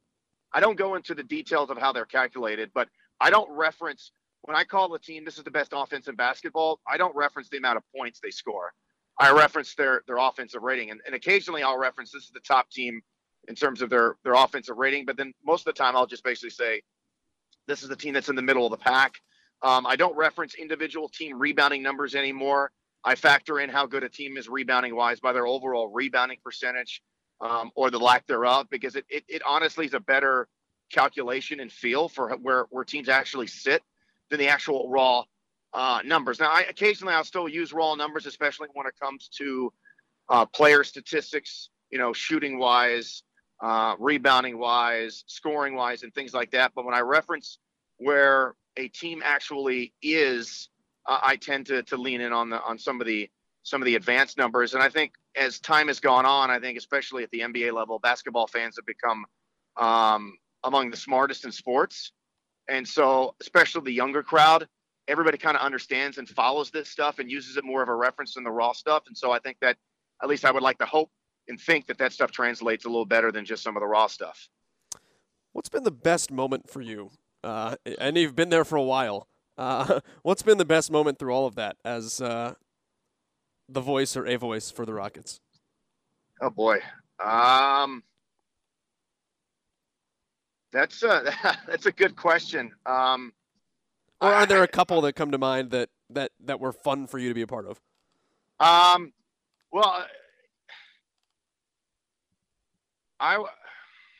I 0.52 0.60
don't 0.60 0.78
go 0.78 0.94
into 0.94 1.14
the 1.14 1.22
details 1.22 1.70
of 1.70 1.76
how 1.76 1.92
they're 1.92 2.06
calculated, 2.06 2.70
but 2.74 2.88
I 3.20 3.30
don't 3.30 3.50
reference 3.50 4.12
when 4.42 4.56
I 4.56 4.64
call 4.64 4.94
a 4.94 4.98
team 4.98 5.24
this 5.24 5.38
is 5.38 5.44
the 5.44 5.50
best 5.50 5.72
offense 5.74 6.08
in 6.08 6.14
basketball. 6.14 6.80
I 6.88 6.96
don't 6.96 7.14
reference 7.14 7.48
the 7.48 7.58
amount 7.58 7.78
of 7.78 7.82
points 7.94 8.20
they 8.22 8.30
score. 8.30 8.72
I 9.18 9.32
reference 9.32 9.74
their 9.74 10.02
their 10.06 10.18
offensive 10.18 10.62
rating, 10.62 10.90
and, 10.90 11.00
and 11.06 11.14
occasionally 11.14 11.62
I'll 11.62 11.78
reference 11.78 12.10
this 12.12 12.24
is 12.24 12.30
the 12.30 12.40
top 12.40 12.70
team 12.70 13.00
in 13.48 13.54
terms 13.54 13.82
of 13.82 13.90
their 13.90 14.16
their 14.24 14.34
offensive 14.34 14.76
rating. 14.76 15.04
But 15.04 15.16
then 15.16 15.32
most 15.44 15.66
of 15.66 15.74
the 15.74 15.78
time 15.78 15.96
I'll 15.96 16.06
just 16.06 16.24
basically 16.24 16.50
say 16.50 16.82
this 17.66 17.82
is 17.82 17.88
the 17.88 17.96
team 17.96 18.14
that's 18.14 18.28
in 18.28 18.36
the 18.36 18.42
middle 18.42 18.64
of 18.64 18.70
the 18.70 18.76
pack. 18.76 19.14
Um, 19.62 19.86
I 19.86 19.96
don't 19.96 20.16
reference 20.16 20.54
individual 20.54 21.08
team 21.08 21.38
rebounding 21.38 21.82
numbers 21.82 22.14
anymore. 22.14 22.72
I 23.04 23.14
factor 23.14 23.60
in 23.60 23.70
how 23.70 23.86
good 23.86 24.02
a 24.02 24.08
team 24.08 24.36
is 24.36 24.48
rebounding 24.48 24.94
wise 24.94 25.20
by 25.20 25.32
their 25.32 25.46
overall 25.46 25.88
rebounding 25.88 26.38
percentage 26.44 27.02
um, 27.40 27.70
or 27.74 27.90
the 27.90 27.98
lack 27.98 28.26
thereof, 28.26 28.66
because 28.70 28.96
it, 28.96 29.04
it, 29.08 29.24
it 29.28 29.42
honestly 29.46 29.86
is 29.86 29.94
a 29.94 30.00
better 30.00 30.48
calculation 30.90 31.60
and 31.60 31.70
feel 31.70 32.08
for 32.08 32.36
where, 32.36 32.66
where 32.70 32.84
teams 32.84 33.08
actually 33.08 33.46
sit 33.46 33.82
than 34.30 34.38
the 34.38 34.48
actual 34.48 34.88
raw 34.90 35.24
uh, 35.72 36.00
numbers. 36.04 36.40
Now, 36.40 36.50
I 36.50 36.62
occasionally 36.62 37.14
I'll 37.14 37.24
still 37.24 37.48
use 37.48 37.72
raw 37.72 37.94
numbers, 37.94 38.26
especially 38.26 38.68
when 38.74 38.86
it 38.86 38.94
comes 39.00 39.28
to 39.38 39.72
uh, 40.28 40.46
player 40.46 40.84
statistics, 40.84 41.70
you 41.90 41.98
know, 41.98 42.12
shooting 42.12 42.58
wise, 42.58 43.22
uh, 43.60 43.94
rebounding 43.98 44.58
wise, 44.58 45.24
scoring 45.26 45.74
wise, 45.74 46.02
and 46.02 46.14
things 46.14 46.34
like 46.34 46.50
that. 46.52 46.72
But 46.74 46.84
when 46.84 46.94
I 46.94 47.00
reference 47.00 47.58
where 47.98 48.54
a 48.76 48.88
team 48.88 49.22
actually 49.24 49.94
is, 50.02 50.68
uh, 51.06 51.18
I 51.22 51.36
tend 51.36 51.66
to, 51.66 51.82
to 51.84 51.96
lean 51.96 52.20
in 52.20 52.32
on 52.32 52.50
the 52.50 52.62
on 52.62 52.78
some 52.78 53.00
of 53.00 53.06
the 53.06 53.30
some 53.62 53.82
of 53.82 53.86
the 53.86 53.96
advanced 53.96 54.38
numbers. 54.38 54.74
And 54.74 54.82
I 54.82 54.88
think 54.88 55.12
as 55.34 55.58
time 55.58 55.88
has 55.88 55.98
gone 55.98 56.24
on, 56.24 56.50
I 56.50 56.60
think 56.60 56.78
especially 56.78 57.24
at 57.24 57.30
the 57.30 57.40
NBA 57.40 57.72
level, 57.72 57.98
basketball 57.98 58.46
fans 58.46 58.76
have 58.76 58.86
become 58.86 59.26
um, 59.76 60.34
among 60.62 60.90
the 60.90 60.96
smartest 60.96 61.44
in 61.44 61.50
sports. 61.50 62.12
And 62.68 62.86
so, 62.86 63.34
especially 63.40 63.82
the 63.82 63.92
younger 63.92 64.22
crowd, 64.22 64.68
everybody 65.08 65.38
kind 65.38 65.56
of 65.56 65.62
understands 65.62 66.18
and 66.18 66.28
follows 66.28 66.70
this 66.70 66.88
stuff 66.88 67.18
and 67.18 67.30
uses 67.30 67.56
it 67.56 67.64
more 67.64 67.82
of 67.82 67.88
a 67.88 67.94
reference 67.94 68.34
than 68.34 68.44
the 68.44 68.50
raw 68.50 68.72
stuff. 68.72 69.04
And 69.06 69.16
so, 69.16 69.32
I 69.32 69.38
think 69.38 69.56
that 69.62 69.76
at 70.22 70.28
least 70.28 70.44
I 70.44 70.50
would 70.50 70.62
like 70.62 70.78
to 70.78 70.86
hope 70.86 71.10
and 71.48 71.60
think 71.60 71.86
that 71.86 71.98
that 71.98 72.12
stuff 72.12 72.30
translates 72.30 72.84
a 72.84 72.88
little 72.88 73.06
better 73.06 73.30
than 73.30 73.44
just 73.44 73.62
some 73.62 73.76
of 73.76 73.80
the 73.80 73.86
raw 73.86 74.06
stuff. 74.06 74.48
What's 75.52 75.68
been 75.68 75.84
the 75.84 75.90
best 75.90 76.30
moment 76.30 76.68
for 76.68 76.80
you? 76.80 77.10
Uh, 77.42 77.76
and 77.98 78.16
you've 78.16 78.36
been 78.36 78.50
there 78.50 78.64
for 78.64 78.76
a 78.76 78.82
while. 78.82 79.28
Uh, 79.56 80.00
what's 80.22 80.42
been 80.42 80.58
the 80.58 80.64
best 80.64 80.90
moment 80.90 81.18
through 81.18 81.32
all 81.32 81.46
of 81.46 81.54
that 81.54 81.76
as 81.84 82.20
uh, 82.20 82.54
the 83.68 83.80
voice 83.80 84.16
or 84.16 84.26
a 84.26 84.36
voice 84.36 84.70
for 84.70 84.84
the 84.84 84.92
Rockets? 84.92 85.40
Oh 86.40 86.50
boy, 86.50 86.80
um, 87.24 88.02
that's 90.72 91.02
a 91.02 91.32
that's 91.66 91.86
a 91.86 91.92
good 91.92 92.16
question. 92.16 92.72
Um, 92.84 93.32
or 94.20 94.32
are 94.32 94.46
there 94.46 94.62
a 94.62 94.68
couple 94.68 95.00
that 95.02 95.14
come 95.14 95.30
to 95.30 95.38
mind 95.38 95.70
that 95.70 95.88
that 96.10 96.32
that 96.44 96.60
were 96.60 96.72
fun 96.72 97.06
for 97.06 97.18
you 97.18 97.28
to 97.28 97.34
be 97.34 97.42
a 97.42 97.46
part 97.46 97.66
of? 97.66 97.80
Um, 98.60 99.12
well, 99.72 100.04
I 103.20 103.42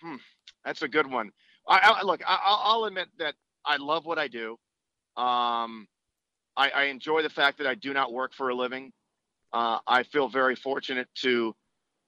hmm, 0.03 0.17
that's 0.65 0.83
a 0.83 0.89
good 0.89 1.11
one. 1.11 1.31
I, 1.69 1.97
I 2.01 2.03
look. 2.05 2.21
I, 2.27 2.75
will 2.77 2.87
admit 2.87 3.09
that 3.19 3.35
I 3.65 3.77
love 3.77 4.07
what 4.07 4.19
I 4.19 4.29
do. 4.29 4.53
Um, 5.17 5.89
I, 6.57 6.71
I, 6.75 6.83
enjoy 6.85 7.23
the 7.23 7.31
fact 7.31 7.59
that 7.59 7.67
I 7.67 7.75
do 7.75 7.93
not 7.93 8.13
work 8.13 8.35
for 8.35 8.51
a 8.51 8.55
living. 8.55 8.93
Uh, 9.53 9.79
I 9.87 10.03
feel 10.03 10.29
very 10.29 10.55
fortunate 10.55 11.09
to 11.23 11.55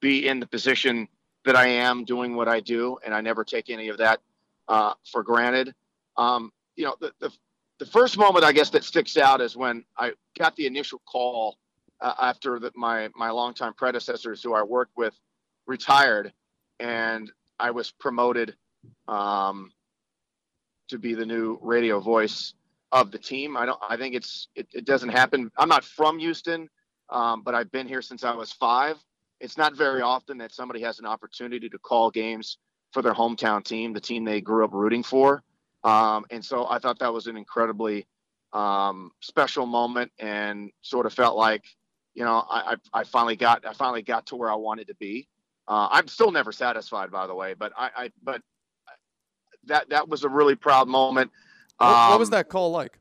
be 0.00 0.28
in 0.28 0.40
the 0.40 0.46
position 0.46 1.08
that 1.44 1.56
I 1.56 1.66
am 1.66 2.04
doing 2.04 2.36
what 2.36 2.48
I 2.48 2.60
do, 2.60 2.98
and 3.04 3.14
I 3.14 3.20
never 3.20 3.44
take 3.44 3.70
any 3.70 3.88
of 3.88 3.98
that 3.98 4.20
uh, 4.68 4.92
for 5.10 5.22
granted. 5.22 5.74
Um, 6.16 6.52
you 6.76 6.84
know, 6.84 6.96
the, 7.00 7.12
the, 7.20 7.32
the 7.78 7.86
first 7.86 8.18
moment 8.18 8.44
I 8.44 8.52
guess 8.52 8.70
that 8.70 8.84
sticks 8.84 9.16
out 9.16 9.40
is 9.40 9.56
when 9.56 9.84
I 9.96 10.12
got 10.38 10.54
the 10.56 10.66
initial 10.66 11.00
call 11.06 11.56
uh, 12.00 12.14
after 12.20 12.58
the, 12.58 12.70
my 12.74 13.08
my 13.16 13.30
longtime 13.30 13.74
predecessors 13.74 14.42
who 14.42 14.54
I 14.54 14.62
worked 14.62 14.96
with 14.96 15.18
retired, 15.66 16.32
and 16.80 17.30
I 17.58 17.70
was 17.70 17.90
promoted 17.90 18.54
um, 19.06 19.72
to 20.88 20.98
be 20.98 21.14
the 21.14 21.26
new 21.26 21.58
radio 21.62 22.00
voice 22.00 22.54
of 22.92 23.10
the 23.10 23.18
team. 23.18 23.56
I 23.56 23.66
don't. 23.66 23.80
I 23.88 23.96
think 23.96 24.14
it's 24.14 24.48
it, 24.54 24.68
it 24.72 24.84
doesn't 24.84 25.10
happen. 25.10 25.50
I'm 25.58 25.68
not 25.68 25.84
from 25.84 26.18
Houston, 26.18 26.68
um, 27.10 27.42
but 27.42 27.54
I've 27.54 27.70
been 27.70 27.86
here 27.86 28.02
since 28.02 28.24
I 28.24 28.34
was 28.34 28.52
five. 28.52 28.96
It's 29.40 29.56
not 29.56 29.76
very 29.76 30.02
often 30.02 30.38
that 30.38 30.52
somebody 30.52 30.80
has 30.82 30.98
an 30.98 31.06
opportunity 31.06 31.68
to 31.68 31.78
call 31.78 32.10
games 32.10 32.58
for 32.92 33.02
their 33.02 33.14
hometown 33.14 33.62
team, 33.62 33.92
the 33.92 34.00
team 34.00 34.24
they 34.24 34.40
grew 34.40 34.64
up 34.64 34.72
rooting 34.72 35.02
for. 35.02 35.42
Um, 35.84 36.24
and 36.30 36.44
so 36.44 36.66
I 36.68 36.78
thought 36.78 36.98
that 36.98 37.12
was 37.12 37.26
an 37.26 37.36
incredibly 37.36 38.06
um, 38.52 39.12
special 39.20 39.66
moment, 39.66 40.10
and 40.18 40.70
sort 40.80 41.06
of 41.06 41.12
felt 41.12 41.36
like, 41.36 41.64
you 42.14 42.24
know, 42.24 42.44
I, 42.50 42.76
I, 42.94 43.00
I 43.00 43.04
finally 43.04 43.36
got 43.36 43.66
I 43.66 43.74
finally 43.74 44.02
got 44.02 44.26
to 44.26 44.36
where 44.36 44.50
I 44.50 44.56
wanted 44.56 44.88
to 44.88 44.94
be. 44.94 45.28
Uh, 45.68 45.86
I'm 45.90 46.08
still 46.08 46.30
never 46.30 46.50
satisfied, 46.50 47.10
by 47.10 47.26
the 47.26 47.34
way, 47.34 47.52
but 47.52 47.72
I, 47.76 47.90
I 47.94 48.10
but 48.22 48.40
that 49.66 49.90
that 49.90 50.08
was 50.08 50.24
a 50.24 50.28
really 50.28 50.54
proud 50.54 50.88
moment. 50.88 51.30
What, 51.76 51.86
um, 51.88 52.10
what 52.10 52.18
was 52.18 52.28
um, 52.28 52.32
that 52.32 52.48
call 52.48 52.70
like? 52.70 52.98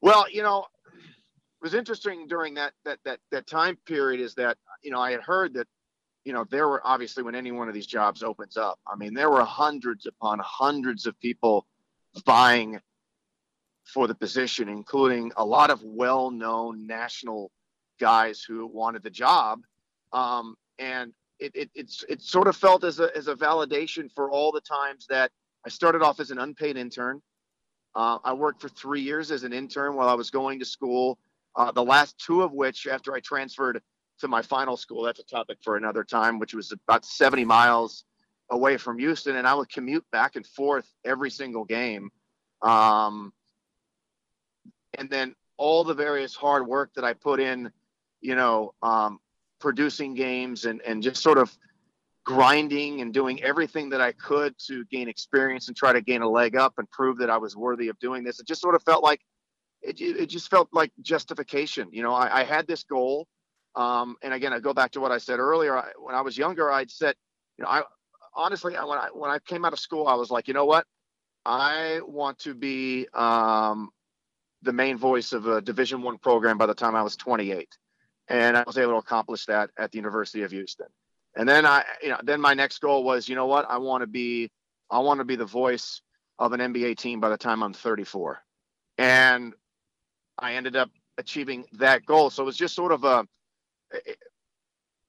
Well, 0.00 0.28
you 0.28 0.42
know, 0.42 0.66
it 0.88 1.62
was 1.62 1.72
interesting 1.72 2.26
during 2.26 2.54
that 2.54 2.72
that 2.84 2.98
that 3.04 3.20
that 3.30 3.46
time 3.46 3.78
period 3.86 4.20
is 4.20 4.34
that 4.34 4.58
you 4.82 4.90
know 4.90 5.00
I 5.00 5.12
had 5.12 5.20
heard 5.20 5.54
that 5.54 5.68
you 6.24 6.32
know 6.32 6.44
there 6.50 6.68
were 6.68 6.84
obviously 6.84 7.22
when 7.22 7.36
any 7.36 7.52
one 7.52 7.68
of 7.68 7.74
these 7.74 7.86
jobs 7.86 8.24
opens 8.24 8.56
up, 8.56 8.80
I 8.92 8.96
mean 8.96 9.14
there 9.14 9.30
were 9.30 9.44
hundreds 9.44 10.06
upon 10.06 10.40
hundreds 10.42 11.06
of 11.06 11.18
people 11.20 11.64
vying 12.26 12.80
for 13.84 14.08
the 14.08 14.14
position, 14.16 14.68
including 14.68 15.30
a 15.36 15.44
lot 15.44 15.70
of 15.70 15.82
well-known 15.84 16.86
national 16.86 17.50
guys 17.98 18.42
who 18.42 18.66
wanted 18.66 19.02
the 19.02 19.10
job. 19.10 19.60
Um, 20.12 20.56
and 20.78 21.12
it, 21.38 21.52
it, 21.54 21.70
it's 21.74 22.04
it 22.08 22.22
sort 22.22 22.46
of 22.46 22.56
felt 22.56 22.84
as 22.84 23.00
a, 23.00 23.14
as 23.16 23.28
a 23.28 23.34
validation 23.34 24.10
for 24.14 24.30
all 24.30 24.52
the 24.52 24.60
times 24.60 25.06
that 25.08 25.30
I 25.66 25.68
started 25.68 26.02
off 26.02 26.20
as 26.20 26.30
an 26.30 26.38
unpaid 26.38 26.76
intern. 26.76 27.20
Uh, 27.94 28.18
I 28.24 28.32
worked 28.32 28.60
for 28.60 28.68
three 28.68 29.00
years 29.00 29.30
as 29.30 29.44
an 29.44 29.52
intern 29.52 29.94
while 29.94 30.08
I 30.08 30.14
was 30.14 30.30
going 30.30 30.58
to 30.58 30.64
school. 30.64 31.18
Uh, 31.56 31.70
the 31.70 31.84
last 31.84 32.18
two 32.18 32.42
of 32.42 32.52
which, 32.52 32.86
after 32.86 33.14
I 33.14 33.20
transferred 33.20 33.80
to 34.20 34.28
my 34.28 34.42
final 34.42 34.76
school, 34.76 35.04
that's 35.04 35.20
a 35.20 35.24
topic 35.24 35.58
for 35.62 35.76
another 35.76 36.02
time, 36.02 36.38
which 36.38 36.54
was 36.54 36.72
about 36.72 37.04
70 37.04 37.44
miles 37.44 38.04
away 38.50 38.76
from 38.76 38.98
Houston, 38.98 39.36
and 39.36 39.46
I 39.46 39.54
would 39.54 39.70
commute 39.70 40.04
back 40.10 40.36
and 40.36 40.46
forth 40.46 40.88
every 41.04 41.30
single 41.30 41.64
game. 41.64 42.10
Um, 42.62 43.32
and 44.98 45.08
then 45.08 45.34
all 45.56 45.84
the 45.84 45.94
various 45.94 46.34
hard 46.34 46.66
work 46.66 46.90
that 46.94 47.04
I 47.04 47.12
put 47.12 47.40
in, 47.40 47.70
you 48.24 48.34
know, 48.34 48.72
um, 48.82 49.18
producing 49.60 50.14
games 50.14 50.64
and, 50.64 50.80
and 50.80 51.02
just 51.02 51.22
sort 51.22 51.36
of 51.36 51.56
grinding 52.24 53.02
and 53.02 53.12
doing 53.12 53.42
everything 53.42 53.90
that 53.90 54.00
I 54.00 54.12
could 54.12 54.54
to 54.66 54.84
gain 54.86 55.08
experience 55.08 55.68
and 55.68 55.76
try 55.76 55.92
to 55.92 56.00
gain 56.00 56.22
a 56.22 56.28
leg 56.28 56.56
up 56.56 56.72
and 56.78 56.90
prove 56.90 57.18
that 57.18 57.28
I 57.28 57.36
was 57.36 57.54
worthy 57.54 57.88
of 57.88 57.98
doing 57.98 58.24
this. 58.24 58.40
It 58.40 58.46
just 58.46 58.62
sort 58.62 58.74
of 58.74 58.82
felt 58.82 59.04
like 59.04 59.20
it, 59.82 60.00
it 60.00 60.26
just 60.30 60.50
felt 60.50 60.70
like 60.72 60.90
justification. 61.02 61.90
You 61.92 62.02
know, 62.02 62.14
I, 62.14 62.40
I 62.40 62.44
had 62.44 62.66
this 62.66 62.82
goal. 62.82 63.28
Um, 63.76 64.16
and 64.22 64.32
again, 64.32 64.54
I 64.54 64.58
go 64.58 64.72
back 64.72 64.92
to 64.92 65.00
what 65.00 65.12
I 65.12 65.18
said 65.18 65.38
earlier. 65.38 65.76
I, 65.76 65.90
when 65.98 66.14
I 66.14 66.22
was 66.22 66.38
younger, 66.38 66.72
I'd 66.72 66.90
set, 66.90 67.16
you 67.58 67.64
know, 67.64 67.70
I 67.70 67.82
honestly, 68.34 68.72
when 68.72 68.98
I, 68.98 69.08
when 69.12 69.30
I 69.30 69.38
came 69.40 69.66
out 69.66 69.74
of 69.74 69.78
school, 69.78 70.08
I 70.08 70.14
was 70.14 70.30
like, 70.30 70.48
you 70.48 70.54
know 70.54 70.64
what? 70.64 70.86
I 71.44 72.00
want 72.06 72.38
to 72.40 72.54
be 72.54 73.06
um, 73.12 73.90
the 74.62 74.72
main 74.72 74.96
voice 74.96 75.34
of 75.34 75.46
a 75.46 75.60
division 75.60 76.00
one 76.00 76.16
program 76.16 76.56
by 76.56 76.64
the 76.64 76.74
time 76.74 76.94
I 76.94 77.02
was 77.02 77.16
28 77.16 77.68
and 78.28 78.56
I 78.56 78.64
was 78.66 78.78
able 78.78 78.92
to 78.92 78.98
accomplish 78.98 79.46
that 79.46 79.70
at 79.78 79.92
the 79.92 79.98
University 79.98 80.42
of 80.42 80.50
Houston. 80.50 80.86
And 81.36 81.48
then 81.48 81.66
I, 81.66 81.84
you 82.02 82.10
know, 82.10 82.20
then 82.22 82.40
my 82.40 82.54
next 82.54 82.78
goal 82.78 83.04
was, 83.04 83.28
you 83.28 83.34
know 83.34 83.46
what, 83.46 83.68
I 83.68 83.78
want 83.78 84.02
to 84.02 84.06
be, 84.06 84.50
I 84.90 85.00
want 85.00 85.18
to 85.18 85.24
be 85.24 85.36
the 85.36 85.44
voice 85.44 86.00
of 86.38 86.52
an 86.52 86.60
NBA 86.60 86.96
team 86.96 87.20
by 87.20 87.28
the 87.28 87.36
time 87.36 87.62
I'm 87.62 87.72
34, 87.72 88.38
and 88.98 89.54
I 90.38 90.54
ended 90.54 90.76
up 90.76 90.90
achieving 91.18 91.64
that 91.74 92.04
goal. 92.06 92.30
So 92.30 92.42
it 92.42 92.46
was 92.46 92.56
just 92.56 92.74
sort 92.74 92.92
of 92.92 93.04
a, 93.04 93.26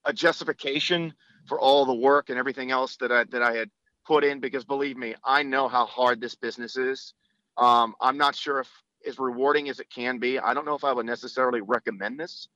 a 0.06 0.13
justification 0.13 1.13
for 1.47 1.60
all 1.60 1.86
the 1.86 1.93
work 1.93 2.30
and 2.30 2.38
everything 2.38 2.72
else 2.72 2.97
that 2.97 3.11
I 3.11 3.24
that 3.26 3.41
I 3.41 3.55
had 3.55 3.70
put 4.05 4.24
in. 4.24 4.39
Because 4.39 4.66
believe 4.66 4.97
me, 4.97 5.16
I 5.24 5.43
know 5.43 5.68
how 5.68 5.86
hard 5.86 6.22
this 6.22 6.36
business 6.36 6.78
is. 6.78 7.13
Um, 7.57 7.95
I'm 8.01 8.18
not 8.18 8.36
sure 8.36 8.59
if 8.59 8.70
as 9.07 9.20
rewarding 9.20 9.70
as 9.70 9.80
it 9.80 9.89
can 9.89 10.18
be. 10.18 10.39
I 10.39 10.53
don't 10.53 10.66
know 10.66 10.76
if 10.76 10.84
I 10.84 10.91
would 10.91 11.05
necessarily 11.05 11.61
recommend 11.61 12.20
this 12.20 12.47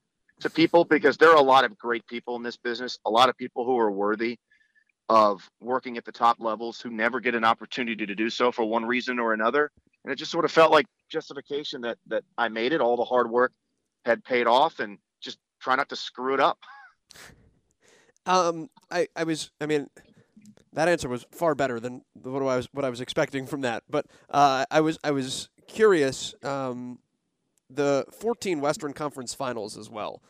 to 0.41 0.49
people 0.49 0.85
because 0.85 1.17
there 1.17 1.29
are 1.29 1.37
a 1.37 1.41
lot 1.41 1.65
of 1.65 1.77
great 1.77 2.05
people 2.07 2.35
in 2.35 2.43
this 2.43 2.57
business, 2.57 2.97
a 3.05 3.09
lot 3.09 3.29
of 3.29 3.37
people 3.37 3.65
who 3.65 3.77
are 3.77 3.91
worthy 3.91 4.37
of 5.09 5.49
working 5.59 5.97
at 5.97 6.05
the 6.05 6.11
top 6.11 6.37
levels 6.39 6.79
who 6.79 6.89
never 6.89 7.19
get 7.19 7.35
an 7.35 7.43
opportunity 7.43 8.05
to 8.05 8.15
do 8.15 8.29
so 8.29 8.51
for 8.51 8.63
one 8.63 8.85
reason 8.85 9.19
or 9.19 9.33
another. 9.33 9.71
And 10.03 10.13
it 10.13 10.15
just 10.15 10.31
sort 10.31 10.45
of 10.45 10.51
felt 10.51 10.71
like 10.71 10.85
justification 11.09 11.81
that 11.81 11.97
that 12.07 12.23
I 12.37 12.47
made 12.47 12.73
it, 12.73 12.81
all 12.81 12.95
the 12.95 13.03
hard 13.03 13.29
work 13.29 13.51
had 14.05 14.23
paid 14.23 14.47
off 14.47 14.79
and 14.79 14.97
just 15.19 15.39
try 15.59 15.75
not 15.75 15.89
to 15.89 15.95
screw 15.95 16.33
it 16.33 16.39
up. 16.39 16.59
Um 18.25 18.69
I 18.91 19.07
I 19.15 19.23
was 19.23 19.51
I 19.59 19.65
mean 19.65 19.89
that 20.73 20.87
answer 20.87 21.09
was 21.09 21.25
far 21.31 21.55
better 21.55 21.79
than 21.79 22.03
what 22.13 22.41
I 22.41 22.55
was 22.55 22.69
what 22.71 22.85
I 22.85 22.89
was 22.89 23.01
expecting 23.01 23.45
from 23.45 23.61
that. 23.61 23.83
But 23.89 24.05
uh, 24.29 24.65
I 24.69 24.81
was 24.81 24.97
I 25.03 25.11
was 25.11 25.49
curious 25.67 26.33
um, 26.43 26.99
the 27.69 28.05
14 28.19 28.61
Western 28.61 28.93
Conference 28.93 29.33
Finals 29.33 29.77
as 29.77 29.89
well. 29.89 30.21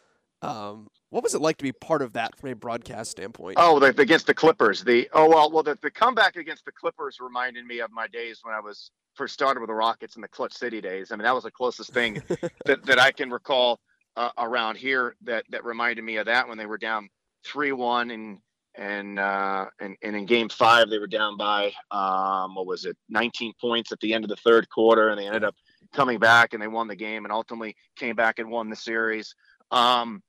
Um, 0.42 0.88
what 1.10 1.24
was 1.24 1.34
it 1.34 1.42
like 1.42 1.58
to 1.58 1.64
be 1.64 1.72
part 1.72 2.02
of 2.02 2.14
that 2.14 2.38
from 2.38 2.52
a 2.52 2.56
broadcast 2.56 3.12
standpoint? 3.12 3.58
Oh, 3.60 3.80
the, 3.80 3.88
against 3.88 4.28
the 4.28 4.34
Clippers. 4.34 4.84
The 4.84 5.10
oh 5.14 5.28
well, 5.28 5.52
well 5.52 5.64
the, 5.64 5.78
the 5.82 5.92
comeback 5.92 6.36
against 6.36 6.66
the 6.66 6.72
Clippers 6.72 7.18
reminded 7.20 7.66
me 7.66 7.80
of 7.80 7.92
my 7.92 8.08
days 8.08 8.40
when 8.44 8.54
I 8.54 8.60
was 8.60 8.92
first 9.16 9.34
started 9.34 9.60
with 9.60 9.70
the 9.70 9.74
Rockets 9.74 10.16
in 10.16 10.22
the 10.22 10.28
Clutch 10.28 10.54
City 10.54 10.80
days. 10.80 11.12
I 11.12 11.16
mean, 11.16 11.24
that 11.24 11.36
was 11.36 11.44
the 11.44 11.52
closest 11.52 11.92
thing 11.94 12.22
that, 12.66 12.86
that 12.86 13.00
I 13.00 13.12
can 13.12 13.32
recall 13.32 13.80
uh, 14.16 14.30
around 14.38 14.78
here 14.78 15.16
that 15.24 15.46
that 15.50 15.66
reminded 15.66 16.04
me 16.04 16.18
of 16.18 16.28
that 16.28 16.48
when 16.48 16.58
they 16.58 16.66
were 16.66 16.78
down 16.78 17.10
three 17.44 17.72
one 17.72 18.12
and 18.12 18.40
and 18.76 19.20
uh, 19.20 19.66
and 19.80 19.98
and 20.04 20.16
in 20.16 20.26
Game 20.26 20.48
Five 20.48 20.90
they 20.90 21.00
were 21.00 21.08
down 21.08 21.38
by 21.38 21.74
um, 21.92 22.56
what 22.56 22.66
was 22.66 22.86
it, 22.86 22.96
19 23.10 23.54
points 23.60 23.92
at 23.92 24.00
the 24.00 24.14
end 24.14 24.24
of 24.24 24.30
the 24.30 24.36
third 24.38 24.70
quarter, 24.70 25.10
and 25.10 25.20
they 25.20 25.26
ended 25.26 25.44
up 25.44 25.56
coming 25.94 26.20
back 26.20 26.54
and 26.54 26.62
they 26.62 26.68
won 26.68 26.88
the 26.88 26.96
game 26.96 27.26
and 27.26 27.32
ultimately 27.32 27.76
came 27.96 28.16
back 28.16 28.40
and 28.40 28.50
won 28.50 28.70
the 28.70 28.76
series. 28.76 29.36
Um, 29.72 30.22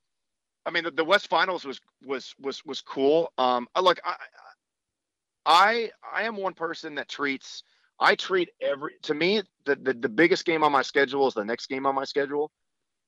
I 0.66 0.70
mean, 0.70 0.84
the, 0.84 0.90
the 0.90 1.04
West 1.04 1.28
Finals 1.28 1.64
was 1.64 1.80
was 2.04 2.34
was 2.38 2.64
was 2.64 2.80
cool. 2.80 3.32
Um, 3.38 3.66
look, 3.80 3.98
I, 4.04 4.16
I 5.46 5.90
I 6.14 6.22
am 6.24 6.36
one 6.36 6.54
person 6.54 6.96
that 6.96 7.08
treats 7.08 7.62
I 7.98 8.14
treat 8.14 8.50
every 8.61 8.92
to 9.02 9.14
me 9.14 9.42
the, 9.64 9.76
the 9.76 9.94
the 9.94 10.08
biggest 10.08 10.44
game 10.44 10.62
on 10.62 10.72
my 10.72 10.82
schedule 10.82 11.26
is 11.28 11.34
the 11.34 11.44
next 11.44 11.66
game 11.66 11.86
on 11.86 11.94
my 11.94 12.04
schedule, 12.04 12.50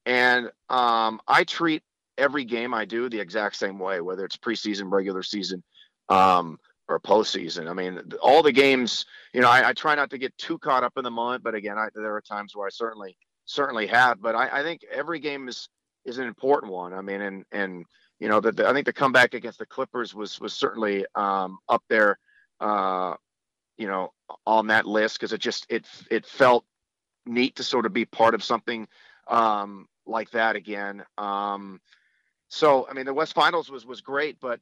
and 0.06 0.50
um, 0.68 1.20
I 1.26 1.44
treat 1.44 1.82
every 2.18 2.44
game 2.44 2.74
I 2.74 2.84
do 2.84 3.08
the 3.08 3.20
exact 3.20 3.56
same 3.56 3.78
way, 3.78 4.00
whether 4.00 4.24
it's 4.24 4.36
preseason, 4.36 4.92
regular 4.92 5.22
season, 5.22 5.62
um, 6.08 6.58
or 6.92 7.00
postseason. 7.00 7.68
I 7.68 7.72
mean, 7.72 8.12
all 8.22 8.42
the 8.42 8.52
games. 8.52 9.06
You 9.32 9.40
know, 9.40 9.48
I, 9.48 9.70
I, 9.70 9.72
try 9.72 9.94
not 9.94 10.10
to 10.10 10.18
get 10.18 10.36
too 10.36 10.58
caught 10.58 10.84
up 10.84 10.92
in 10.96 11.04
the 11.04 11.10
moment, 11.10 11.42
but 11.42 11.54
again, 11.54 11.78
I, 11.78 11.88
there 11.94 12.14
are 12.14 12.20
times 12.20 12.54
where 12.54 12.66
I 12.66 12.70
certainly 12.70 13.16
certainly 13.44 13.86
have. 13.86 14.20
But 14.20 14.34
I, 14.34 14.60
I 14.60 14.62
think 14.62 14.82
every 14.90 15.18
game 15.18 15.48
is 15.48 15.68
is 16.04 16.18
an 16.18 16.26
important 16.26 16.72
one. 16.72 16.92
I 16.92 17.00
mean, 17.00 17.20
and 17.20 17.44
and 17.52 17.84
you 18.18 18.28
know, 18.28 18.40
the, 18.40 18.52
the, 18.52 18.68
I 18.68 18.72
think 18.72 18.86
the 18.86 18.92
comeback 18.92 19.34
against 19.34 19.58
the 19.58 19.66
Clippers 19.66 20.14
was 20.14 20.40
was 20.40 20.52
certainly 20.52 21.04
um, 21.14 21.58
up 21.68 21.82
there, 21.88 22.18
uh, 22.60 23.14
you 23.76 23.88
know, 23.88 24.12
on 24.46 24.68
that 24.68 24.86
list 24.86 25.18
because 25.18 25.32
it 25.32 25.40
just 25.40 25.66
it 25.68 25.86
it 26.10 26.26
felt 26.26 26.64
neat 27.26 27.56
to 27.56 27.64
sort 27.64 27.86
of 27.86 27.92
be 27.92 28.04
part 28.04 28.34
of 28.34 28.44
something 28.44 28.86
um, 29.28 29.86
like 30.06 30.30
that 30.32 30.56
again. 30.56 31.02
Um, 31.18 31.80
so 32.48 32.86
I 32.88 32.92
mean, 32.92 33.06
the 33.06 33.14
West 33.14 33.34
Finals 33.34 33.70
was 33.70 33.86
was 33.86 34.02
great, 34.02 34.38
but 34.40 34.60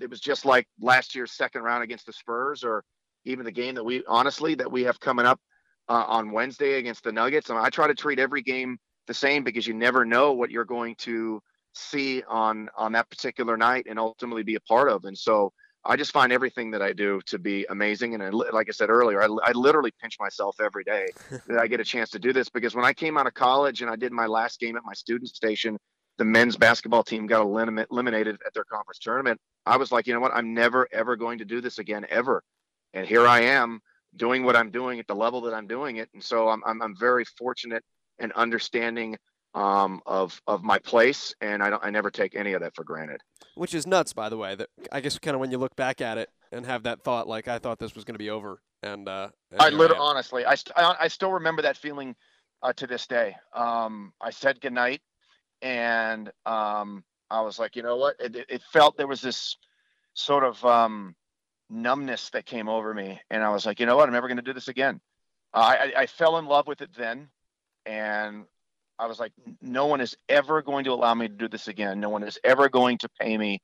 it 0.00 0.10
was 0.10 0.20
just 0.20 0.44
like 0.44 0.66
last 0.80 1.14
year's 1.14 1.32
second 1.32 1.62
round 1.62 1.82
against 1.82 2.06
the 2.06 2.12
Spurs, 2.12 2.64
or 2.64 2.84
even 3.24 3.44
the 3.44 3.52
game 3.52 3.74
that 3.74 3.84
we 3.84 4.02
honestly 4.06 4.54
that 4.54 4.70
we 4.70 4.82
have 4.84 4.98
coming 5.00 5.26
up 5.26 5.40
uh, 5.88 6.04
on 6.06 6.32
Wednesday 6.32 6.74
against 6.74 7.04
the 7.04 7.12
Nuggets. 7.12 7.50
I, 7.50 7.54
mean, 7.54 7.64
I 7.64 7.70
try 7.70 7.86
to 7.86 7.94
treat 7.94 8.18
every 8.18 8.42
game 8.42 8.78
the 9.06 9.14
same 9.14 9.44
because 9.44 9.66
you 9.66 9.74
never 9.74 10.04
know 10.04 10.32
what 10.32 10.50
you're 10.50 10.64
going 10.64 10.94
to 10.96 11.40
see 11.74 12.22
on 12.28 12.68
on 12.76 12.92
that 12.92 13.08
particular 13.10 13.56
night 13.56 13.86
and 13.88 13.98
ultimately 13.98 14.42
be 14.42 14.56
a 14.56 14.60
part 14.60 14.88
of. 14.88 15.04
And 15.04 15.16
so 15.16 15.52
I 15.84 15.96
just 15.96 16.12
find 16.12 16.32
everything 16.32 16.70
that 16.72 16.82
I 16.82 16.92
do 16.92 17.20
to 17.26 17.38
be 17.38 17.66
amazing. 17.68 18.14
And 18.14 18.22
I, 18.22 18.28
like 18.28 18.68
I 18.68 18.72
said 18.72 18.88
earlier, 18.88 19.22
I, 19.22 19.26
I 19.44 19.52
literally 19.52 19.92
pinch 20.00 20.16
myself 20.20 20.56
every 20.60 20.84
day 20.84 21.08
that 21.48 21.58
I 21.58 21.66
get 21.66 21.80
a 21.80 21.84
chance 21.84 22.10
to 22.10 22.18
do 22.18 22.32
this 22.32 22.48
because 22.48 22.74
when 22.74 22.84
I 22.84 22.92
came 22.92 23.18
out 23.18 23.26
of 23.26 23.34
college 23.34 23.82
and 23.82 23.90
I 23.90 23.96
did 23.96 24.12
my 24.12 24.26
last 24.26 24.60
game 24.60 24.76
at 24.76 24.84
my 24.84 24.94
student 24.94 25.28
station, 25.30 25.78
the 26.18 26.24
men's 26.24 26.56
basketball 26.56 27.02
team 27.02 27.26
got 27.26 27.42
eliminated 27.42 28.38
at 28.46 28.54
their 28.54 28.64
conference 28.64 28.98
tournament. 29.00 29.40
I 29.66 29.76
was 29.76 29.92
like, 29.92 30.06
you 30.06 30.14
know 30.14 30.20
what? 30.20 30.32
I'm 30.34 30.54
never 30.54 30.88
ever 30.92 31.16
going 31.16 31.38
to 31.38 31.44
do 31.44 31.60
this 31.60 31.78
again 31.78 32.06
ever. 32.08 32.42
And 32.94 33.06
here 33.06 33.26
I 33.26 33.40
am 33.40 33.80
doing 34.16 34.44
what 34.44 34.56
I'm 34.56 34.70
doing 34.70 34.98
at 34.98 35.06
the 35.06 35.14
level 35.14 35.40
that 35.42 35.54
I'm 35.54 35.66
doing 35.66 35.96
it. 35.96 36.08
And 36.14 36.22
so 36.22 36.48
I'm 36.48 36.62
I'm, 36.64 36.82
I'm 36.82 36.96
very 36.96 37.24
fortunate 37.24 37.84
and 38.18 38.32
understanding 38.32 39.16
um, 39.54 40.00
of 40.06 40.40
of 40.46 40.62
my 40.62 40.78
place, 40.78 41.34
and 41.40 41.62
I 41.62 41.70
don't 41.70 41.84
I 41.84 41.90
never 41.90 42.10
take 42.10 42.34
any 42.34 42.54
of 42.54 42.60
that 42.62 42.74
for 42.74 42.84
granted. 42.84 43.20
Which 43.54 43.74
is 43.74 43.86
nuts, 43.86 44.12
by 44.12 44.28
the 44.28 44.36
way. 44.36 44.54
That 44.54 44.68
I 44.90 45.00
guess 45.00 45.18
kind 45.18 45.34
of 45.34 45.40
when 45.40 45.50
you 45.50 45.58
look 45.58 45.76
back 45.76 46.00
at 46.00 46.18
it 46.18 46.30
and 46.50 46.64
have 46.66 46.84
that 46.84 47.02
thought, 47.02 47.28
like 47.28 47.48
I 47.48 47.58
thought 47.58 47.78
this 47.78 47.94
was 47.94 48.04
going 48.04 48.14
to 48.14 48.18
be 48.18 48.30
over, 48.30 48.60
and, 48.82 49.08
uh, 49.08 49.28
and 49.50 49.60
I 49.60 49.68
literally, 49.68 50.00
honestly, 50.02 50.44
I, 50.44 50.54
st- 50.54 50.76
I, 50.76 50.96
I 51.00 51.08
still 51.08 51.32
remember 51.32 51.62
that 51.62 51.76
feeling 51.76 52.14
uh, 52.62 52.72
to 52.74 52.86
this 52.86 53.06
day. 53.06 53.36
Um, 53.54 54.12
I 54.20 54.30
said 54.30 54.60
goodnight, 54.60 55.00
and 55.60 56.30
um, 56.46 57.04
I 57.32 57.40
was 57.40 57.58
like, 57.58 57.76
you 57.76 57.82
know 57.82 57.96
what? 57.96 58.16
It, 58.20 58.36
it 58.48 58.62
felt 58.72 58.96
there 58.96 59.06
was 59.06 59.20
this 59.20 59.56
sort 60.14 60.44
of 60.44 60.64
um, 60.64 61.14
numbness 61.70 62.30
that 62.30 62.46
came 62.46 62.68
over 62.68 62.92
me, 62.94 63.20
and 63.30 63.42
I 63.42 63.50
was 63.50 63.66
like, 63.66 63.80
you 63.80 63.86
know 63.86 63.96
what? 63.96 64.08
I'm 64.08 64.12
never 64.12 64.28
going 64.28 64.36
to 64.36 64.42
do 64.42 64.52
this 64.52 64.68
again. 64.68 65.00
Uh, 65.54 65.76
I, 65.78 65.92
I 66.02 66.06
fell 66.06 66.38
in 66.38 66.46
love 66.46 66.66
with 66.66 66.80
it 66.80 66.90
then 66.96 67.28
and 67.86 68.44
I 68.98 69.06
was 69.06 69.18
like, 69.18 69.32
no 69.60 69.86
one 69.86 70.00
is 70.00 70.16
ever 70.28 70.62
going 70.62 70.84
to 70.84 70.92
allow 70.92 71.14
me 71.14 71.28
to 71.28 71.34
do 71.34 71.48
this 71.48 71.68
again. 71.68 72.00
No 72.00 72.08
one 72.08 72.22
is 72.22 72.38
ever 72.44 72.68
going 72.68 72.98
to 72.98 73.08
pay 73.20 73.36
me 73.36 73.60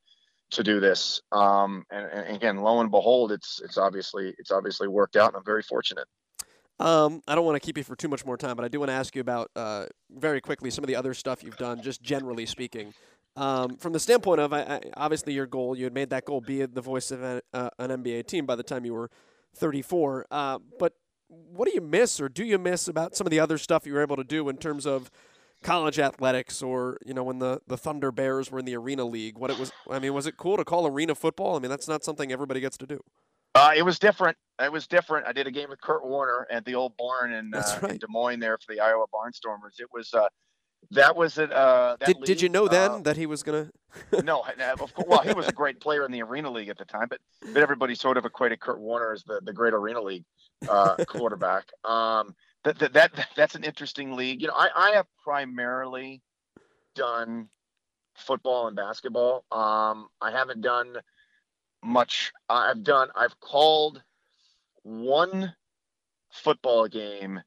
to 0.51 0.63
do 0.63 0.79
this. 0.79 1.21
Um, 1.31 1.85
and, 1.91 2.07
and, 2.11 2.35
again, 2.35 2.57
lo 2.57 2.81
and 2.81 2.91
behold, 2.91 3.31
it's 3.31 3.61
it's 3.63 3.77
obviously 3.77 4.33
it's 4.37 4.51
obviously 4.51 4.87
worked 4.87 5.15
out, 5.15 5.27
and 5.27 5.37
I'm 5.37 5.45
very 5.45 5.63
fortunate. 5.63 6.07
Um, 6.79 7.21
I 7.27 7.35
don't 7.35 7.45
want 7.45 7.55
to 7.55 7.65
keep 7.65 7.77
you 7.77 7.83
for 7.83 7.95
too 7.95 8.07
much 8.07 8.25
more 8.25 8.37
time, 8.37 8.55
but 8.55 8.63
I 8.63 8.69
do 8.69 8.79
want 8.79 8.89
to 8.89 8.93
ask 8.93 9.13
you 9.13 9.21
about 9.21 9.51
uh, 9.55 9.85
very 10.09 10.39
quickly 10.39 10.71
some 10.71 10.83
of 10.83 10.87
the 10.87 10.95
other 10.95 11.13
stuff 11.13 11.43
you've 11.43 11.57
done, 11.57 11.81
just 11.81 12.01
generally 12.01 12.45
speaking. 12.45 12.93
Um, 13.39 13.77
from 13.77 13.93
the 13.93 13.99
standpoint 14.01 14.41
of 14.41 14.51
I, 14.51 14.59
I, 14.61 14.81
obviously 14.97 15.31
your 15.31 15.45
goal, 15.45 15.77
you 15.77 15.85
had 15.85 15.93
made 15.93 16.09
that 16.09 16.25
goal 16.25 16.41
be 16.41 16.65
the 16.65 16.81
voice 16.81 17.09
of 17.09 17.23
a, 17.23 17.41
uh, 17.53 17.69
an 17.79 17.89
NBA 17.89 18.27
team 18.27 18.45
by 18.45 18.57
the 18.57 18.63
time 18.63 18.83
you 18.83 18.93
were 18.93 19.09
34. 19.55 20.27
Uh, 20.29 20.59
but 20.77 20.93
what 21.29 21.65
do 21.65 21.73
you 21.73 21.79
miss 21.79 22.19
or 22.19 22.27
do 22.27 22.43
you 22.43 22.57
miss 22.57 22.89
about 22.89 23.15
some 23.15 23.25
of 23.25 23.31
the 23.31 23.39
other 23.39 23.57
stuff 23.57 23.85
you 23.85 23.93
were 23.93 24.01
able 24.01 24.17
to 24.17 24.25
do 24.25 24.49
in 24.49 24.57
terms 24.57 24.85
of 24.85 25.09
college 25.63 25.99
athletics 25.99 26.61
or 26.61 26.97
you 27.05 27.13
know 27.13 27.23
when 27.23 27.39
the 27.39 27.61
the 27.67 27.77
Thunder 27.77 28.11
Bears 28.11 28.51
were 28.51 28.59
in 28.59 28.65
the 28.65 28.75
Arena 28.75 29.05
League? 29.05 29.37
What 29.37 29.51
it 29.51 29.57
was 29.57 29.71
I 29.89 29.99
mean 29.99 30.13
was 30.13 30.27
it 30.27 30.35
cool 30.35 30.57
to 30.57 30.65
call 30.65 30.85
arena 30.85 31.15
football? 31.15 31.55
I 31.55 31.59
mean 31.59 31.69
that's 31.69 31.87
not 31.87 32.03
something 32.03 32.33
everybody 32.33 32.59
gets 32.59 32.77
to 32.77 32.87
do. 32.87 32.99
Uh, 33.55 33.71
it 33.75 33.83
was 33.83 33.99
different. 33.99 34.37
It 34.61 34.71
was 34.71 34.85
different. 34.85 35.27
I 35.27 35.31
did 35.31 35.47
a 35.47 35.51
game 35.51 35.69
with 35.69 35.81
Kurt 35.81 36.05
Warner 36.05 36.45
at 36.51 36.65
the 36.65 36.75
old 36.75 36.97
barn 36.97 37.33
in, 37.33 37.53
uh, 37.53 37.79
right. 37.81 37.93
in 37.93 37.97
Des 37.97 38.07
Moines 38.07 38.39
there 38.39 38.57
for 38.57 38.73
the 38.73 38.79
Iowa 38.79 39.05
Barnstormers. 39.13 39.79
It 39.79 39.87
was 39.91 40.13
uh, 40.13 40.27
that 40.91 41.15
was 41.15 41.37
it. 41.37 41.51
Uh, 41.51 41.97
did, 42.05 42.17
league, 42.17 42.25
did 42.25 42.41
you 42.41 42.49
know 42.49 42.67
then 42.67 42.91
uh, 42.91 42.97
that 42.99 43.17
he 43.17 43.25
was 43.25 43.43
gonna? 43.43 43.69
no, 44.23 44.43
of 44.79 44.93
course, 44.93 45.07
well, 45.07 45.21
he 45.21 45.33
was 45.33 45.47
a 45.47 45.51
great 45.51 45.79
player 45.79 46.05
in 46.05 46.11
the 46.11 46.21
Arena 46.21 46.49
League 46.49 46.69
at 46.69 46.77
the 46.77 46.85
time, 46.85 47.07
but 47.09 47.19
but 47.53 47.57
everybody 47.57 47.95
sort 47.95 48.17
of 48.17 48.25
equated 48.25 48.59
Kurt 48.59 48.79
Warner 48.79 49.13
as 49.13 49.23
the, 49.23 49.41
the 49.43 49.53
great 49.53 49.73
Arena 49.73 50.01
League 50.01 50.25
uh, 50.67 50.95
quarterback. 51.07 51.65
Um, 51.83 52.35
that, 52.63 52.79
that 52.79 52.93
that 52.93 53.27
that's 53.35 53.55
an 53.55 53.63
interesting 53.63 54.13
league. 54.13 54.41
You 54.41 54.47
know, 54.47 54.55
I 54.55 54.69
I 54.75 54.91
have 54.91 55.05
primarily 55.23 56.21
done 56.95 57.49
football 58.15 58.67
and 58.67 58.75
basketball. 58.75 59.45
Um, 59.51 60.07
I 60.21 60.31
haven't 60.31 60.61
done 60.61 60.97
much. 61.83 62.31
I've 62.49 62.83
done. 62.83 63.09
I've 63.15 63.39
called 63.39 64.01
one 64.83 65.53
football 66.31 66.87
game 66.87 67.41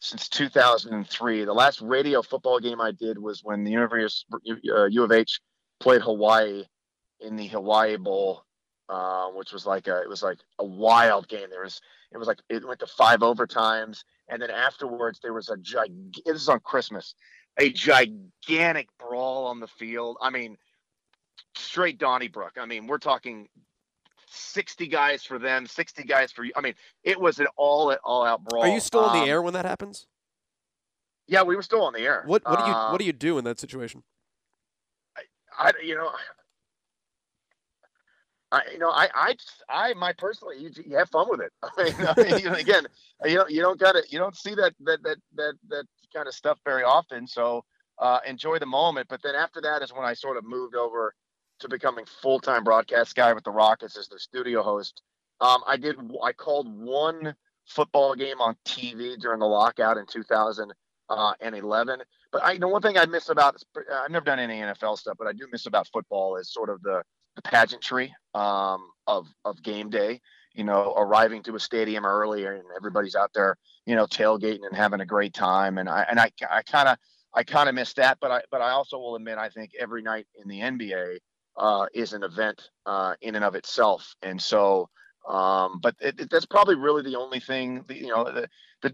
since 0.00 0.28
2003. 0.28 1.44
The 1.44 1.52
last 1.52 1.80
radio 1.80 2.22
football 2.22 2.60
game 2.60 2.80
I 2.80 2.92
did 2.92 3.18
was 3.18 3.42
when 3.42 3.64
the 3.64 3.70
University 3.70 4.26
of, 4.50 4.58
U 4.90 5.02
of 5.02 5.12
H 5.12 5.40
played 5.80 6.02
Hawaii 6.02 6.64
in 7.20 7.36
the 7.36 7.46
Hawaii 7.48 7.96
Bowl, 7.96 8.44
uh, 8.88 9.28
which 9.28 9.52
was 9.52 9.66
like 9.66 9.88
a 9.88 10.02
it 10.02 10.08
was 10.08 10.22
like 10.22 10.38
a 10.58 10.64
wild 10.64 11.28
game. 11.28 11.50
There 11.50 11.62
was 11.62 11.80
it 12.12 12.18
was 12.18 12.28
like 12.28 12.40
it 12.48 12.66
went 12.66 12.80
to 12.80 12.86
five 12.86 13.20
overtimes, 13.20 14.04
and 14.28 14.40
then 14.40 14.50
afterwards 14.50 15.20
there 15.22 15.34
was 15.34 15.48
a 15.48 15.56
gig. 15.56 16.14
This 16.24 16.42
is 16.42 16.48
on 16.48 16.60
Christmas, 16.60 17.14
a 17.58 17.70
gigantic 17.70 18.88
brawl 18.98 19.46
on 19.46 19.60
the 19.60 19.66
field. 19.66 20.16
I 20.20 20.30
mean, 20.30 20.56
straight 21.56 21.98
Donnybrook. 21.98 22.52
I 22.56 22.66
mean, 22.66 22.86
we're 22.86 22.98
talking 22.98 23.48
60 24.30 24.86
guys 24.88 25.24
for 25.24 25.38
them, 25.38 25.66
60 25.66 26.04
guys 26.04 26.32
for 26.32 26.44
you. 26.44 26.52
I 26.56 26.60
mean, 26.60 26.74
it 27.04 27.20
was 27.20 27.38
an 27.38 27.46
all 27.56 27.90
at 27.90 28.00
all 28.04 28.24
out 28.24 28.44
brawl. 28.44 28.64
Are 28.64 28.68
you 28.68 28.80
still 28.80 29.06
in 29.06 29.12
the 29.12 29.22
um, 29.22 29.28
air 29.28 29.42
when 29.42 29.54
that 29.54 29.64
happens? 29.64 30.06
Yeah, 31.26 31.42
we 31.42 31.56
were 31.56 31.62
still 31.62 31.82
on 31.82 31.92
the 31.92 32.00
air. 32.00 32.22
What 32.26 32.42
what 32.44 32.58
do 32.58 32.64
you 32.64 32.72
Uh, 32.72 32.90
what 32.90 32.98
do 32.98 33.04
you 33.04 33.12
do 33.12 33.38
in 33.38 33.44
that 33.44 33.60
situation? 33.60 34.02
I, 35.58 35.72
you 35.82 35.96
know, 35.96 36.10
I, 38.50 38.62
you 38.72 38.78
know, 38.78 38.90
I, 38.90 39.08
I, 39.12 39.34
I, 39.68 39.94
my 39.94 40.12
personally, 40.12 40.56
you, 40.58 40.70
you 40.86 40.96
have 40.96 41.10
fun 41.10 41.26
with 41.28 41.40
it. 41.40 41.52
I 41.62 41.82
mean, 41.82 41.94
I 42.06 42.22
mean 42.22 42.42
you 42.42 42.50
know, 42.50 42.56
again, 42.56 42.86
you 43.24 43.34
don't, 43.34 43.50
you 43.50 43.60
don't 43.60 43.78
got 43.78 43.92
to, 43.92 44.02
you 44.08 44.18
don't 44.18 44.36
see 44.36 44.54
that, 44.54 44.72
that, 44.84 45.02
that, 45.02 45.18
that, 45.34 45.54
that 45.68 45.84
kind 46.14 46.28
of 46.28 46.34
stuff 46.34 46.58
very 46.64 46.82
often. 46.82 47.26
So 47.26 47.64
uh, 47.98 48.20
enjoy 48.26 48.58
the 48.58 48.66
moment. 48.66 49.08
But 49.08 49.20
then 49.22 49.34
after 49.34 49.60
that 49.62 49.82
is 49.82 49.92
when 49.92 50.04
I 50.04 50.14
sort 50.14 50.36
of 50.36 50.44
moved 50.44 50.74
over 50.74 51.14
to 51.60 51.68
becoming 51.68 52.04
full 52.22 52.40
time 52.40 52.64
broadcast 52.64 53.14
guy 53.14 53.32
with 53.32 53.44
the 53.44 53.50
Rockets 53.50 53.96
as 53.96 54.08
their 54.08 54.18
studio 54.18 54.62
host. 54.62 55.02
Um, 55.40 55.62
I 55.66 55.76
did, 55.76 55.96
I 56.22 56.32
called 56.32 56.68
one 56.68 57.34
football 57.66 58.14
game 58.14 58.40
on 58.40 58.56
TV 58.64 59.18
during 59.18 59.38
the 59.40 59.46
lockout 59.46 59.98
in 59.98 60.06
2011. 60.06 62.02
But 62.32 62.44
I 62.44 62.52
you 62.52 62.58
know 62.58 62.68
one 62.68 62.82
thing 62.82 62.98
I 62.98 63.06
miss 63.06 63.28
about 63.28 63.62
I've 63.92 64.10
never 64.10 64.24
done 64.24 64.38
any 64.38 64.60
NFL 64.60 64.98
stuff, 64.98 65.16
but 65.18 65.26
I 65.26 65.32
do 65.32 65.46
miss 65.50 65.66
about 65.66 65.88
football 65.92 66.36
is 66.36 66.52
sort 66.52 66.70
of 66.70 66.82
the, 66.82 67.02
the 67.36 67.42
pageantry 67.42 68.14
um, 68.34 68.90
of 69.06 69.26
of 69.44 69.62
game 69.62 69.90
day. 69.90 70.20
you 70.54 70.64
know, 70.64 70.92
arriving 70.96 71.42
to 71.44 71.54
a 71.54 71.60
stadium 71.60 72.04
early 72.04 72.44
and 72.44 72.62
everybody's 72.76 73.14
out 73.14 73.30
there, 73.34 73.56
you 73.86 73.94
know, 73.94 74.06
tailgating 74.06 74.66
and 74.66 74.76
having 74.76 75.00
a 75.00 75.06
great 75.06 75.32
time. 75.32 75.78
And 75.78 75.88
I 75.88 76.04
and 76.10 76.18
I 76.18 76.30
I 76.50 76.62
kind 76.62 76.88
of 76.88 76.98
I 77.34 77.44
kind 77.44 77.68
of 77.68 77.74
miss 77.74 77.92
that, 77.94 78.18
but 78.20 78.30
I 78.30 78.42
but 78.50 78.60
I 78.60 78.70
also 78.70 78.98
will 78.98 79.16
admit 79.16 79.38
I 79.38 79.48
think 79.50 79.72
every 79.78 80.02
night 80.02 80.26
in 80.42 80.48
the 80.48 80.60
NBA 80.60 81.18
uh, 81.58 81.86
is 81.92 82.12
an 82.12 82.22
event 82.22 82.70
uh, 82.86 83.14
in 83.20 83.34
and 83.34 83.44
of 83.44 83.54
itself, 83.54 84.14
and 84.22 84.40
so. 84.40 84.88
Um, 85.28 85.80
but 85.82 85.94
it, 86.00 86.18
it, 86.18 86.30
that's 86.30 86.46
probably 86.46 86.74
really 86.74 87.02
the 87.02 87.18
only 87.18 87.38
thing. 87.38 87.84
You 87.90 88.06
know, 88.06 88.46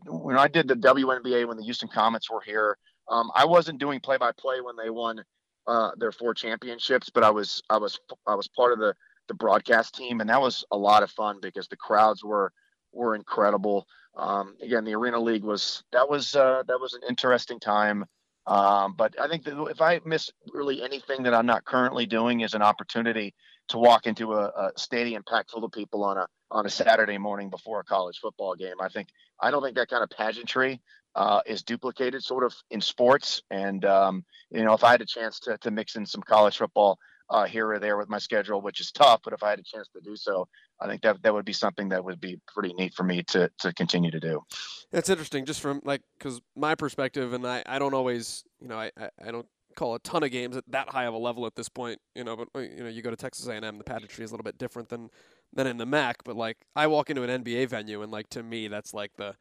when 0.07 0.37
I 0.37 0.49
did 0.49 0.67
the 0.67 0.75
WNBA 0.75 1.47
when 1.47 1.57
the 1.57 1.63
Houston 1.63 1.89
Comets 1.89 2.29
were 2.29 2.41
here, 2.41 2.77
um, 3.09 3.31
I 3.37 3.45
wasn't 3.45 3.79
doing 3.79 4.01
play-by-play 4.01 4.61
when 4.61 4.75
they 4.75 4.91
won 4.91 5.23
uh, 5.67 5.91
their 5.97 6.11
four 6.11 6.35
championships, 6.35 7.11
but 7.11 7.23
I 7.23 7.31
was 7.31 7.63
I 7.71 7.77
was 7.77 8.01
I 8.27 8.35
was 8.35 8.49
part 8.49 8.73
of 8.73 8.79
the 8.79 8.95
the 9.29 9.35
broadcast 9.35 9.95
team, 9.95 10.21
and 10.21 10.29
that 10.29 10.41
was 10.41 10.65
a 10.71 10.77
lot 10.77 11.03
of 11.03 11.11
fun 11.11 11.39
because 11.41 11.69
the 11.69 11.77
crowds 11.77 12.25
were 12.25 12.53
were 12.93 13.15
incredible. 13.15 13.87
Um, 14.17 14.57
again, 14.63 14.85
the 14.85 14.95
Arena 14.95 15.19
League 15.19 15.45
was 15.45 15.83
that 15.93 16.09
was 16.09 16.35
uh, 16.35 16.63
that 16.67 16.81
was 16.81 16.95
an 16.95 17.03
interesting 17.09 17.61
time. 17.61 18.05
Um, 18.47 18.95
but 18.97 19.19
I 19.19 19.29
think 19.29 19.45
that 19.45 19.59
if 19.71 19.81
I 19.81 20.01
miss 20.05 20.31
really 20.53 20.83
anything 20.83 21.23
that 21.23 21.35
I'm 21.35 21.47
not 21.47 21.65
currently 21.65 22.05
doing 22.07 22.41
is 22.41 22.55
an 22.55 22.63
opportunity 22.63 23.35
to 23.69 23.79
walk 23.79 24.07
into 24.07 24.35
a, 24.35 24.47
a, 24.47 24.71
stadium 24.77 25.23
packed 25.27 25.51
full 25.51 25.65
of 25.65 25.73
people 25.73 26.05
on 26.05 26.19
a 26.19 26.27
on 26.51 26.67
a 26.67 26.71
Saturday 26.71 27.17
morning 27.17 27.49
before 27.49 27.81
a 27.81 27.85
college 27.85 28.19
football 28.19 28.55
game. 28.55 28.75
I 28.81 28.89
think 28.89 29.09
I 29.41 29.51
don't 29.51 29.63
think 29.63 29.77
that 29.77 29.89
kind 29.89 30.03
of 30.03 30.11
pageantry 30.11 30.83
uh, 31.15 31.41
is 31.47 31.63
duplicated 31.63 32.23
sort 32.23 32.45
of 32.45 32.55
in 32.71 32.81
sports. 32.81 33.43
And 33.51 33.85
um, 33.87 34.25
you 34.51 34.63
know, 34.63 34.75
if 34.75 34.85
I 34.85 34.91
had 34.91 35.01
a 35.01 35.07
chance 35.07 35.41
to 35.41 35.57
to 35.59 35.71
mix 35.71 35.97
in 35.97 36.05
some 36.05 36.23
college 36.23 36.59
football 36.59 36.99
uh, 37.31 37.45
here 37.45 37.71
or 37.71 37.79
there 37.79 37.97
with 37.97 38.11
my 38.11 38.19
schedule, 38.19 38.61
which 38.61 38.81
is 38.81 38.93
tough, 38.93 39.21
but 39.25 39.33
if 39.33 39.43
I 39.43 39.51
had 39.51 39.59
a 39.59 39.63
chance 39.63 39.89
to 39.95 40.01
do 40.03 40.17
so, 40.17 40.47
I 40.81 40.89
think 40.89 41.03
that 41.03 41.23
that 41.23 41.33
would 41.33 41.45
be 41.45 41.53
something 41.53 41.89
that 41.91 42.05
would 42.05 42.21
be 42.21 42.41
pretty 42.47 42.73
neat 42.75 42.95
for 42.95 43.05
me 43.05 43.23
to 43.29 43.51
to 43.61 43.73
continue 43.73 44.11
to 44.11 44.21
do. 44.21 44.43
That's 44.91 45.09
interesting, 45.09 45.45
just 45.47 45.61
from 45.61 45.81
like 45.85 46.03
because 46.19 46.41
my 46.57 46.75
perspective, 46.75 47.33
and 47.33 47.47
I 47.47 47.63
I 47.67 47.79
don't 47.79 47.95
always 47.95 48.45
you 48.61 48.69
know 48.69 48.79
I 48.79 48.91
I 48.97 49.31
don't 49.31 49.47
call 49.75 49.95
a 49.95 49.99
ton 50.01 50.23
of 50.23 50.31
games 50.31 50.57
at 50.57 50.65
that 50.69 50.89
high 50.89 51.05
of 51.05 51.15
a 51.15 51.19
level 51.19 51.47
at 51.47 51.57
this 51.57 51.69
point, 51.69 52.01
you 52.15 52.25
know. 52.25 52.37
But 52.37 52.49
you 52.63 52.83
know, 52.83 52.89
you 52.89 53.03
go 53.03 53.11
to 53.11 53.17
Texas 53.17 53.47
A&M, 53.47 53.79
the 53.79 53.85
pageantry 53.85 54.25
is 54.25 54.31
a 54.31 54.35
little 54.35 54.45
bit 54.45 54.59
different 54.59 54.89
than 54.89 55.11
than 55.53 55.67
in 55.67 55.77
the 55.77 55.87
MAC. 55.87 56.25
But 56.25 56.37
like, 56.37 56.59
I 56.75 56.87
walk 56.87 57.11
into 57.11 57.23
an 57.23 57.45
NBA 57.45 57.69
venue, 57.69 58.03
and 58.03 58.11
like 58.11 58.29
to 58.31 58.43
me, 58.43 58.69
that's 58.69 58.95
like 58.95 59.13
the 59.17 59.35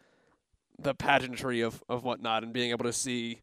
the 0.79 0.93
pageantry 0.93 1.61
of 1.61 1.83
of 1.87 2.03
whatnot, 2.03 2.43
and 2.43 2.53
being 2.53 2.71
able 2.71 2.85
to 2.85 2.93
see 2.93 3.41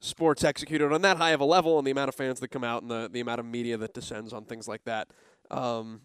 sports 0.00 0.44
executed 0.44 0.92
on 0.92 1.02
that 1.02 1.16
high 1.16 1.30
of 1.30 1.40
a 1.40 1.44
level, 1.44 1.78
and 1.78 1.86
the 1.86 1.90
amount 1.90 2.08
of 2.08 2.14
fans 2.14 2.40
that 2.40 2.48
come 2.48 2.64
out, 2.64 2.82
and 2.82 2.90
the 2.90 3.08
the 3.12 3.20
amount 3.20 3.40
of 3.40 3.46
media 3.46 3.76
that 3.76 3.94
descends 3.94 4.32
on 4.32 4.44
things 4.44 4.68
like 4.68 4.84
that. 4.84 5.08
Um, 5.50 6.02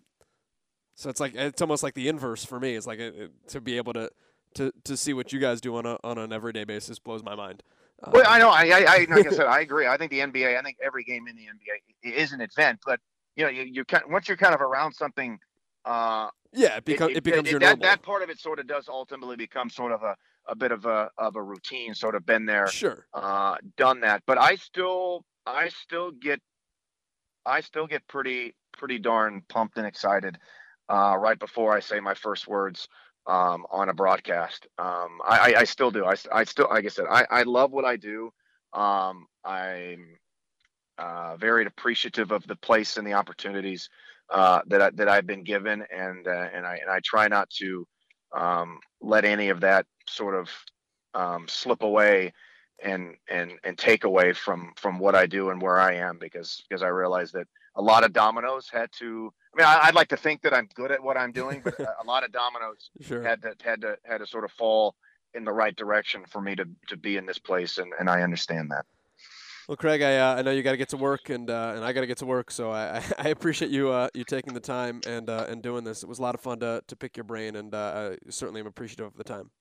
so 1.01 1.09
it's 1.09 1.19
like 1.19 1.33
it's 1.33 1.61
almost 1.63 1.81
like 1.81 1.95
the 1.95 2.07
inverse 2.07 2.45
for 2.45 2.59
me. 2.59 2.75
It's 2.75 2.85
like 2.85 2.99
it, 2.99 3.15
it, 3.17 3.31
to 3.47 3.59
be 3.59 3.77
able 3.77 3.93
to 3.93 4.11
to 4.53 4.71
to 4.83 4.95
see 4.95 5.13
what 5.13 5.33
you 5.33 5.39
guys 5.39 5.59
do 5.59 5.75
on 5.75 5.87
a 5.87 5.97
on 6.03 6.19
an 6.19 6.31
everyday 6.31 6.63
basis 6.63 6.99
blows 6.99 7.23
my 7.23 7.33
mind. 7.33 7.63
Well, 8.11 8.23
I 8.27 8.37
know. 8.37 8.49
I, 8.49 8.65
I, 8.65 8.85
I 8.87 9.07
like 9.09 9.25
I 9.25 9.31
said, 9.31 9.47
I 9.47 9.61
agree. 9.61 9.87
I 9.87 9.97
think 9.97 10.11
the 10.11 10.19
NBA. 10.19 10.59
I 10.59 10.61
think 10.61 10.77
every 10.83 11.03
game 11.03 11.27
in 11.27 11.35
the 11.35 11.43
NBA 11.43 12.15
is 12.15 12.33
an 12.33 12.41
event, 12.41 12.81
but 12.85 12.99
you 13.35 13.43
know, 13.43 13.49
you, 13.49 13.63
you 13.63 13.83
kind 13.83 14.03
once 14.09 14.27
you're 14.27 14.37
kind 14.37 14.53
of 14.53 14.61
around 14.61 14.93
something. 14.93 15.39
Uh, 15.85 16.29
yeah, 16.53 16.77
it, 16.77 16.85
becomes 16.85 17.13
it, 17.13 17.17
it 17.17 17.23
becomes 17.23 17.49
your 17.49 17.59
that, 17.59 17.79
normal. 17.79 17.83
that 17.83 18.03
part 18.03 18.21
of 18.21 18.29
it 18.29 18.39
sort 18.39 18.59
of 18.59 18.67
does 18.67 18.87
ultimately 18.87 19.35
become 19.35 19.71
sort 19.71 19.91
of 19.91 20.03
a, 20.03 20.15
a 20.47 20.55
bit 20.55 20.71
of 20.71 20.85
a 20.85 21.09
of 21.17 21.35
a 21.35 21.41
routine. 21.41 21.95
Sort 21.95 22.13
of 22.13 22.27
been 22.27 22.45
there, 22.45 22.67
sure, 22.67 23.07
uh, 23.15 23.55
done 23.75 24.01
that. 24.01 24.21
But 24.27 24.37
I 24.37 24.55
still, 24.57 25.25
I 25.47 25.69
still 25.69 26.11
get, 26.11 26.39
I 27.43 27.61
still 27.61 27.87
get 27.87 28.07
pretty 28.07 28.53
pretty 28.77 28.99
darn 28.99 29.41
pumped 29.49 29.77
and 29.77 29.87
excited 29.87 30.37
uh, 30.89 31.15
right 31.17 31.39
before 31.39 31.75
I 31.75 31.79
say 31.79 31.99
my 31.99 32.13
first 32.13 32.47
words 32.47 32.87
um, 33.27 33.65
on 33.71 33.89
a 33.89 33.93
broadcast. 33.93 34.67
Um, 34.77 35.19
I, 35.25 35.53
I, 35.59 35.63
still 35.63 35.91
do. 35.91 36.05
I, 36.05 36.15
I 36.31 36.43
still, 36.43 36.67
like 36.69 36.85
I 36.85 36.89
said, 36.89 37.05
I, 37.09 37.25
I 37.29 37.43
love 37.43 37.71
what 37.71 37.85
I 37.85 37.95
do. 37.95 38.31
Um, 38.73 39.27
I'm 39.45 40.17
uh, 40.97 41.37
very 41.37 41.65
appreciative 41.65 42.31
of 42.31 42.45
the 42.47 42.55
place 42.55 42.97
and 42.97 43.05
the 43.05 43.13
opportunities 43.13 43.89
uh, 44.29 44.61
that 44.67 44.81
I, 44.81 44.89
that 44.91 45.09
I've 45.09 45.27
been 45.27 45.43
given, 45.43 45.83
and 45.93 46.27
uh, 46.27 46.47
and 46.53 46.65
I 46.65 46.77
and 46.77 46.89
I 46.89 47.01
try 47.03 47.27
not 47.27 47.49
to 47.59 47.85
um, 48.33 48.79
let 49.01 49.25
any 49.25 49.49
of 49.49 49.59
that 49.61 49.85
sort 50.07 50.35
of 50.35 50.49
um, 51.13 51.47
slip 51.47 51.83
away 51.83 52.33
and 52.83 53.15
and 53.29 53.53
and 53.63 53.77
take 53.77 54.03
away 54.03 54.33
from 54.33 54.73
from 54.77 54.99
what 54.99 55.15
I 55.15 55.25
do 55.25 55.49
and 55.49 55.61
where 55.61 55.79
I 55.79 55.95
am 55.95 56.17
because 56.17 56.63
because 56.67 56.81
I 56.81 56.87
realize 56.87 57.31
that 57.33 57.47
a 57.75 57.81
lot 57.81 58.03
of 58.03 58.13
dominoes 58.13 58.69
had 58.71 58.89
to 58.99 59.33
I 59.53 59.57
mean, 59.57 59.67
I, 59.67 59.87
would 59.87 59.95
like 59.95 60.07
to 60.09 60.17
think 60.17 60.41
that 60.43 60.53
I'm 60.53 60.69
good 60.75 60.91
at 60.91 61.03
what 61.03 61.17
I'm 61.17 61.31
doing, 61.31 61.61
but 61.63 61.77
a 61.79 62.05
lot 62.05 62.23
of 62.23 62.31
dominoes 62.31 62.89
sure. 63.01 63.21
had 63.21 63.41
to 63.41 63.53
had 63.63 63.81
to 63.81 63.97
had 64.03 64.19
to 64.19 64.27
sort 64.27 64.45
of 64.45 64.51
fall 64.51 64.95
in 65.33 65.43
the 65.43 65.51
right 65.51 65.75
direction 65.75 66.23
for 66.27 66.41
me 66.41 66.55
to 66.55 66.65
to 66.87 66.97
be 66.97 67.17
in 67.17 67.25
this 67.25 67.37
place, 67.37 67.77
and, 67.77 67.91
and 67.99 68.09
I 68.09 68.21
understand 68.21 68.71
that. 68.71 68.85
Well, 69.67 69.77
Craig, 69.77 70.01
I, 70.01 70.17
uh, 70.17 70.35
I 70.35 70.41
know 70.41 70.51
you 70.51 70.63
got 70.63 70.71
to 70.71 70.77
get 70.77 70.89
to 70.89 70.97
work, 70.97 71.29
and 71.29 71.49
uh, 71.49 71.73
and 71.75 71.85
I 71.85 71.93
got 71.93 72.01
to 72.01 72.07
get 72.07 72.17
to 72.17 72.25
work, 72.25 72.51
so 72.51 72.71
I, 72.71 73.03
I 73.17 73.29
appreciate 73.29 73.71
you 73.71 73.89
uh, 73.89 74.09
you 74.13 74.23
taking 74.23 74.53
the 74.53 74.59
time 74.59 75.01
and 75.05 75.29
uh, 75.29 75.45
and 75.47 75.61
doing 75.61 75.83
this. 75.83 76.03
It 76.03 76.09
was 76.09 76.19
a 76.19 76.21
lot 76.21 76.35
of 76.35 76.41
fun 76.41 76.59
to 76.59 76.83
to 76.87 76.95
pick 76.95 77.17
your 77.17 77.23
brain, 77.25 77.55
and 77.55 77.73
uh, 77.73 78.15
I 78.25 78.31
certainly 78.31 78.61
am 78.61 78.67
appreciative 78.67 79.05
of 79.05 79.15
the 79.15 79.23
time. 79.23 79.51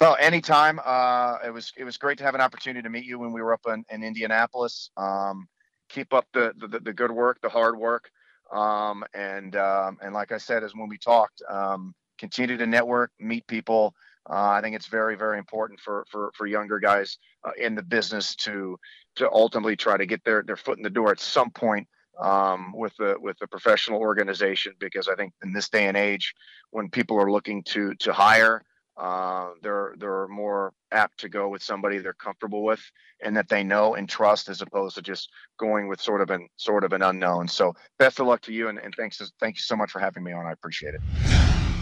Well, 0.00 0.16
anytime. 0.18 0.80
Uh, 0.84 1.36
it 1.44 1.52
was 1.52 1.72
it 1.76 1.84
was 1.84 1.98
great 1.98 2.16
to 2.18 2.24
have 2.24 2.34
an 2.34 2.40
opportunity 2.40 2.82
to 2.82 2.88
meet 2.88 3.04
you 3.04 3.18
when 3.18 3.32
we 3.32 3.42
were 3.42 3.52
up 3.52 3.60
in, 3.68 3.84
in 3.90 4.02
Indianapolis. 4.02 4.90
Um, 4.96 5.46
keep 5.88 6.14
up 6.14 6.26
the, 6.32 6.54
the 6.56 6.80
the 6.80 6.92
good 6.92 7.10
work, 7.10 7.40
the 7.42 7.48
hard 7.48 7.76
work. 7.76 8.10
Um, 8.52 9.04
and 9.14 9.54
um, 9.56 9.98
and 10.02 10.14
like 10.14 10.32
I 10.32 10.38
said, 10.38 10.64
as 10.64 10.74
when 10.74 10.88
we 10.88 10.98
talked, 10.98 11.42
um, 11.48 11.94
continue 12.18 12.56
to 12.56 12.66
network, 12.66 13.12
meet 13.18 13.46
people. 13.46 13.94
Uh, 14.28 14.50
I 14.50 14.60
think 14.60 14.76
it's 14.76 14.86
very 14.86 15.16
very 15.16 15.38
important 15.38 15.80
for 15.80 16.04
for 16.10 16.30
for 16.34 16.46
younger 16.46 16.78
guys 16.78 17.18
uh, 17.44 17.52
in 17.58 17.74
the 17.74 17.82
business 17.82 18.34
to 18.36 18.78
to 19.16 19.30
ultimately 19.32 19.76
try 19.76 19.96
to 19.96 20.06
get 20.06 20.22
their 20.24 20.42
their 20.42 20.56
foot 20.56 20.78
in 20.78 20.82
the 20.82 20.90
door 20.90 21.10
at 21.10 21.20
some 21.20 21.50
point 21.50 21.88
um, 22.20 22.72
with 22.74 22.94
the 22.98 23.16
with 23.20 23.38
the 23.38 23.46
professional 23.46 24.00
organization 24.00 24.74
because 24.78 25.08
I 25.08 25.14
think 25.14 25.32
in 25.42 25.52
this 25.52 25.68
day 25.68 25.86
and 25.86 25.96
age, 25.96 26.34
when 26.70 26.90
people 26.90 27.18
are 27.18 27.30
looking 27.30 27.62
to 27.64 27.94
to 27.94 28.12
hire 28.12 28.62
uh, 29.00 29.50
they're 29.62 29.94
they're 29.98 30.28
more 30.28 30.72
apt 30.92 31.18
to 31.20 31.28
go 31.28 31.48
with 31.48 31.62
somebody 31.62 31.98
they're 31.98 32.12
comfortable 32.12 32.62
with 32.62 32.82
and 33.24 33.34
that 33.34 33.48
they 33.48 33.64
know 33.64 33.94
and 33.94 34.08
trust 34.08 34.48
as 34.50 34.60
opposed 34.60 34.94
to 34.96 35.02
just 35.02 35.30
going 35.58 35.88
with 35.88 36.00
sort 36.00 36.20
of 36.20 36.28
an 36.30 36.46
sort 36.56 36.84
of 36.84 36.92
an 36.92 37.00
unknown. 37.00 37.48
So 37.48 37.72
best 37.98 38.20
of 38.20 38.26
luck 38.26 38.42
to 38.42 38.52
you 38.52 38.68
and, 38.68 38.78
and 38.78 38.94
thanks 38.94 39.20
thank 39.40 39.56
you 39.56 39.62
so 39.62 39.74
much 39.74 39.90
for 39.90 40.00
having 40.00 40.22
me 40.22 40.32
on. 40.32 40.46
I 40.46 40.52
appreciate 40.52 40.94
it. 40.94 41.00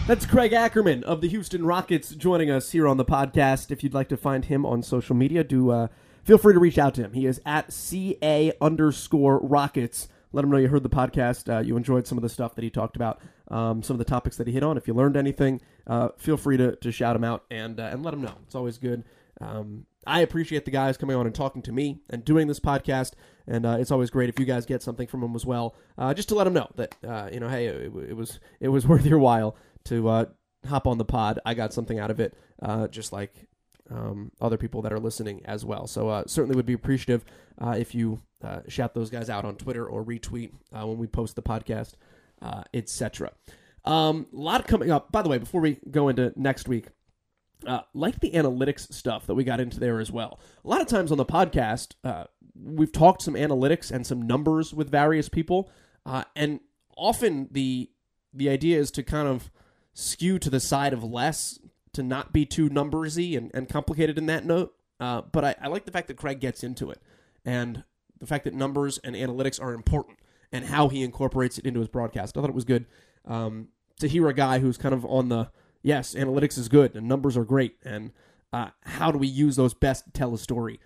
That's 0.06 0.24
Craig 0.24 0.52
Ackerman 0.52 1.02
of 1.04 1.20
the 1.20 1.28
Houston 1.28 1.66
Rockets 1.66 2.10
joining 2.10 2.50
us 2.50 2.70
here 2.70 2.86
on 2.86 2.96
the 2.98 3.04
podcast. 3.04 3.72
If 3.72 3.82
you'd 3.82 3.94
like 3.94 4.08
to 4.10 4.16
find 4.16 4.44
him 4.44 4.64
on 4.64 4.82
social 4.82 5.16
media, 5.16 5.42
do 5.42 5.70
uh, 5.70 5.88
feel 6.22 6.38
free 6.38 6.54
to 6.54 6.60
reach 6.60 6.78
out 6.78 6.94
to 6.94 7.02
him. 7.02 7.14
He 7.14 7.26
is 7.26 7.40
at 7.44 7.72
ca 7.72 8.52
underscore 8.60 9.40
rockets. 9.40 10.08
Let 10.32 10.44
him 10.44 10.50
know 10.50 10.58
you 10.58 10.68
heard 10.68 10.82
the 10.82 10.88
podcast. 10.88 11.52
Uh, 11.52 11.60
you 11.60 11.76
enjoyed 11.76 12.06
some 12.06 12.16
of 12.16 12.22
the 12.22 12.28
stuff 12.28 12.54
that 12.54 12.62
he 12.62 12.70
talked 12.70 12.96
about, 12.96 13.20
um, 13.50 13.82
some 13.82 13.94
of 13.94 13.98
the 13.98 14.04
topics 14.04 14.36
that 14.36 14.46
he 14.46 14.52
hit 14.52 14.62
on. 14.62 14.76
If 14.76 14.86
you 14.86 14.94
learned 14.94 15.16
anything, 15.16 15.60
uh, 15.86 16.10
feel 16.18 16.36
free 16.36 16.56
to, 16.56 16.76
to 16.76 16.92
shout 16.92 17.16
him 17.16 17.24
out 17.24 17.44
and 17.50 17.78
uh, 17.80 17.84
and 17.84 18.02
let 18.02 18.14
him 18.14 18.22
know. 18.22 18.34
It's 18.44 18.54
always 18.54 18.78
good. 18.78 19.04
Um, 19.40 19.86
I 20.06 20.20
appreciate 20.20 20.64
the 20.64 20.70
guys 20.70 20.96
coming 20.96 21.16
on 21.16 21.26
and 21.26 21.34
talking 21.34 21.62
to 21.62 21.72
me 21.72 22.00
and 22.08 22.24
doing 22.24 22.48
this 22.48 22.60
podcast, 22.60 23.12
and 23.46 23.66
uh, 23.66 23.76
it's 23.78 23.90
always 23.90 24.10
great 24.10 24.28
if 24.28 24.38
you 24.38 24.46
guys 24.46 24.66
get 24.66 24.82
something 24.82 25.06
from 25.06 25.20
them 25.20 25.34
as 25.34 25.44
well. 25.44 25.74
Uh, 25.96 26.14
just 26.14 26.28
to 26.30 26.34
let 26.34 26.44
them 26.44 26.54
know 26.54 26.68
that 26.76 26.94
uh, 27.06 27.28
you 27.32 27.40
know, 27.40 27.48
hey, 27.48 27.66
it, 27.66 27.92
it, 28.08 28.16
was 28.16 28.40
it 28.60 28.68
was 28.68 28.86
worth 28.88 29.04
your 29.04 29.18
while 29.18 29.56
to 29.84 30.28
hop 30.66 30.86
on 30.86 30.98
the 30.98 31.04
pod. 31.04 31.40
I 31.44 31.54
got 31.54 31.72
something 31.72 31.98
out 31.98 32.10
of 32.10 32.20
it, 32.20 32.34
just 32.90 33.12
like 33.12 33.48
um, 33.90 34.32
other 34.40 34.56
people 34.56 34.82
that 34.82 34.92
are 34.92 34.98
listening 34.98 35.42
as 35.44 35.64
well. 35.64 35.86
So 35.86 36.08
uh, 36.08 36.24
certainly 36.26 36.56
would 36.56 36.66
be 36.66 36.72
appreciative 36.72 37.24
uh, 37.58 37.76
if 37.78 37.94
you 37.94 38.20
uh, 38.42 38.60
shout 38.68 38.94
those 38.94 39.10
guys 39.10 39.30
out 39.30 39.44
on 39.44 39.56
Twitter 39.56 39.86
or 39.86 40.04
retweet 40.04 40.52
when 40.70 40.98
we 40.98 41.06
post 41.06 41.36
the 41.36 41.42
podcast, 41.42 41.94
etc. 42.72 43.32
Um, 43.84 44.26
a 44.32 44.36
lot 44.36 44.66
coming 44.66 44.90
up. 44.90 45.10
By 45.12 45.22
the 45.22 45.28
way, 45.28 45.38
before 45.38 45.60
we 45.60 45.78
go 45.90 46.08
into 46.08 46.32
next 46.36 46.68
week, 46.68 46.88
uh, 47.66 47.80
like 47.94 48.20
the 48.20 48.30
analytics 48.32 48.92
stuff 48.92 49.26
that 49.26 49.34
we 49.34 49.44
got 49.44 49.60
into 49.60 49.80
there 49.80 49.98
as 50.00 50.12
well. 50.12 50.40
A 50.64 50.68
lot 50.68 50.80
of 50.80 50.86
times 50.86 51.10
on 51.10 51.18
the 51.18 51.24
podcast, 51.24 51.94
uh, 52.04 52.24
we've 52.54 52.92
talked 52.92 53.22
some 53.22 53.34
analytics 53.34 53.90
and 53.90 54.06
some 54.06 54.22
numbers 54.22 54.72
with 54.72 54.90
various 54.90 55.28
people, 55.28 55.70
uh, 56.06 56.24
and 56.36 56.60
often 56.96 57.48
the 57.50 57.90
the 58.32 58.48
idea 58.48 58.78
is 58.78 58.90
to 58.92 59.02
kind 59.02 59.26
of 59.26 59.50
skew 59.94 60.38
to 60.38 60.50
the 60.50 60.60
side 60.60 60.92
of 60.92 61.02
less, 61.02 61.58
to 61.92 62.02
not 62.02 62.32
be 62.32 62.44
too 62.44 62.68
numbersy 62.68 63.36
and, 63.36 63.50
and 63.54 63.68
complicated 63.68 64.18
in 64.18 64.26
that 64.26 64.44
note. 64.44 64.74
Uh, 65.00 65.22
but 65.22 65.44
I, 65.44 65.54
I 65.62 65.68
like 65.68 65.84
the 65.84 65.92
fact 65.92 66.08
that 66.08 66.16
Craig 66.16 66.40
gets 66.40 66.62
into 66.62 66.90
it, 66.90 67.00
and 67.44 67.84
the 68.20 68.26
fact 68.26 68.44
that 68.44 68.54
numbers 68.54 68.98
and 68.98 69.16
analytics 69.16 69.60
are 69.62 69.72
important, 69.72 70.18
and 70.52 70.64
how 70.66 70.88
he 70.88 71.02
incorporates 71.02 71.58
it 71.58 71.66
into 71.66 71.80
his 71.80 71.88
broadcast. 71.88 72.36
I 72.36 72.40
thought 72.40 72.50
it 72.50 72.54
was 72.54 72.64
good. 72.64 72.86
Um, 73.24 73.68
to 74.00 74.08
hear 74.08 74.28
a 74.28 74.34
guy 74.34 74.60
who's 74.60 74.78
kind 74.78 74.94
of 74.94 75.04
on 75.04 75.28
the 75.28 75.50
yes, 75.82 76.14
analytics 76.14 76.56
is 76.58 76.68
good 76.68 76.94
and 76.94 77.08
numbers 77.08 77.36
are 77.36 77.44
great, 77.44 77.76
and 77.84 78.12
uh, 78.52 78.68
how 78.84 79.10
do 79.10 79.18
we 79.18 79.26
use 79.26 79.56
those 79.56 79.74
best 79.74 80.04
to 80.04 80.10
tell 80.12 80.34
a 80.34 80.38
story 80.38 80.80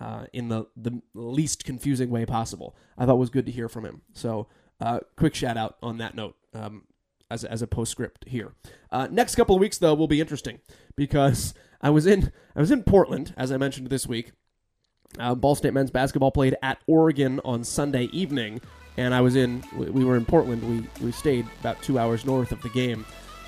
uh, 0.00 0.26
in 0.32 0.48
the 0.48 0.66
the 0.76 1.00
least 1.14 1.64
confusing 1.64 2.10
way 2.10 2.26
possible? 2.26 2.76
I 2.96 3.06
thought 3.06 3.18
was 3.18 3.30
good 3.30 3.46
to 3.46 3.52
hear 3.52 3.68
from 3.68 3.84
him. 3.84 4.02
So, 4.12 4.48
uh, 4.80 5.00
quick 5.16 5.34
shout 5.34 5.56
out 5.56 5.76
on 5.82 5.98
that 5.98 6.14
note. 6.14 6.36
Um, 6.54 6.84
as 7.30 7.44
as 7.44 7.62
a 7.62 7.66
postscript 7.66 8.26
here. 8.26 8.52
Uh, 8.90 9.08
next 9.10 9.34
couple 9.34 9.54
of 9.54 9.60
weeks 9.60 9.78
though 9.78 9.94
will 9.94 10.08
be 10.08 10.20
interesting 10.20 10.60
because 10.96 11.54
I 11.82 11.90
was 11.90 12.06
in 12.06 12.32
I 12.56 12.60
was 12.60 12.70
in 12.70 12.82
Portland 12.82 13.34
as 13.36 13.52
I 13.52 13.56
mentioned 13.56 13.88
this 13.88 14.06
week. 14.06 14.32
Uh, 15.18 15.34
Ball 15.34 15.54
State 15.54 15.72
men's 15.72 15.90
basketball 15.90 16.30
played 16.30 16.56
at 16.62 16.78
Oregon 16.86 17.40
on 17.42 17.64
Sunday 17.64 18.04
evening, 18.12 18.60
and 18.98 19.14
I 19.14 19.20
was 19.20 19.36
in. 19.36 19.62
We 19.74 19.90
we 19.90 20.04
were 20.04 20.16
in 20.16 20.24
Portland. 20.24 20.62
We 20.68 21.04
we 21.04 21.12
stayed 21.12 21.46
about 21.60 21.80
two 21.82 21.98
hours 21.98 22.26
north 22.26 22.50
of 22.50 22.60
the 22.62 22.68
game, 22.68 23.06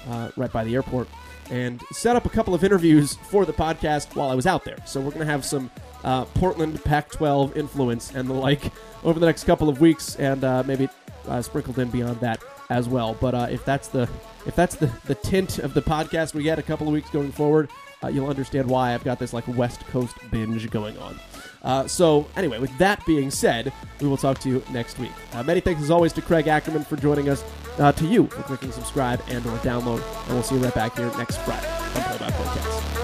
uh, 0.09 0.31
right 0.37 0.51
by 0.51 0.63
the 0.65 0.75
airport, 0.75 1.09
and 1.51 1.83
set 1.93 2.15
up 2.15 2.25
a 2.25 2.29
couple 2.29 2.55
of 2.55 2.63
interviews 2.63 3.17
for 3.17 3.45
the 3.45 3.53
podcast 3.53 4.15
while 4.15 4.31
I 4.31 4.35
was 4.35 4.47
out 4.47 4.65
there. 4.65 4.79
So 4.87 5.01
we're 5.01 5.11
gonna 5.11 5.25
have 5.27 5.45
some 5.45 5.69
uh, 6.05 6.25
Portland 6.27 6.83
Pac-12 6.85 7.57
influence 7.57 8.15
and 8.15 8.29
the 8.29 8.33
like 8.33 8.73
over 9.05 9.19
the 9.19 9.27
next 9.27 9.45
couple 9.45 9.69
of 9.69 9.81
weeks, 9.81 10.15
and 10.17 10.45
uh, 10.45 10.63
maybe 10.65 10.89
uh, 11.27 11.43
sprinkled 11.43 11.79
in 11.81 11.91
beyond 11.91 12.21
that 12.21 12.43
as 12.71 12.89
well. 12.89 13.17
But 13.21 13.35
uh, 13.35 13.49
if 13.51 13.65
that's 13.65 13.89
the 13.89 14.09
if 14.47 14.55
that's 14.55 14.77
the 14.77 14.87
the 15.07 15.17
tint 15.17 15.59
of 15.59 15.75
the 15.75 15.83
podcast 15.83 16.33
we 16.33 16.45
get 16.45 16.61
a 16.61 16.63
couple 16.63 16.87
of 16.87 16.93
weeks 16.93 17.11
going 17.11 17.33
forward, 17.33 17.71
uh, 18.05 18.09
you'll 18.09 18.31
understand 18.31 18.69
why 18.69 18.95
I've 18.95 19.05
got 19.05 19.19
this 19.19 19.33
like 19.33 19.49
West 19.49 19.85
Coast 19.89 20.15
binge 20.31 20.71
going 20.71 20.97
on. 20.99 21.19
Uh, 21.63 21.87
so 21.87 22.27
anyway, 22.37 22.59
with 22.59 22.77
that 22.79 23.05
being 23.07 23.31
said, 23.31 23.73
we 24.01 24.09
will 24.09 24.17
talk 24.17 24.39
to 24.41 24.49
you 24.49 24.63
next 24.71 24.99
week. 24.99 25.13
Uh, 25.33 25.43
many 25.43 25.61
thanks 25.61 25.83
as 25.83 25.91
always 25.91 26.13
to 26.15 26.23
Craig 26.23 26.47
Ackerman 26.47 26.85
for 26.85 26.97
joining 26.97 27.29
us, 27.29 27.45
uh, 27.79 27.93
to 27.93 28.07
you 28.07 28.27
for 28.29 28.43
clicking 28.43 28.73
subscribe 28.73 29.23
and 29.29 29.45
or 29.47 29.57
download, 29.59 30.03
and 30.25 30.35
we'll 30.35 30.43
see 30.43 30.55
you 30.55 30.61
right 30.63 30.75
back 30.75 30.97
here 30.97 31.11
next 31.19 31.37
Friday 31.39 31.69
on 31.69 32.03
Play 32.03 32.19
by 32.19 32.31
Podcast. 32.31 33.00